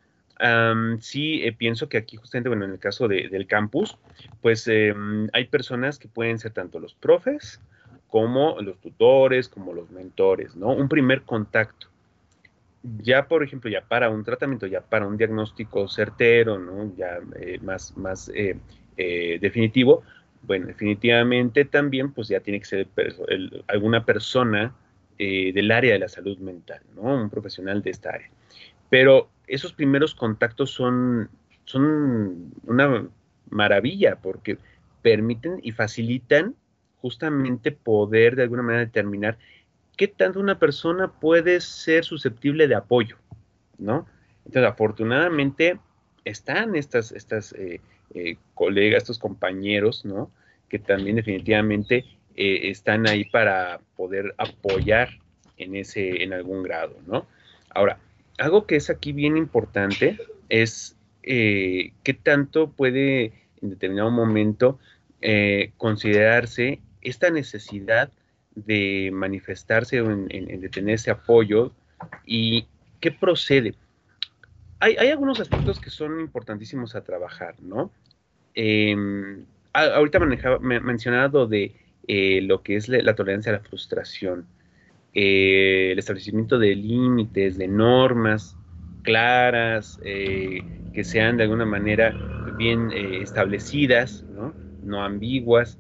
sí, 1.01 1.43
eh, 1.45 1.53
pienso 1.53 1.89
que 1.89 1.97
aquí 1.99 2.17
justamente, 2.17 2.49
bueno, 2.49 2.65
en 2.65 2.73
el 2.73 2.79
caso 2.79 3.09
del 3.09 3.47
campus, 3.47 3.97
pues 4.43 4.69
em, 4.69 5.29
hay 5.33 5.47
personas 5.47 5.99
que 5.99 6.09
pueden 6.09 6.39
ser 6.39 6.53
tanto 6.53 6.79
los 6.79 6.95
profes 6.95 7.61
como 8.09 8.61
los 8.61 8.79
tutores, 8.81 9.49
como 9.49 9.73
los 9.73 9.91
mentores, 9.91 10.57
¿no? 10.57 10.69
Un 10.69 10.89
primer 10.89 11.23
contacto. 11.23 11.89
Ya, 12.99 13.27
por 13.27 13.43
ejemplo, 13.43 13.69
ya 13.69 13.83
para 13.83 14.11
un 14.11 14.23
tratamiento, 14.23 14.67
ya 14.67 14.81
para 14.81 15.07
un 15.07 15.17
diagnóstico 15.17 15.89
certero, 15.89 16.59
¿no? 16.59 16.95
Ya 16.97 17.19
eh, 17.41 17.59
más, 17.63 17.97
más 17.97 18.31
eh, 18.35 18.59
definitivo, 19.41 20.03
bueno, 20.47 20.67
definitivamente 20.67 21.65
también, 21.65 22.13
pues 22.13 22.29
ya 22.29 22.41
tiene 22.41 22.61
que 22.61 22.67
ser 22.67 22.89
alguna 23.67 24.05
persona 24.05 24.75
del 25.19 25.71
área 25.71 25.93
de 25.95 25.99
la 25.99 26.09
salud 26.09 26.39
mental, 26.39 26.81
¿no? 26.95 27.03
Un 27.03 27.31
profesional 27.31 27.83
de 27.83 27.91
esta 27.91 28.11
área. 28.11 28.31
Pero 28.91 29.31
esos 29.47 29.73
primeros 29.73 30.15
contactos 30.15 30.71
son, 30.71 31.31
son 31.65 32.53
una 32.65 33.09
maravilla 33.51 34.17
porque 34.17 34.59
permiten 35.03 35.61
y 35.63 35.73
facilitan 35.73 36.55
justamente 37.01 37.73
poder 37.73 38.37
de 38.37 38.43
alguna 38.43 38.63
manera 38.63 38.85
determinar 38.85 39.39
qué 39.97 40.09
tanto 40.09 40.41
una 40.41 40.59
persona 40.59 41.13
puede 41.13 41.61
ser 41.61 42.05
susceptible 42.05 42.69
de 42.69 42.75
apoyo, 42.75 43.17
¿no? 43.79 44.07
Entonces, 44.45 44.71
afortunadamente 44.71 45.81
están 46.27 46.75
estas, 46.75 47.13
estas 47.13 47.53
eh, 47.53 47.81
eh, 48.15 48.37
colegas, 48.55 49.05
estos 49.05 49.19
compañeros, 49.19 50.05
¿no? 50.05 50.31
Que 50.69 50.79
también 50.79 51.17
definitivamente 51.17 52.05
eh, 52.35 52.69
están 52.69 53.07
ahí 53.09 53.25
para 53.25 53.81
poder 53.97 54.35
apoyar 54.37 55.09
en 55.57 55.77
ese, 55.77 56.25
en 56.25 56.33
algún 56.35 56.65
grado, 56.65 56.97
¿no? 57.07 57.27
Ahora, 57.71 57.99
algo 58.39 58.67
que 58.67 58.77
es 58.77 58.91
aquí 58.91 59.13
bien 59.13 59.37
importante 59.37 60.19
es 60.49 60.93
qué 61.23 62.19
tanto 62.23 62.71
puede 62.71 63.33
en 63.61 63.71
determinado 63.71 64.13
momento 64.13 64.79
considerarse 65.77 66.79
esta 67.01 67.31
necesidad 67.31 68.13
de 68.55 69.11
manifestarse 69.13 69.97
en, 69.97 70.29
de 70.29 70.69
tener 70.69 70.95
ese 70.95 71.11
apoyo 71.11 71.73
y 72.25 72.67
qué 73.01 73.11
procede. 73.11 73.75
Hay, 74.81 74.97
algunos 75.09 75.41
aspectos 75.41 75.81
que 75.81 75.91
son 75.91 76.21
importantísimos 76.21 76.95
a 76.95 77.03
trabajar, 77.03 77.55
¿no? 77.63 77.91
Em, 78.55 79.45
ahorita 79.73 80.19
manejaba, 80.19 80.59
me, 80.59 80.81
mencionado 80.81 81.47
de 81.47 81.75
eh, 82.09 82.41
lo 82.43 82.63
que 82.63 82.77
es 82.77 82.89
la 82.89 83.15
tolerancia 83.15 83.53
a 83.53 83.57
la 83.57 83.65
frustración. 83.65 84.47
Eh, 85.15 85.93
el 85.93 85.99
establecimiento 85.99 86.59
de 86.59 86.75
límites, 86.75 87.57
de 87.57 87.69
normas 87.69 88.55
claras, 89.07 89.99
eh, 90.05 90.61
que 90.93 91.05
sean 91.05 91.39
de 91.39 91.45
alguna 91.45 91.65
manera 91.65 92.15
bien 92.59 92.91
eh, 92.93 93.23
establecidas, 93.23 94.25
¿no? 94.35 94.53
no 94.83 95.03
ambiguas. 95.03 95.79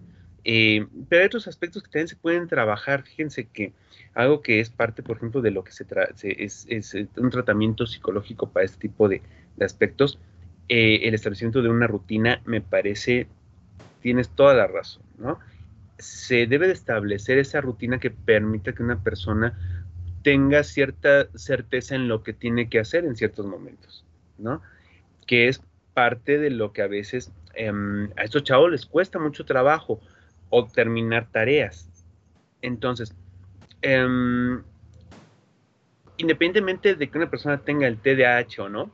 Pero 1.08 1.22
hay 1.22 1.26
otros 1.26 1.48
aspectos 1.48 1.82
que 1.82 1.90
también 1.90 2.08
se 2.08 2.16
pueden 2.16 2.46
trabajar. 2.46 3.02
Fíjense 3.02 3.46
que 3.46 3.72
algo 4.14 4.42
que 4.42 4.60
es 4.60 4.70
parte, 4.70 5.02
por 5.02 5.16
ejemplo, 5.16 5.42
de 5.42 5.50
lo 5.50 5.64
que 5.64 5.72
se, 5.72 5.84
es, 6.22 6.66
es, 6.68 6.94
un 7.16 7.30
tratamiento 7.30 7.86
psicológico 7.86 8.48
para 8.50 8.64
este 8.64 8.78
tipo 8.78 9.08
de, 9.08 9.22
de 9.56 9.64
aspectos, 9.64 10.18
el 10.68 11.14
establecimiento 11.14 11.62
de 11.62 11.68
una 11.68 11.86
rutina 11.86 12.40
me 12.44 12.60
parece, 12.60 13.26
tienes 14.00 14.28
toda 14.30 14.54
la 14.54 14.66
razón, 14.66 15.02
¿no? 15.18 15.38
se 15.98 16.46
debe 16.46 16.66
de 16.66 16.72
establecer 16.72 17.38
esa 17.38 17.60
rutina 17.60 17.98
que 17.98 18.10
permita 18.10 18.72
que 18.72 18.82
una 18.82 19.02
persona 19.02 19.58
tenga 20.22 20.62
cierta 20.64 21.28
certeza 21.34 21.94
en 21.94 22.08
lo 22.08 22.22
que 22.22 22.32
tiene 22.32 22.68
que 22.68 22.78
hacer 22.78 23.04
en 23.04 23.16
ciertos 23.16 23.46
momentos, 23.46 24.04
¿no? 24.38 24.60
Que 25.26 25.48
es 25.48 25.62
parte 25.94 26.38
de 26.38 26.50
lo 26.50 26.72
que 26.72 26.82
a 26.82 26.86
veces 26.86 27.32
em, 27.54 28.10
a 28.16 28.24
estos 28.24 28.42
chavos 28.42 28.70
les 28.70 28.86
cuesta 28.86 29.18
mucho 29.18 29.44
trabajo 29.44 30.00
o 30.50 30.66
terminar 30.66 31.30
tareas. 31.30 31.88
Entonces, 32.62 33.14
em, 33.82 34.62
independientemente 36.16 36.94
de 36.94 37.08
que 37.08 37.18
una 37.18 37.30
persona 37.30 37.58
tenga 37.58 37.86
el 37.86 37.98
TDAH 37.98 38.62
o 38.62 38.68
no, 38.68 38.90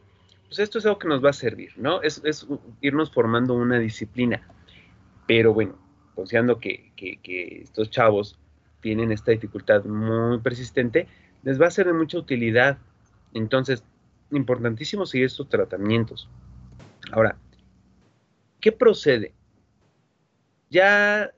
pues 0.47 0.59
esto 0.59 0.79
es 0.79 0.87
algo 0.87 0.99
que 0.99 1.09
nos 1.09 1.25
va 1.25 1.31
a 1.31 1.35
servir, 1.35 1.73
¿no? 1.77 2.03
Es, 2.03 2.21
es 2.25 2.47
irnos 2.81 3.11
formando 3.11 3.55
una 3.55 3.79
disciplina. 3.79 4.47
Pero 5.27 5.55
bueno, 5.55 5.79
considerando 6.15 6.59
que, 6.59 6.93
estos 7.63 7.91
chavos 7.91 8.39
tienen 8.81 9.13
esta 9.13 9.31
dificultad 9.31 9.85
muy 9.85 10.39
persistente, 10.39 11.07
les 11.43 11.61
va 11.61 11.69
a 11.69 11.71
ser 11.71 11.87
de 11.87 11.93
mucha 11.93 12.19
utilidad. 12.19 12.79
Entonces, 13.33 13.85
importantísimo 14.31 15.07
seguir 15.07 15.27
estos 15.27 15.49
tratamientos. 15.49 16.29
Ahora, 17.13 17.37
¿qué 18.61 18.73
procede? 18.73 19.33
Ya 20.71 21.31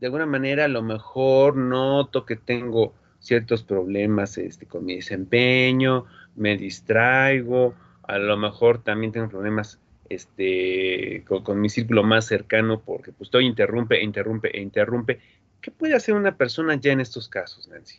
de 0.00 0.06
alguna 0.06 0.26
manera 0.26 0.64
a 0.64 0.68
lo 0.68 0.82
mejor 0.82 1.56
noto 1.56 2.24
que 2.24 2.36
tengo 2.36 2.94
ciertos 3.20 3.62
problemas 3.62 4.38
este, 4.38 4.66
con 4.66 4.84
mi 4.84 4.96
desempeño, 4.96 6.06
me 6.36 6.56
distraigo, 6.56 7.74
a 8.04 8.18
lo 8.18 8.36
mejor 8.36 8.82
también 8.82 9.12
tengo 9.12 9.28
problemas 9.28 9.78
este, 10.08 11.24
con, 11.26 11.60
mi 11.60 11.68
círculo 11.68 12.02
más 12.02 12.26
cercano, 12.26 12.80
porque 12.80 13.12
pues 13.12 13.30
todo 13.30 13.42
interrumpe, 13.42 14.02
interrumpe 14.02 14.58
interrumpe. 14.58 15.20
¿Qué 15.60 15.70
puede 15.70 15.94
hacer 15.94 16.14
una 16.14 16.36
persona 16.36 16.76
ya 16.76 16.92
en 16.92 17.00
estos 17.00 17.28
casos, 17.28 17.68
Nancy? 17.68 17.98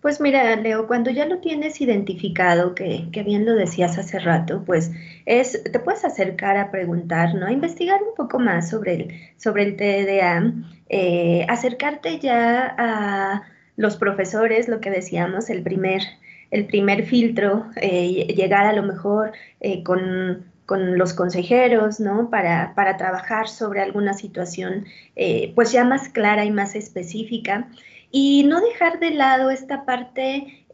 Pues 0.00 0.18
mira, 0.18 0.56
Leo, 0.56 0.86
cuando 0.86 1.10
ya 1.10 1.26
lo 1.26 1.38
tienes 1.40 1.80
identificado, 1.82 2.74
que, 2.74 3.06
bien 3.22 3.44
lo 3.44 3.54
decías 3.54 3.98
hace 3.98 4.18
rato, 4.18 4.62
pues 4.64 4.90
es, 5.26 5.62
te 5.62 5.78
puedes 5.78 6.06
acercar 6.06 6.56
a 6.56 6.70
preguntar, 6.70 7.34
¿no? 7.34 7.46
A 7.46 7.52
investigar 7.52 8.00
un 8.02 8.14
poco 8.14 8.38
más 8.38 8.70
sobre 8.70 8.94
el, 8.94 9.20
sobre 9.36 9.64
el 9.64 9.76
TDA, 9.76 10.54
eh, 10.88 11.44
acercarte 11.50 12.18
ya 12.18 12.74
a 12.78 13.42
los 13.76 13.98
profesores, 13.98 14.68
lo 14.68 14.80
que 14.80 14.90
decíamos, 14.90 15.50
el 15.50 15.62
primer, 15.62 16.00
el 16.50 16.66
primer 16.66 17.04
filtro, 17.04 17.66
eh, 17.76 18.26
llegar 18.34 18.64
a 18.66 18.72
lo 18.72 18.82
mejor 18.82 19.32
eh, 19.60 19.82
con, 19.82 20.48
los 20.96 21.14
consejeros, 21.14 21.98
¿no? 21.98 22.30
Para, 22.30 22.74
para, 22.76 22.96
trabajar 22.96 23.48
sobre 23.48 23.80
alguna 23.80 24.14
situación, 24.14 24.84
pues 25.56 25.72
ya 25.72 25.84
más 25.84 26.08
clara 26.08 26.44
y 26.44 26.52
más 26.52 26.76
específica. 26.76 27.66
Y 28.10 28.44
no 28.44 28.60
dejar 28.60 28.98
de 28.98 29.10
lado 29.10 29.50
esta 29.50 29.84
parte 29.84 30.64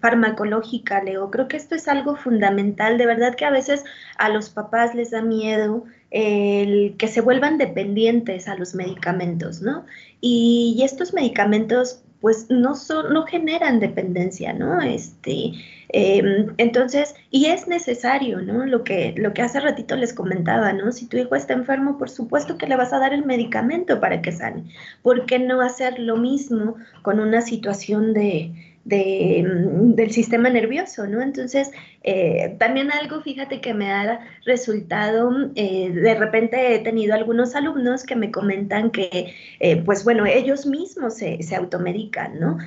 farmacológica, 0.00 1.02
Leo. 1.02 1.30
Creo 1.30 1.48
que 1.48 1.56
esto 1.56 1.74
es 1.74 1.88
algo 1.88 2.16
fundamental. 2.16 2.98
De 2.98 3.06
verdad 3.06 3.34
que 3.34 3.44
a 3.44 3.50
veces 3.50 3.84
a 4.18 4.28
los 4.28 4.50
papás 4.50 4.94
les 4.94 5.10
da 5.10 5.22
miedo 5.22 5.84
el 6.10 6.96
que 6.98 7.08
se 7.08 7.20
vuelvan 7.20 7.58
dependientes 7.58 8.48
a 8.48 8.56
los 8.56 8.74
medicamentos, 8.74 9.60
¿no? 9.60 9.84
y 10.20 10.80
estos 10.82 11.12
medicamentos 11.12 12.02
pues 12.20 12.46
no 12.50 12.74
son, 12.74 13.12
no 13.12 13.24
generan 13.24 13.80
dependencia, 13.80 14.52
¿no? 14.52 14.80
Este, 14.80 15.52
em, 15.90 16.54
entonces, 16.58 17.14
y 17.30 17.46
es 17.46 17.66
necesario, 17.68 18.40
¿no? 18.40 18.66
Lo 18.66 18.84
que, 18.84 19.14
lo 19.16 19.32
que 19.32 19.42
hace 19.42 19.60
ratito 19.60 19.96
les 19.96 20.12
comentaba, 20.12 20.72
¿no? 20.72 20.92
Si 20.92 21.06
tu 21.06 21.16
hijo 21.16 21.34
está 21.34 21.54
enfermo, 21.54 21.98
por 21.98 22.10
supuesto 22.10 22.58
que 22.58 22.66
le 22.66 22.76
vas 22.76 22.92
a 22.92 22.98
dar 22.98 23.12
el 23.14 23.24
medicamento 23.24 24.00
para 24.00 24.20
que 24.22 24.32
sane. 24.32 24.64
¿Por 25.02 25.26
qué 25.26 25.38
no 25.38 25.60
hacer 25.60 25.98
lo 25.98 26.16
mismo 26.16 26.76
con 27.02 27.20
una 27.20 27.40
situación 27.40 28.12
de, 28.12 28.67
Mm, 28.90 29.94
del 29.94 30.10
sistema 30.12 30.48
nervioso, 30.48 31.06
¿no? 31.06 31.20
Entonces, 31.20 31.70
eh, 32.04 32.56
también 32.58 32.90
algo, 32.90 33.20
fíjate 33.20 33.60
que 33.60 33.74
me 33.74 33.92
ha 33.92 34.20
resultado, 34.46 35.30
eh, 35.56 35.90
de 35.90 36.14
repente 36.14 36.74
he 36.74 36.78
tenido 36.78 37.14
algunos 37.14 37.54
alumnos 37.54 38.04
que 38.04 38.16
me 38.16 38.30
comentan 38.30 38.90
que, 38.90 39.34
eh, 39.60 39.76
pues 39.84 40.04
bueno, 40.04 40.24
ellos 40.24 40.64
mismos 40.64 41.16
se, 41.16 41.38
automedican, 41.54 42.38
¿no? 42.40 42.58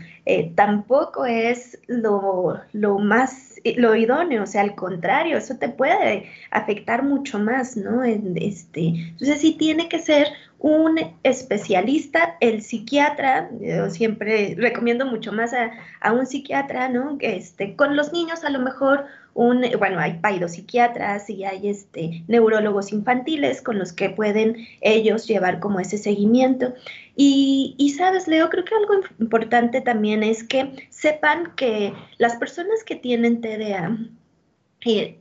tampoco 0.56 1.26
es 1.26 1.80
lo, 1.88 2.60
lo, 2.74 3.00
más, 3.00 3.56
lo 3.78 3.96
idóneo, 3.96 4.44
o 4.44 4.46
sea, 4.46 4.62
al 4.62 4.76
contrario, 4.76 5.38
eso 5.38 5.58
te 5.58 5.70
puede 5.70 6.26
afectar 6.52 7.04
mucho 7.04 7.40
más, 7.40 7.76
¿no? 7.76 8.04
Este, 8.04 8.88
entonces 8.88 9.42
sí 9.42 9.54
tiene 9.58 9.90
que 9.90 10.00
ser 10.00 10.28
un 10.62 11.00
especialista, 11.24 12.38
el 12.40 12.62
psiquiatra, 12.62 13.50
yo 13.60 13.90
siempre 13.90 14.56
recomiendo 14.56 15.08
mucho 15.08 15.34
más 15.34 15.54
a, 15.54 15.72
a 16.02 16.14
un 16.14 16.28
psiquiatra, 16.28 16.88
¿no? 16.88 17.18
Este, 17.20 17.76
con 17.76 17.96
los 17.96 18.14
niños 18.14 18.44
a 18.44 18.52
lo 18.52 18.60
mejor 18.60 19.06
un, 19.34 19.66
bueno, 19.80 20.00
hay 20.00 20.20
psiquiatras 20.48 21.30
y 21.30 21.46
hay 21.46 21.70
este, 21.70 22.24
neurólogos 22.28 22.92
infantiles 22.92 23.62
con 23.62 23.80
los 23.80 23.92
que 23.92 24.12
pueden 24.12 24.68
ellos 24.82 25.28
llevar 25.28 25.60
como 25.60 25.80
ese 25.80 25.98
seguimiento. 25.98 26.74
Y, 27.16 27.74
y, 27.78 27.92
sabes, 27.92 28.28
Leo, 28.28 28.50
creo 28.50 28.66
que 28.66 28.76
algo 28.76 29.02
importante 29.20 29.82
también 29.82 30.22
es 30.22 30.44
que 30.44 30.88
sepan 30.90 31.54
que 31.56 31.94
las 32.20 32.36
personas 32.36 32.84
que 32.84 32.96
tienen 32.96 33.42
TDA, 33.42 33.98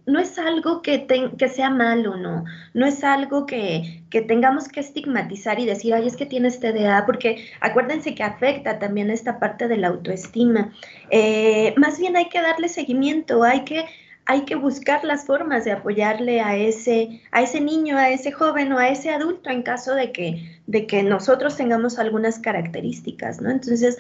no 0.07 0.19
es 0.19 0.39
algo 0.39 0.81
que, 0.81 1.07
que, 1.39 1.49
sea 1.49 1.71
malo, 1.71 2.17
no, 2.17 2.45
no 2.73 2.87
es 2.87 3.05
algo 3.05 3.45
que, 3.45 4.03
tengamos 4.11 4.69
que 4.69 4.81
estigmatizar 4.81 5.61
y 5.61 5.67
decir, 5.67 5.93
ay, 5.93 6.07
es 6.07 6.17
que 6.17 6.27
tienes 6.27 6.61
TDA, 6.61 7.05
porque 7.05 7.51
acuérdense 7.61 8.15
que 8.15 8.23
afecta 8.23 8.79
también 8.79 9.11
esta 9.11 9.39
parte 9.39 9.69
de 9.69 9.77
la 9.77 9.89
autoestima. 9.89 10.73
Eh, 11.11 11.75
más 11.77 11.99
bien 11.99 12.17
hay 12.17 12.29
que 12.29 12.41
darle 12.41 12.69
seguimiento, 12.69 13.43
hay 13.43 13.65
que 13.65 13.85
hay 14.27 14.45
que 14.45 14.55
buscar 14.55 15.03
las 15.03 15.27
formas 15.27 15.65
de 15.65 15.73
apoyarle 15.73 16.41
a 16.41 16.57
ese, 16.57 17.21
a 17.33 17.43
ese 17.43 17.61
niño, 17.61 17.97
a 17.97 18.11
ese 18.11 18.31
joven 18.31 18.73
o 18.73 18.79
a 18.79 18.89
ese 18.89 19.11
adulto 19.11 19.51
en 19.51 19.63
caso 19.63 19.95
de 19.97 20.13
que, 20.13 20.61
de 20.69 20.87
que 20.87 21.03
nosotros 21.03 21.57
tengamos 21.57 21.99
algunas 21.99 22.39
características, 22.39 23.41
¿no? 23.41 23.51
Entonces, 23.51 23.99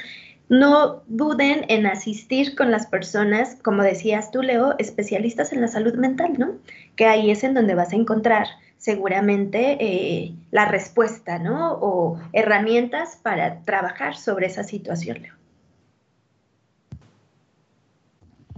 no 0.50 1.04
duden 1.06 1.64
en 1.68 1.86
asistir 1.86 2.56
con 2.56 2.72
las 2.72 2.88
personas, 2.88 3.56
como 3.62 3.84
decías 3.84 4.32
tú, 4.32 4.42
Leo, 4.42 4.74
especialistas 4.78 5.52
en 5.52 5.60
la 5.60 5.68
salud 5.68 5.94
mental, 5.94 6.32
¿no? 6.36 6.58
Que 6.96 7.06
ahí 7.06 7.30
es 7.30 7.44
en 7.44 7.54
donde 7.54 7.76
vas 7.76 7.92
a 7.92 7.96
encontrar 7.96 8.48
seguramente 8.76 9.78
eh, 9.80 10.34
la 10.50 10.64
respuesta, 10.64 11.38
¿no? 11.38 11.74
O 11.74 12.20
herramientas 12.32 13.16
para 13.22 13.62
trabajar 13.62 14.16
sobre 14.16 14.46
esa 14.46 14.64
situación, 14.64 15.22
Leo. 15.22 15.34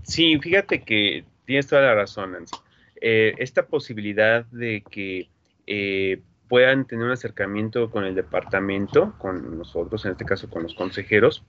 Sí, 0.03 0.39
fíjate 0.39 0.83
que 0.83 1.27
tienes 1.45 1.67
toda 1.67 1.83
la 1.83 1.95
razón, 1.95 2.33
Nancy. 2.33 2.57
Eh, 3.03 3.35
esta 3.37 3.67
posibilidad 3.67 4.47
de 4.47 4.83
que 4.91 5.29
eh, 5.67 6.23
puedan 6.53 6.85
tener 6.85 7.07
un 7.07 7.13
acercamiento 7.13 7.91
con 7.91 8.05
el 8.05 8.15
departamento, 8.15 9.15
con 9.17 9.57
nosotros, 9.57 10.05
en 10.05 10.11
este 10.11 10.27
caso 10.27 10.51
con 10.51 10.65
los 10.65 10.75
consejeros, 10.75 11.43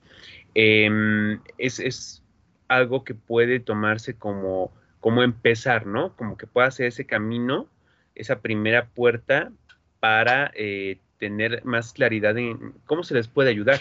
em, 0.54 1.40
es, 1.58 2.22
algo 2.68 3.04
que 3.04 3.12
puede 3.12 3.60
tomarse 3.60 4.14
como, 4.14 4.72
como 5.00 5.22
empezar, 5.22 5.84
¿no? 5.84 6.16
Como 6.16 6.38
que 6.38 6.46
pueda 6.46 6.68
hacer 6.68 6.86
ese 6.86 7.04
camino, 7.04 7.68
esa 8.14 8.40
primera 8.40 8.86
puerta 8.86 9.52
para 10.00 10.50
eh, 10.54 10.96
tener 11.18 11.62
más 11.66 11.92
claridad 11.92 12.38
en 12.38 12.72
cómo 12.86 13.02
se 13.02 13.12
les 13.12 13.28
puede 13.28 13.50
ayudar, 13.50 13.80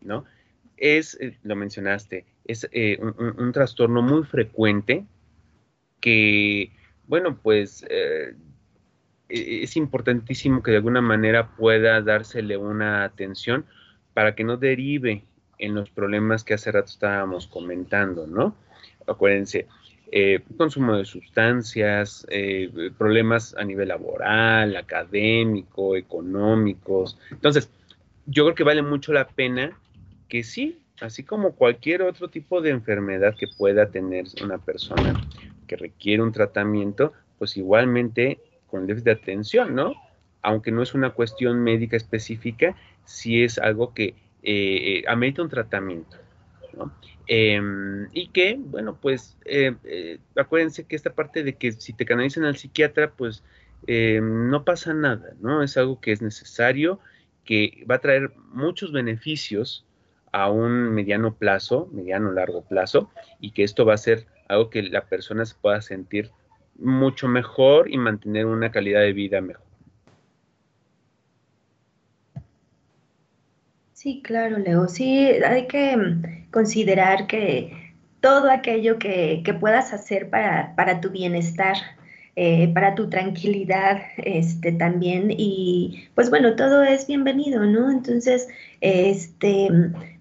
¿no? 0.00 0.26
Es, 0.76 1.18
lo 1.42 1.56
mencionaste, 1.56 2.24
es 2.44 2.68
un, 3.00 3.50
trastorno 3.50 4.00
muy 4.00 4.22
frecuente 4.22 5.06
que, 6.00 6.70
bueno, 7.08 7.36
pues 7.36 7.84
eh, 7.90 8.36
es 9.28 9.76
importantísimo 9.76 10.62
que 10.62 10.70
de 10.70 10.76
alguna 10.78 11.00
manera 11.00 11.48
pueda 11.56 12.00
dársele 12.00 12.56
una 12.56 13.04
atención 13.04 13.64
para 14.14 14.34
que 14.34 14.44
no 14.44 14.56
derive 14.56 15.24
en 15.58 15.74
los 15.74 15.90
problemas 15.90 16.44
que 16.44 16.54
hace 16.54 16.70
rato 16.70 16.90
estábamos 16.90 17.46
comentando, 17.46 18.26
¿no? 18.26 18.54
Acuérdense, 19.06 19.66
eh, 20.12 20.40
consumo 20.56 20.96
de 20.96 21.04
sustancias, 21.04 22.26
eh, 22.30 22.70
problemas 22.96 23.56
a 23.56 23.64
nivel 23.64 23.88
laboral, 23.88 24.76
académico, 24.76 25.96
económicos. 25.96 27.18
Entonces, 27.30 27.70
yo 28.26 28.44
creo 28.44 28.54
que 28.54 28.64
vale 28.64 28.82
mucho 28.82 29.12
la 29.12 29.28
pena 29.28 29.78
que 30.28 30.44
sí, 30.44 30.78
así 31.00 31.22
como 31.22 31.52
cualquier 31.52 32.02
otro 32.02 32.28
tipo 32.28 32.60
de 32.60 32.70
enfermedad 32.70 33.34
que 33.36 33.48
pueda 33.48 33.90
tener 33.90 34.26
una 34.42 34.58
persona, 34.58 35.20
que 35.66 35.76
requiere 35.76 36.22
un 36.22 36.32
tratamiento, 36.32 37.12
pues 37.38 37.56
igualmente 37.56 38.40
con 38.66 38.86
déficit 38.86 39.06
de 39.06 39.12
atención, 39.12 39.74
¿no? 39.74 39.94
Aunque 40.42 40.70
no 40.70 40.82
es 40.82 40.94
una 40.94 41.10
cuestión 41.10 41.62
médica 41.62 41.96
específica, 41.96 42.76
sí 43.04 43.42
es 43.42 43.58
algo 43.58 43.94
que 43.94 44.14
eh, 44.42 45.00
eh 45.02 45.04
amerita 45.08 45.42
un 45.42 45.48
tratamiento, 45.48 46.16
¿no? 46.76 46.92
Em, 47.26 48.08
y 48.12 48.28
que, 48.28 48.56
bueno, 48.58 48.98
pues 49.00 49.36
eh, 49.44 50.18
acuérdense 50.36 50.84
que 50.84 50.94
esta 50.94 51.14
parte 51.14 51.42
de 51.42 51.54
que 51.54 51.72
si 51.72 51.92
te 51.92 52.04
canalizan 52.04 52.44
al 52.44 52.56
psiquiatra, 52.56 53.12
pues 53.12 53.42
no 53.88 54.64
pasa 54.64 54.94
nada, 54.94 55.34
¿no? 55.40 55.62
Es 55.62 55.76
algo 55.76 56.00
que 56.00 56.12
es 56.12 56.20
necesario, 56.20 56.98
que 57.44 57.84
va 57.88 57.96
a 57.96 58.00
traer 58.00 58.32
muchos 58.52 58.92
beneficios 58.92 59.86
a 60.32 60.50
un 60.50 60.92
mediano 60.92 61.34
plazo, 61.34 61.88
mediano 61.92 62.30
largo 62.32 62.62
plazo, 62.62 63.10
y 63.40 63.52
que 63.52 63.62
esto 63.62 63.86
va 63.86 63.94
a 63.94 63.98
ser 63.98 64.26
algo 64.48 64.68
que 64.68 64.82
la 64.82 65.06
persona 65.06 65.46
se 65.46 65.54
pueda 65.54 65.80
sentir 65.80 66.30
mucho 66.78 67.28
mejor 67.28 67.90
y 67.90 67.98
mantener 67.98 68.46
una 68.46 68.70
calidad 68.70 69.00
de 69.00 69.12
vida 69.12 69.40
mejor. 69.40 69.66
Sí, 73.92 74.20
claro, 74.22 74.58
Leo. 74.58 74.86
Sí, 74.88 75.26
hay 75.44 75.66
que 75.66 75.96
mm, 75.96 76.50
considerar 76.50 77.26
que 77.26 77.94
todo 78.20 78.50
aquello 78.50 78.98
que, 78.98 79.42
puedas 79.60 79.92
hacer 79.92 80.30
para, 80.30 80.74
para 80.76 81.00
tu 81.00 81.10
bienestar, 81.10 81.76
eh, 82.36 82.70
para 82.74 82.94
tu 82.94 83.08
tranquilidad 83.08 84.02
este, 84.18 84.72
también. 84.72 85.30
Y 85.30 86.08
pues 86.14 86.30
bueno, 86.30 86.56
todo 86.56 86.82
es 86.82 87.06
bienvenido, 87.06 87.64
¿no? 87.64 87.90
Entonces, 87.90 88.48
este, 88.80 89.68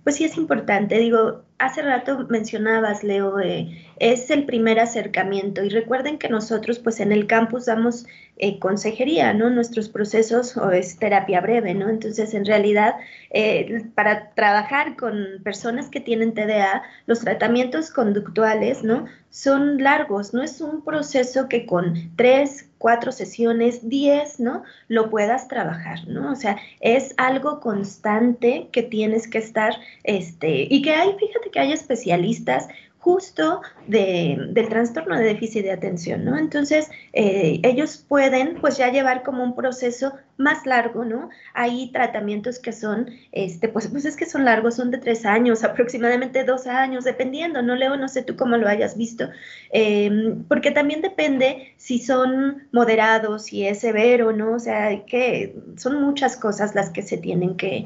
pues 0.03 0.16
sí 0.16 0.24
es 0.24 0.38
importante. 0.38 0.97
Digo, 0.97 1.43
hace 1.58 1.82
rato 1.82 2.26
mencionabas, 2.30 3.03
Leo, 3.03 3.39
eh, 3.39 3.86
es 3.97 4.29
el 4.29 4.45
primer 4.45 4.79
acercamiento 4.79 5.63
y 5.63 5.69
recuerden 5.69 6.17
que 6.17 6.29
nosotros 6.29 6.79
pues 6.79 6.99
en 6.99 7.11
el 7.11 7.27
campus 7.27 7.65
damos 7.65 8.05
eh, 8.37 8.59
consejería, 8.59 9.33
¿no? 9.33 9.49
Nuestros 9.49 9.87
procesos 9.87 10.57
o 10.57 10.71
es 10.71 10.97
terapia 10.99 11.39
breve, 11.39 11.73
¿no? 11.73 11.89
Entonces 11.89 12.33
en 12.33 12.45
realidad 12.45 12.95
eh, 13.29 13.85
para 13.95 14.31
trabajar 14.31 14.97
con 14.97 15.41
personas 15.43 15.87
que 15.89 16.01
tienen 16.01 16.33
TDA, 16.33 16.83
los 17.05 17.21
tratamientos 17.21 17.91
conductuales, 17.91 18.83
¿no? 18.83 19.05
Son 19.29 19.81
largos, 19.81 20.33
no 20.33 20.43
es 20.43 20.59
un 20.59 20.83
proceso 20.83 21.47
que 21.47 21.65
con 21.65 22.11
tres, 22.17 22.69
cuatro 22.77 23.13
sesiones, 23.13 23.87
diez, 23.87 24.39
¿no? 24.39 24.63
Lo 24.89 25.09
puedas 25.09 25.47
trabajar, 25.47 26.05
¿no? 26.07 26.31
O 26.31 26.35
sea, 26.35 26.57
es 26.81 27.13
algo 27.17 27.61
constante 27.61 28.67
que 28.73 28.83
tienes 28.83 29.29
que 29.29 29.37
estar, 29.37 29.75
este, 30.03 30.67
y 30.69 30.81
que 30.81 30.91
hay, 30.91 31.15
fíjate 31.17 31.49
que 31.51 31.59
hay 31.59 31.71
especialistas 31.71 32.67
justo 33.06 33.62
del 33.86 34.68
trastorno 34.68 35.16
de 35.16 35.26
déficit 35.26 35.62
de 35.62 35.72
atención, 35.72 36.26
¿no? 36.26 36.39
Entonces, 36.39 36.89
eh, 37.14 37.60
ellos 37.62 38.03
pueden 38.10 38.58
pues 38.60 38.78
ya 38.78 38.91
llevar 38.91 39.22
como 39.22 39.43
un 39.43 39.56
proceso 39.56 40.14
más 40.38 40.66
largo, 40.66 41.06
¿no? 41.06 41.30
Hay 41.53 41.91
tratamientos 41.91 42.58
que 42.58 42.72
son, 42.72 43.12
este, 43.32 43.70
pues, 43.70 43.89
pues 43.89 44.06
es 44.06 44.16
que 44.18 44.26
son 44.26 44.43
largos, 44.43 44.78
son 44.78 44.89
de 44.89 44.97
tres 44.97 45.24
años, 45.24 45.64
aproximadamente 45.64 46.43
dos 46.45 46.66
años, 46.66 47.03
dependiendo, 47.03 47.62
¿no, 47.62 47.76
Leo? 47.76 47.95
No 47.95 48.08
sé 48.08 48.24
tú 48.24 48.36
cómo 48.36 48.58
lo 48.58 48.68
hayas 48.68 48.97
visto, 48.97 49.30
em, 49.70 50.43
porque 50.45 50.72
también 50.72 51.03
depende 51.03 51.76
si 51.78 51.99
son 51.99 52.68
moderados, 52.72 53.45
si 53.45 53.68
es 53.68 53.82
severo, 53.82 54.32
¿no? 54.32 54.53
O 54.53 54.60
sea, 54.60 55.06
que 55.06 55.56
son 55.78 56.01
muchas 56.01 56.38
cosas 56.38 56.74
las 56.74 56.89
que 56.89 57.03
se 57.03 57.18
tienen 57.18 57.56
que, 57.56 57.86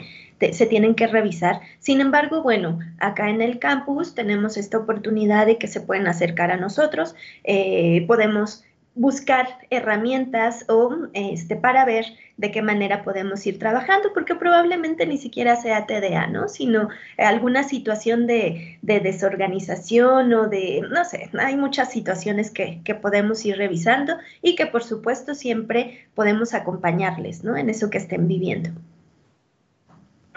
se 0.52 0.66
tienen 0.66 0.96
que 0.96 1.08
revisar. 1.08 1.62
Sin 1.80 2.02
embargo, 2.02 2.42
bueno, 2.42 2.80
acá 3.00 3.30
en 3.30 3.42
el 3.42 3.60
campus 3.60 4.16
tenemos 4.16 4.58
esta 4.58 4.78
oportunidad 4.78 5.46
de 5.46 5.58
que 5.58 5.68
se 5.68 5.82
pueden 5.82 6.08
acercar 6.08 6.52
a 6.52 6.58
nosotros, 6.58 7.16
eh, 7.44 8.06
podemos 8.08 8.64
buscar 8.96 9.48
herramientas 9.70 10.66
o 10.68 10.94
este, 11.14 11.56
para 11.56 11.86
ver 11.86 12.06
de 12.38 12.52
qué 12.52 12.62
manera 12.62 13.04
podemos 13.04 13.46
ir 13.48 13.58
trabajando, 13.58 14.12
porque 14.14 14.36
probablemente 14.36 15.06
ni 15.06 15.18
siquiera 15.18 15.56
sea 15.56 15.86
TDA, 15.86 16.28
¿no? 16.28 16.50
Sino 16.50 16.90
alguna 17.18 17.64
situación 17.64 18.28
de, 18.28 18.78
desorganización 18.82 20.34
o 20.34 20.50
de, 20.50 20.82
no 20.90 21.06
sé, 21.06 21.30
hay 21.40 21.56
muchas 21.56 21.92
situaciones 21.92 22.52
que, 22.52 22.82
que, 22.84 22.96
podemos 22.96 23.46
ir 23.46 23.58
revisando 23.58 24.18
y 24.42 24.56
que 24.56 24.66
por 24.66 24.84
supuesto 24.84 25.34
siempre 25.34 26.08
podemos 26.14 26.54
acompañarles, 26.54 27.44
¿no? 27.44 27.56
En 27.56 27.70
eso 27.70 27.90
que 27.90 28.00
estén 28.00 28.28
viviendo. 28.28 28.72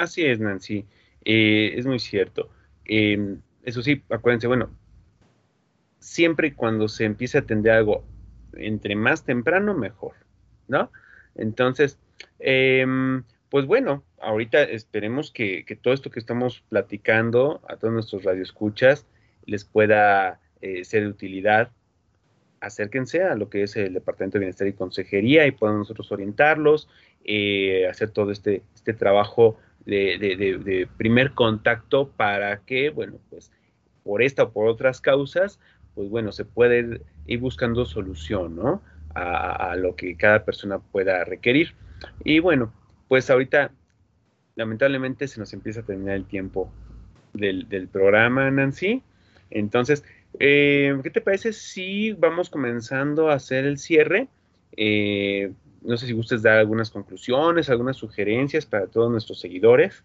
Así 0.02 0.26
es, 0.26 0.40
Nancy. 0.40 0.84
Eh, 1.24 1.74
es 1.76 1.86
muy 1.86 2.00
cierto. 2.00 2.50
Em, 2.84 3.40
eso 3.62 3.82
sí, 3.82 4.02
acuérdense, 4.10 4.48
bueno, 4.48 4.70
siempre 6.00 6.48
y 6.48 6.52
cuando 6.52 6.88
se 6.88 7.04
empiece 7.04 7.38
a 7.38 7.42
atender 7.42 7.72
algo 7.72 8.04
entre 8.54 8.96
más 8.96 9.24
temprano, 9.24 9.74
mejor, 9.74 10.14
¿no? 10.66 10.90
Entonces, 11.36 12.00
em, 12.40 13.22
pues 13.48 13.66
bueno, 13.66 14.02
ahorita 14.20 14.64
esperemos 14.64 15.30
que, 15.30 15.64
todo 15.80 15.94
esto 15.94 16.10
que 16.10 16.18
estamos 16.18 16.64
platicando 16.68 17.62
a 17.68 17.76
todos 17.76 17.94
nuestros 17.94 18.24
radioescuchas 18.24 19.06
les 19.46 19.64
pueda 19.64 20.40
eh, 20.60 20.84
ser 20.84 21.04
de 21.04 21.10
utilidad. 21.10 21.70
Acérquense 22.60 23.22
a 23.22 23.36
lo 23.36 23.48
que 23.48 23.62
es 23.62 23.76
el 23.76 23.94
Departamento 23.94 24.38
de 24.38 24.40
Bienestar 24.40 24.66
y 24.66 24.72
Consejería 24.72 25.46
y 25.46 25.52
podemos 25.52 25.80
nosotros 25.80 26.10
orientarlos, 26.10 26.88
eh, 27.24 27.86
hacer 27.88 28.10
todo 28.10 28.32
este, 28.32 28.62
este 28.74 28.94
trabajo 28.94 29.58
de, 29.84 30.88
primer 30.96 31.32
contacto 31.32 32.08
para 32.08 32.58
que, 32.58 32.90
bueno, 32.90 33.18
pues 33.30 33.50
por 34.04 34.22
esta 34.22 34.44
o 34.44 34.52
por 34.52 34.68
otras 34.68 35.00
causas, 35.00 35.60
pues 35.94 36.08
bueno, 36.08 36.32
se 36.32 36.44
puede 36.44 37.00
ir 37.26 37.38
buscando 37.40 37.84
solución, 37.84 38.56
¿no? 38.56 38.82
A, 39.14 39.72
a, 39.72 39.76
lo 39.76 39.94
que 39.94 40.16
cada 40.16 40.44
persona 40.44 40.78
pueda 40.78 41.22
requerir. 41.24 41.74
Y 42.24 42.38
bueno, 42.38 42.72
pues 43.08 43.28
ahorita 43.28 43.72
lamentablemente 44.54 45.28
se 45.28 45.40
nos 45.40 45.52
empieza 45.52 45.80
a 45.80 45.84
terminar 45.84 46.16
el 46.16 46.24
tiempo 46.24 46.72
del, 47.32 47.88
programa, 47.88 48.50
Nancy. 48.50 49.02
Entonces, 49.50 50.04
eh, 50.38 50.98
¿qué 51.02 51.10
te 51.10 51.20
parece 51.20 51.52
si 51.52 52.12
vamos 52.12 52.50
comenzando 52.50 53.30
a 53.30 53.34
hacer 53.34 53.64
el 53.64 53.78
cierre? 53.78 54.28
Eh, 54.76 55.52
no 55.84 55.96
sé 55.96 56.06
si 56.06 56.12
gustes 56.12 56.42
dar 56.42 56.58
algunas 56.58 56.90
conclusiones, 56.90 57.70
algunas 57.70 57.96
sugerencias 57.96 58.66
para 58.66 58.86
todos 58.86 59.10
nuestros 59.10 59.40
seguidores. 59.40 60.02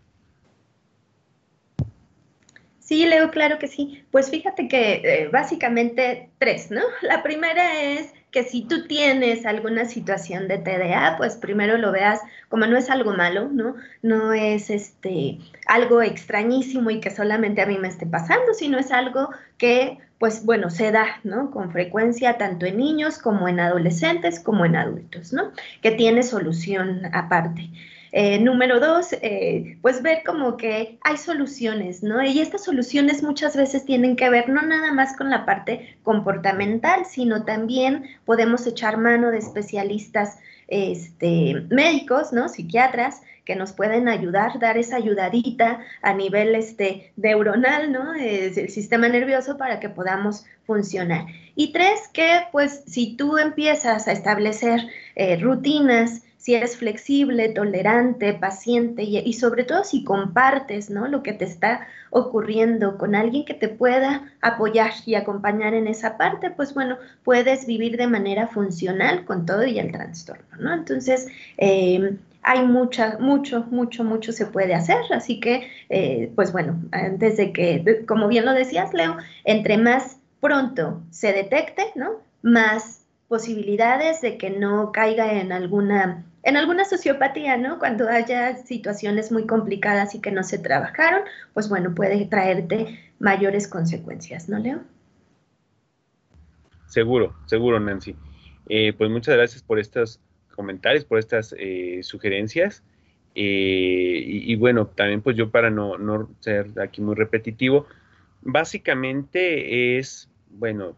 Sí, 2.80 3.06
Leo, 3.06 3.32
claro 3.32 3.60
que 3.60 3.68
sí. 3.68 4.04
Pues 4.12 4.30
fíjate 4.30 4.70
que 4.70 5.02
eh, 5.04 5.28
básicamente 5.28 6.30
tres, 6.38 6.72
¿no? 6.72 6.82
La 7.02 7.22
primera 7.22 7.82
es 7.82 8.14
que 8.32 8.44
si 8.44 8.64
tú 8.64 8.88
tienes 8.88 9.46
alguna 9.46 9.86
situación 9.86 10.48
de 10.48 10.58
TDA, 10.58 11.16
pues 11.18 11.36
primero 11.38 11.78
lo 11.78 11.92
veas 11.92 12.20
como 12.50 12.66
no 12.66 12.78
es 12.78 12.90
algo 12.90 13.14
malo, 13.14 13.50
¿no? 13.50 13.76
No 14.02 14.34
es 14.34 14.70
este 14.70 15.40
algo 15.66 16.02
extrañísimo 16.02 16.90
y 16.90 17.00
que 17.00 17.10
solamente 17.10 17.62
a 17.62 17.66
mí 17.66 17.78
me 17.78 17.88
esté 17.88 18.06
pasando, 18.06 18.54
sino 18.54 18.78
es 18.78 18.92
algo 18.92 19.30
que 19.58 20.00
pues 20.20 20.44
bueno, 20.46 20.70
se 20.70 20.92
da, 20.92 21.20
¿no? 21.24 21.52
Con 21.52 21.72
frecuencia 21.72 22.38
tanto 22.38 22.66
en 22.66 22.78
niños 22.78 23.20
como 23.20 23.48
en 23.48 23.60
adolescentes 23.60 24.40
como 24.40 24.66
en 24.66 24.76
adultos, 24.76 25.32
¿no? 25.32 25.52
Que 25.82 25.92
tiene 25.92 26.24
solución 26.24 27.04
aparte. 27.14 27.70
Eh, 28.20 28.39
número 28.39 28.80
dos, 28.80 29.13
eh, 29.13 29.78
pues 29.84 30.01
ver 30.01 30.24
como 30.26 30.57
que 30.57 30.97
hay 31.03 31.18
soluciones, 31.18 32.01
¿no? 32.01 32.24
Y 32.24 32.39
estas 32.39 32.63
soluciones 32.63 33.22
muchas 33.22 33.55
veces 33.55 33.86
tienen 33.86 34.15
que 34.15 34.28
ver 34.32 34.49
no 34.49 34.63
nada 34.63 34.91
más 34.91 35.15
con 35.15 35.30
la 35.30 35.45
parte 35.45 35.99
comportamental, 36.01 37.05
sino 37.05 37.45
también 37.45 38.05
podemos 38.26 38.65
echar 38.65 38.97
mano 38.97 39.30
de 39.30 39.38
especialistas 39.38 40.39
este, 40.68 41.68
médicos, 41.70 42.34
¿no? 42.34 42.49
Psiquiatras, 42.49 43.22
que 43.45 43.55
nos 43.55 43.72
pueden 43.74 44.09
ayudar, 44.09 44.57
dar 44.57 44.80
esa 44.80 44.95
ayudadita 44.95 45.82
a 46.01 46.13
nivel 46.15 46.55
este, 46.55 47.13
neuronal, 47.18 47.91
¿no? 47.91 48.15
Es 48.15 48.57
el 48.57 48.70
sistema 48.70 49.07
nervioso 49.09 49.59
para 49.59 49.80
que 49.80 49.89
podamos 49.89 50.43
funcionar. 50.65 51.28
Y 51.55 51.72
tres, 51.72 52.07
que 52.11 52.47
pues 52.51 52.82
si 52.88 53.15
tú 53.15 53.38
empiezas 53.38 54.07
a 54.07 54.11
establecer 54.11 54.88
eh, 55.15 55.38
rutinas, 55.38 56.24
si 56.48 56.56
eres 56.56 56.78
flexible, 56.78 57.50
tolerante, 57.50 58.34
paciente 58.34 59.04
y, 59.04 59.34
sobre 59.34 59.66
todo 59.66 59.84
si 59.84 60.06
compartes 60.06 60.89
¿no? 60.89 61.10
lo 61.10 61.22
que 61.22 61.34
te 61.34 61.43
está 61.43 61.86
ocurriendo 62.10 62.98
con 62.98 63.16
alguien 63.16 63.43
que 63.43 63.54
te 63.54 63.68
pueda 63.68 64.32
apoyar 64.39 64.91
y 65.06 65.16
acompañar 65.16 65.74
en 65.74 65.88
esa 65.88 66.18
parte, 66.18 66.50
pues 66.50 66.74
bueno, 66.74 67.00
puedes 67.26 67.68
vivir 67.68 67.98
de 67.98 68.08
manera 68.08 68.48
funcional 68.48 69.26
con 69.26 69.45
todo 69.45 69.66
y 69.66 69.78
el 69.78 69.91
trastorno, 69.91 70.45
¿no? 70.58 70.74
Entonces, 70.74 71.28
em, 71.58 72.18
hay 72.43 72.66
mucha, 72.66 73.18
mucho, 73.20 73.66
mucho, 73.70 74.06
mucho 74.06 74.32
se 74.32 74.45
puede 74.45 74.74
hacer, 74.74 75.00
así 75.12 75.41
que, 75.41 75.68
eh, 75.89 76.32
pues 76.34 76.54
bueno, 76.54 76.82
antes 76.93 77.36
de 77.36 77.52
que, 77.52 78.06
como 78.08 78.30
bien 78.30 78.45
lo 78.45 78.54
decías, 78.54 78.93
Leo, 78.93 79.18
entre 79.43 79.78
más 79.78 80.22
pronto 80.39 81.02
se 81.10 81.34
detecte, 81.34 81.91
¿no? 81.95 82.22
Más 82.41 83.02
posibilidades 83.28 84.22
de 84.22 84.38
que 84.38 84.50
no 84.50 84.93
caiga 84.93 85.34
en 85.34 85.52
alguna 85.52 86.24
en 86.48 86.56
alguna 86.56 86.86
sociopatía, 86.86 87.58
¿no? 87.58 87.78
Cuando 87.78 88.08
haya 88.08 88.56
situaciones 88.56 89.34
muy 89.34 89.45
complicadas 89.45 90.16
y 90.16 90.22
que 90.22 90.32
no 90.32 90.43
se 90.43 90.58
trabajaron, 90.58 91.24
pues 91.54 91.68
bueno, 91.68 91.93
puede 91.93 92.26
traerte 92.26 92.98
mayores 93.20 93.68
consecuencias, 93.68 94.48
¿no, 94.48 94.58
Leo? 94.58 94.80
Seguro, 96.86 97.36
seguro, 97.48 97.82
Nancy. 97.82 98.16
Eh, 98.70 98.93
pues 98.98 99.10
muchas 99.10 99.36
gracias 99.36 99.62
por 99.62 99.78
estos 99.78 100.22
comentarios, 100.56 101.04
por 101.04 101.20
estas 101.20 101.54
eh, 101.60 102.00
sugerencias. 102.02 102.82
Eh, 103.36 104.24
y, 104.26 104.56
bueno, 104.56 104.88
también 104.88 105.22
pues 105.22 105.36
yo 105.36 105.52
para 105.52 105.70
no, 105.70 105.98
no 105.98 106.30
ser 106.39 106.68
aquí 106.80 107.02
muy 107.02 107.16
repetitivo, 107.16 107.88
básicamente 108.41 109.98
es, 109.98 110.30
bueno, 110.50 110.95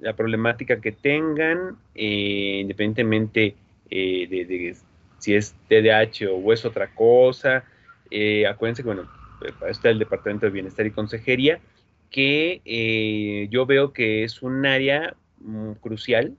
la 0.00 0.16
problemática 0.16 0.80
que 0.80 0.92
tengan, 0.92 1.76
independientemente 1.94 3.54
eh, 3.90 4.26
de, 4.28 4.76
si 5.18 5.34
es 5.34 5.54
TDAH 5.68 6.30
o 6.30 6.52
es 6.52 6.64
otra 6.64 6.94
cosa. 6.94 7.64
Eh, 8.10 8.46
acuérdense 8.46 8.82
que, 8.82 8.88
bueno, 8.88 9.08
eh, 9.44 9.52
está 9.68 9.90
el 9.90 9.98
Departamento 9.98 10.46
de 10.46 10.52
Bienestar 10.52 10.86
y 10.86 10.90
Consejería, 10.90 11.60
que 12.10 13.48
yo 13.50 13.66
veo 13.66 13.92
que 13.92 14.24
es 14.24 14.42
un 14.42 14.64
área 14.64 15.14
mm, 15.40 15.72
crucial, 15.80 16.36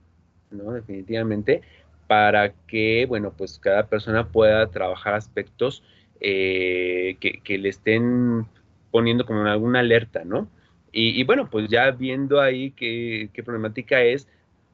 ¿no? 0.50 0.72
Definitivamente, 0.72 1.62
para 2.06 2.52
que, 2.66 3.06
bueno, 3.06 3.32
pues 3.36 3.58
cada 3.58 3.86
persona 3.86 4.28
pueda 4.28 4.66
trabajar 4.68 5.14
aspectos 5.14 5.84
que, 6.20 7.16
le 7.46 7.68
estén 7.68 8.46
poniendo 8.90 9.24
como 9.24 9.44
alguna 9.44 9.80
alerta, 9.80 10.24
¿no? 10.24 10.48
Y, 10.92 11.22
bueno, 11.22 11.48
pues 11.48 11.68
ya 11.68 11.92
viendo 11.92 12.40
ahí 12.40 12.72
qué, 12.72 13.30
qué 13.32 13.44
problemática 13.44 14.02
es, 14.02 14.26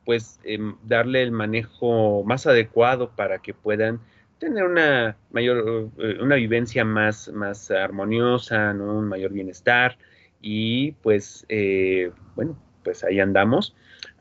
pues 0.06 0.40
em, 0.44 0.76
darle 0.84 1.22
el 1.22 1.32
manejo 1.32 2.22
más 2.24 2.46
adecuado 2.46 3.10
para 3.14 3.40
que 3.40 3.52
puedan 3.52 4.00
tener 4.38 4.64
una 4.64 5.16
mayor, 5.32 5.90
eh, 5.98 6.18
una 6.20 6.36
vivencia 6.36 6.84
más, 6.84 7.28
más 7.32 7.70
armoniosa, 7.72 8.72
¿no? 8.72 8.98
un 8.98 9.08
mayor 9.08 9.32
bienestar 9.32 9.98
y 10.40 10.92
pues, 11.02 11.44
eh, 11.48 12.12
bueno, 12.36 12.56
pues 12.84 13.02
ahí 13.02 13.18
andamos. 13.18 13.74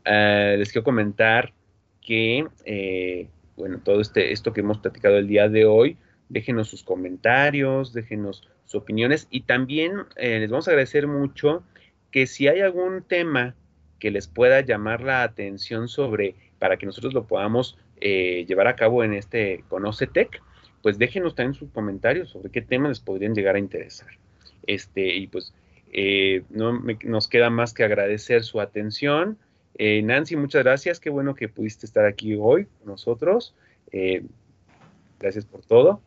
Ah, 0.06 0.56
les 0.58 0.72
quiero 0.72 0.84
comentar 0.84 1.54
que, 2.02 2.48
eh, 2.66 3.30
bueno, 3.56 3.80
todo 3.84 4.02
este, 4.02 4.32
esto 4.32 4.54
que 4.54 4.62
hemos 4.62 4.80
platicado 4.80 5.18
el 5.18 5.28
día 5.28 5.50
de 5.50 5.66
hoy, 5.66 5.98
déjenos 6.30 6.68
sus 6.68 6.84
comentarios, 6.84 7.94
déjenos 7.94 8.50
sus 8.66 8.76
opiniones 8.76 9.28
y 9.30 9.42
también 9.42 10.06
les 10.16 10.50
vamos 10.50 10.68
a 10.68 10.72
agradecer 10.72 11.06
mucho 11.06 11.64
que 12.10 12.26
si 12.26 12.48
hay 12.48 12.62
algún 12.62 13.04
tema 13.04 13.54
que 14.00 14.12
les 14.12 14.28
pueda 14.28 14.62
llamar 14.62 15.02
la 15.02 15.24
atención 15.24 15.88
sobre, 15.88 16.36
para 16.60 16.78
que 16.78 16.86
nosotros 16.86 17.14
lo 17.14 17.26
podamos 17.28 17.78
eh, 18.02 18.46
llevar 18.48 18.68
a 18.68 18.76
cabo 18.76 19.04
en 19.04 19.14
este 19.14 19.64
Conoce 19.70 20.08
Tech, 20.08 20.42
pues 20.82 20.98
déjenos 20.98 21.36
también 21.36 21.54
sus 21.54 21.70
comentarios 21.72 22.30
sobre 22.30 22.52
qué 22.52 22.62
temas 22.62 22.90
les 22.90 23.00
podrían 23.00 23.34
llegar 23.34 23.56
a 23.56 23.60
interesar. 23.60 24.10
Este, 24.68 25.16
y 25.16 25.28
pues 25.28 25.54
eh, 25.92 26.44
no 26.50 26.84
nos 27.04 27.28
queda 27.28 27.50
más 27.50 27.74
que 27.74 27.84
agradecer 27.84 28.44
su 28.44 28.60
atención. 28.60 29.38
Eh, 29.78 30.02
Nancy, 30.02 30.36
muchas 30.36 30.64
gracias. 30.64 31.00
Qué 31.00 31.10
bueno 31.10 31.36
que 31.36 31.50
pudiste 31.50 31.86
estar 31.86 32.06
aquí 32.06 32.36
hoy 32.40 32.66
con 32.66 32.88
nosotros. 32.88 33.56
gracias 35.20 35.46
por 35.46 35.62
todo. 35.66 36.02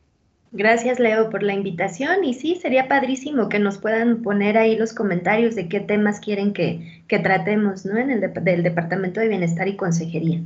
Gracias, 0.50 0.98
Leo, 0.98 1.28
por 1.28 1.42
la 1.42 1.52
invitación. 1.52 2.24
Y 2.24 2.32
sí, 2.32 2.56
sería 2.56 2.88
padrísimo 2.88 3.48
que 3.48 3.58
nos 3.58 3.78
puedan 3.78 4.22
poner 4.22 4.56
ahí 4.56 4.76
los 4.76 4.94
comentarios 4.94 5.54
de 5.54 5.68
qué 5.68 5.80
temas 5.80 6.20
quieren 6.20 6.52
que, 6.52 7.04
tratemos, 7.08 7.84
¿no? 7.84 7.98
En 7.98 8.10
el 8.10 8.20
del 8.20 8.62
Departamento 8.62 9.20
de 9.20 9.28
Bienestar 9.28 9.68
y 9.68 9.76
Consejería. 9.76 10.40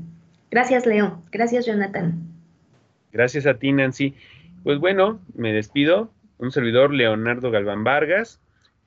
Gracias, 0.51 0.87
Leo. 0.87 1.23
Gracias, 1.31 1.67
Jonathan. 1.67 2.15
Gracias 3.13 3.47
a 3.47 3.55
ti, 3.55 3.73
Nancy. 3.73 4.15
Pues 4.65 4.79
bueno, 4.79 5.21
me 5.35 5.53
despido. 5.53 6.11
Un 6.39 6.51
servidor, 6.51 6.93
Leonardo 6.93 7.53
Galván 7.53 7.85
Vargas. 7.85 8.41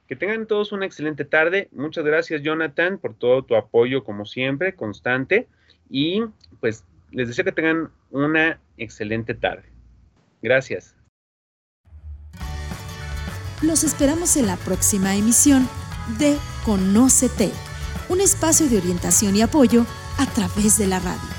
Que 0.08 0.18
tengan 0.18 0.46
todos 0.46 0.74
una 0.74 0.86
excelente 0.86 1.24
tarde. 1.24 1.70
Muchas 1.72 2.04
gracias, 2.04 2.42
Jonathan, 2.42 2.98
por 2.98 3.16
todo 3.16 3.44
tu 3.44 3.56
apoyo, 3.56 4.04
como 4.04 4.26
siempre, 4.26 4.76
constante. 4.76 5.48
Y 5.90 6.24
pues 6.60 6.84
les 7.12 7.30
deseo 7.30 7.46
que 7.46 7.54
tengan 7.54 7.90
una 8.12 8.60
excelente 8.78 9.34
tarde. 9.34 9.64
Gracias. 10.42 10.95
Los 13.62 13.84
esperamos 13.84 14.36
en 14.36 14.48
la 14.48 14.58
próxima 14.58 15.16
emisión 15.16 15.68
de 16.20 16.38
Conócete, 16.66 17.52
un 18.10 18.22
espacio 18.22 18.68
de 18.68 18.78
orientación 18.78 19.36
y 19.36 19.42
apoyo 19.42 19.86
a 20.18 20.26
través 20.26 20.78
de 20.78 20.88
la 20.88 21.00
radio. 21.00 21.35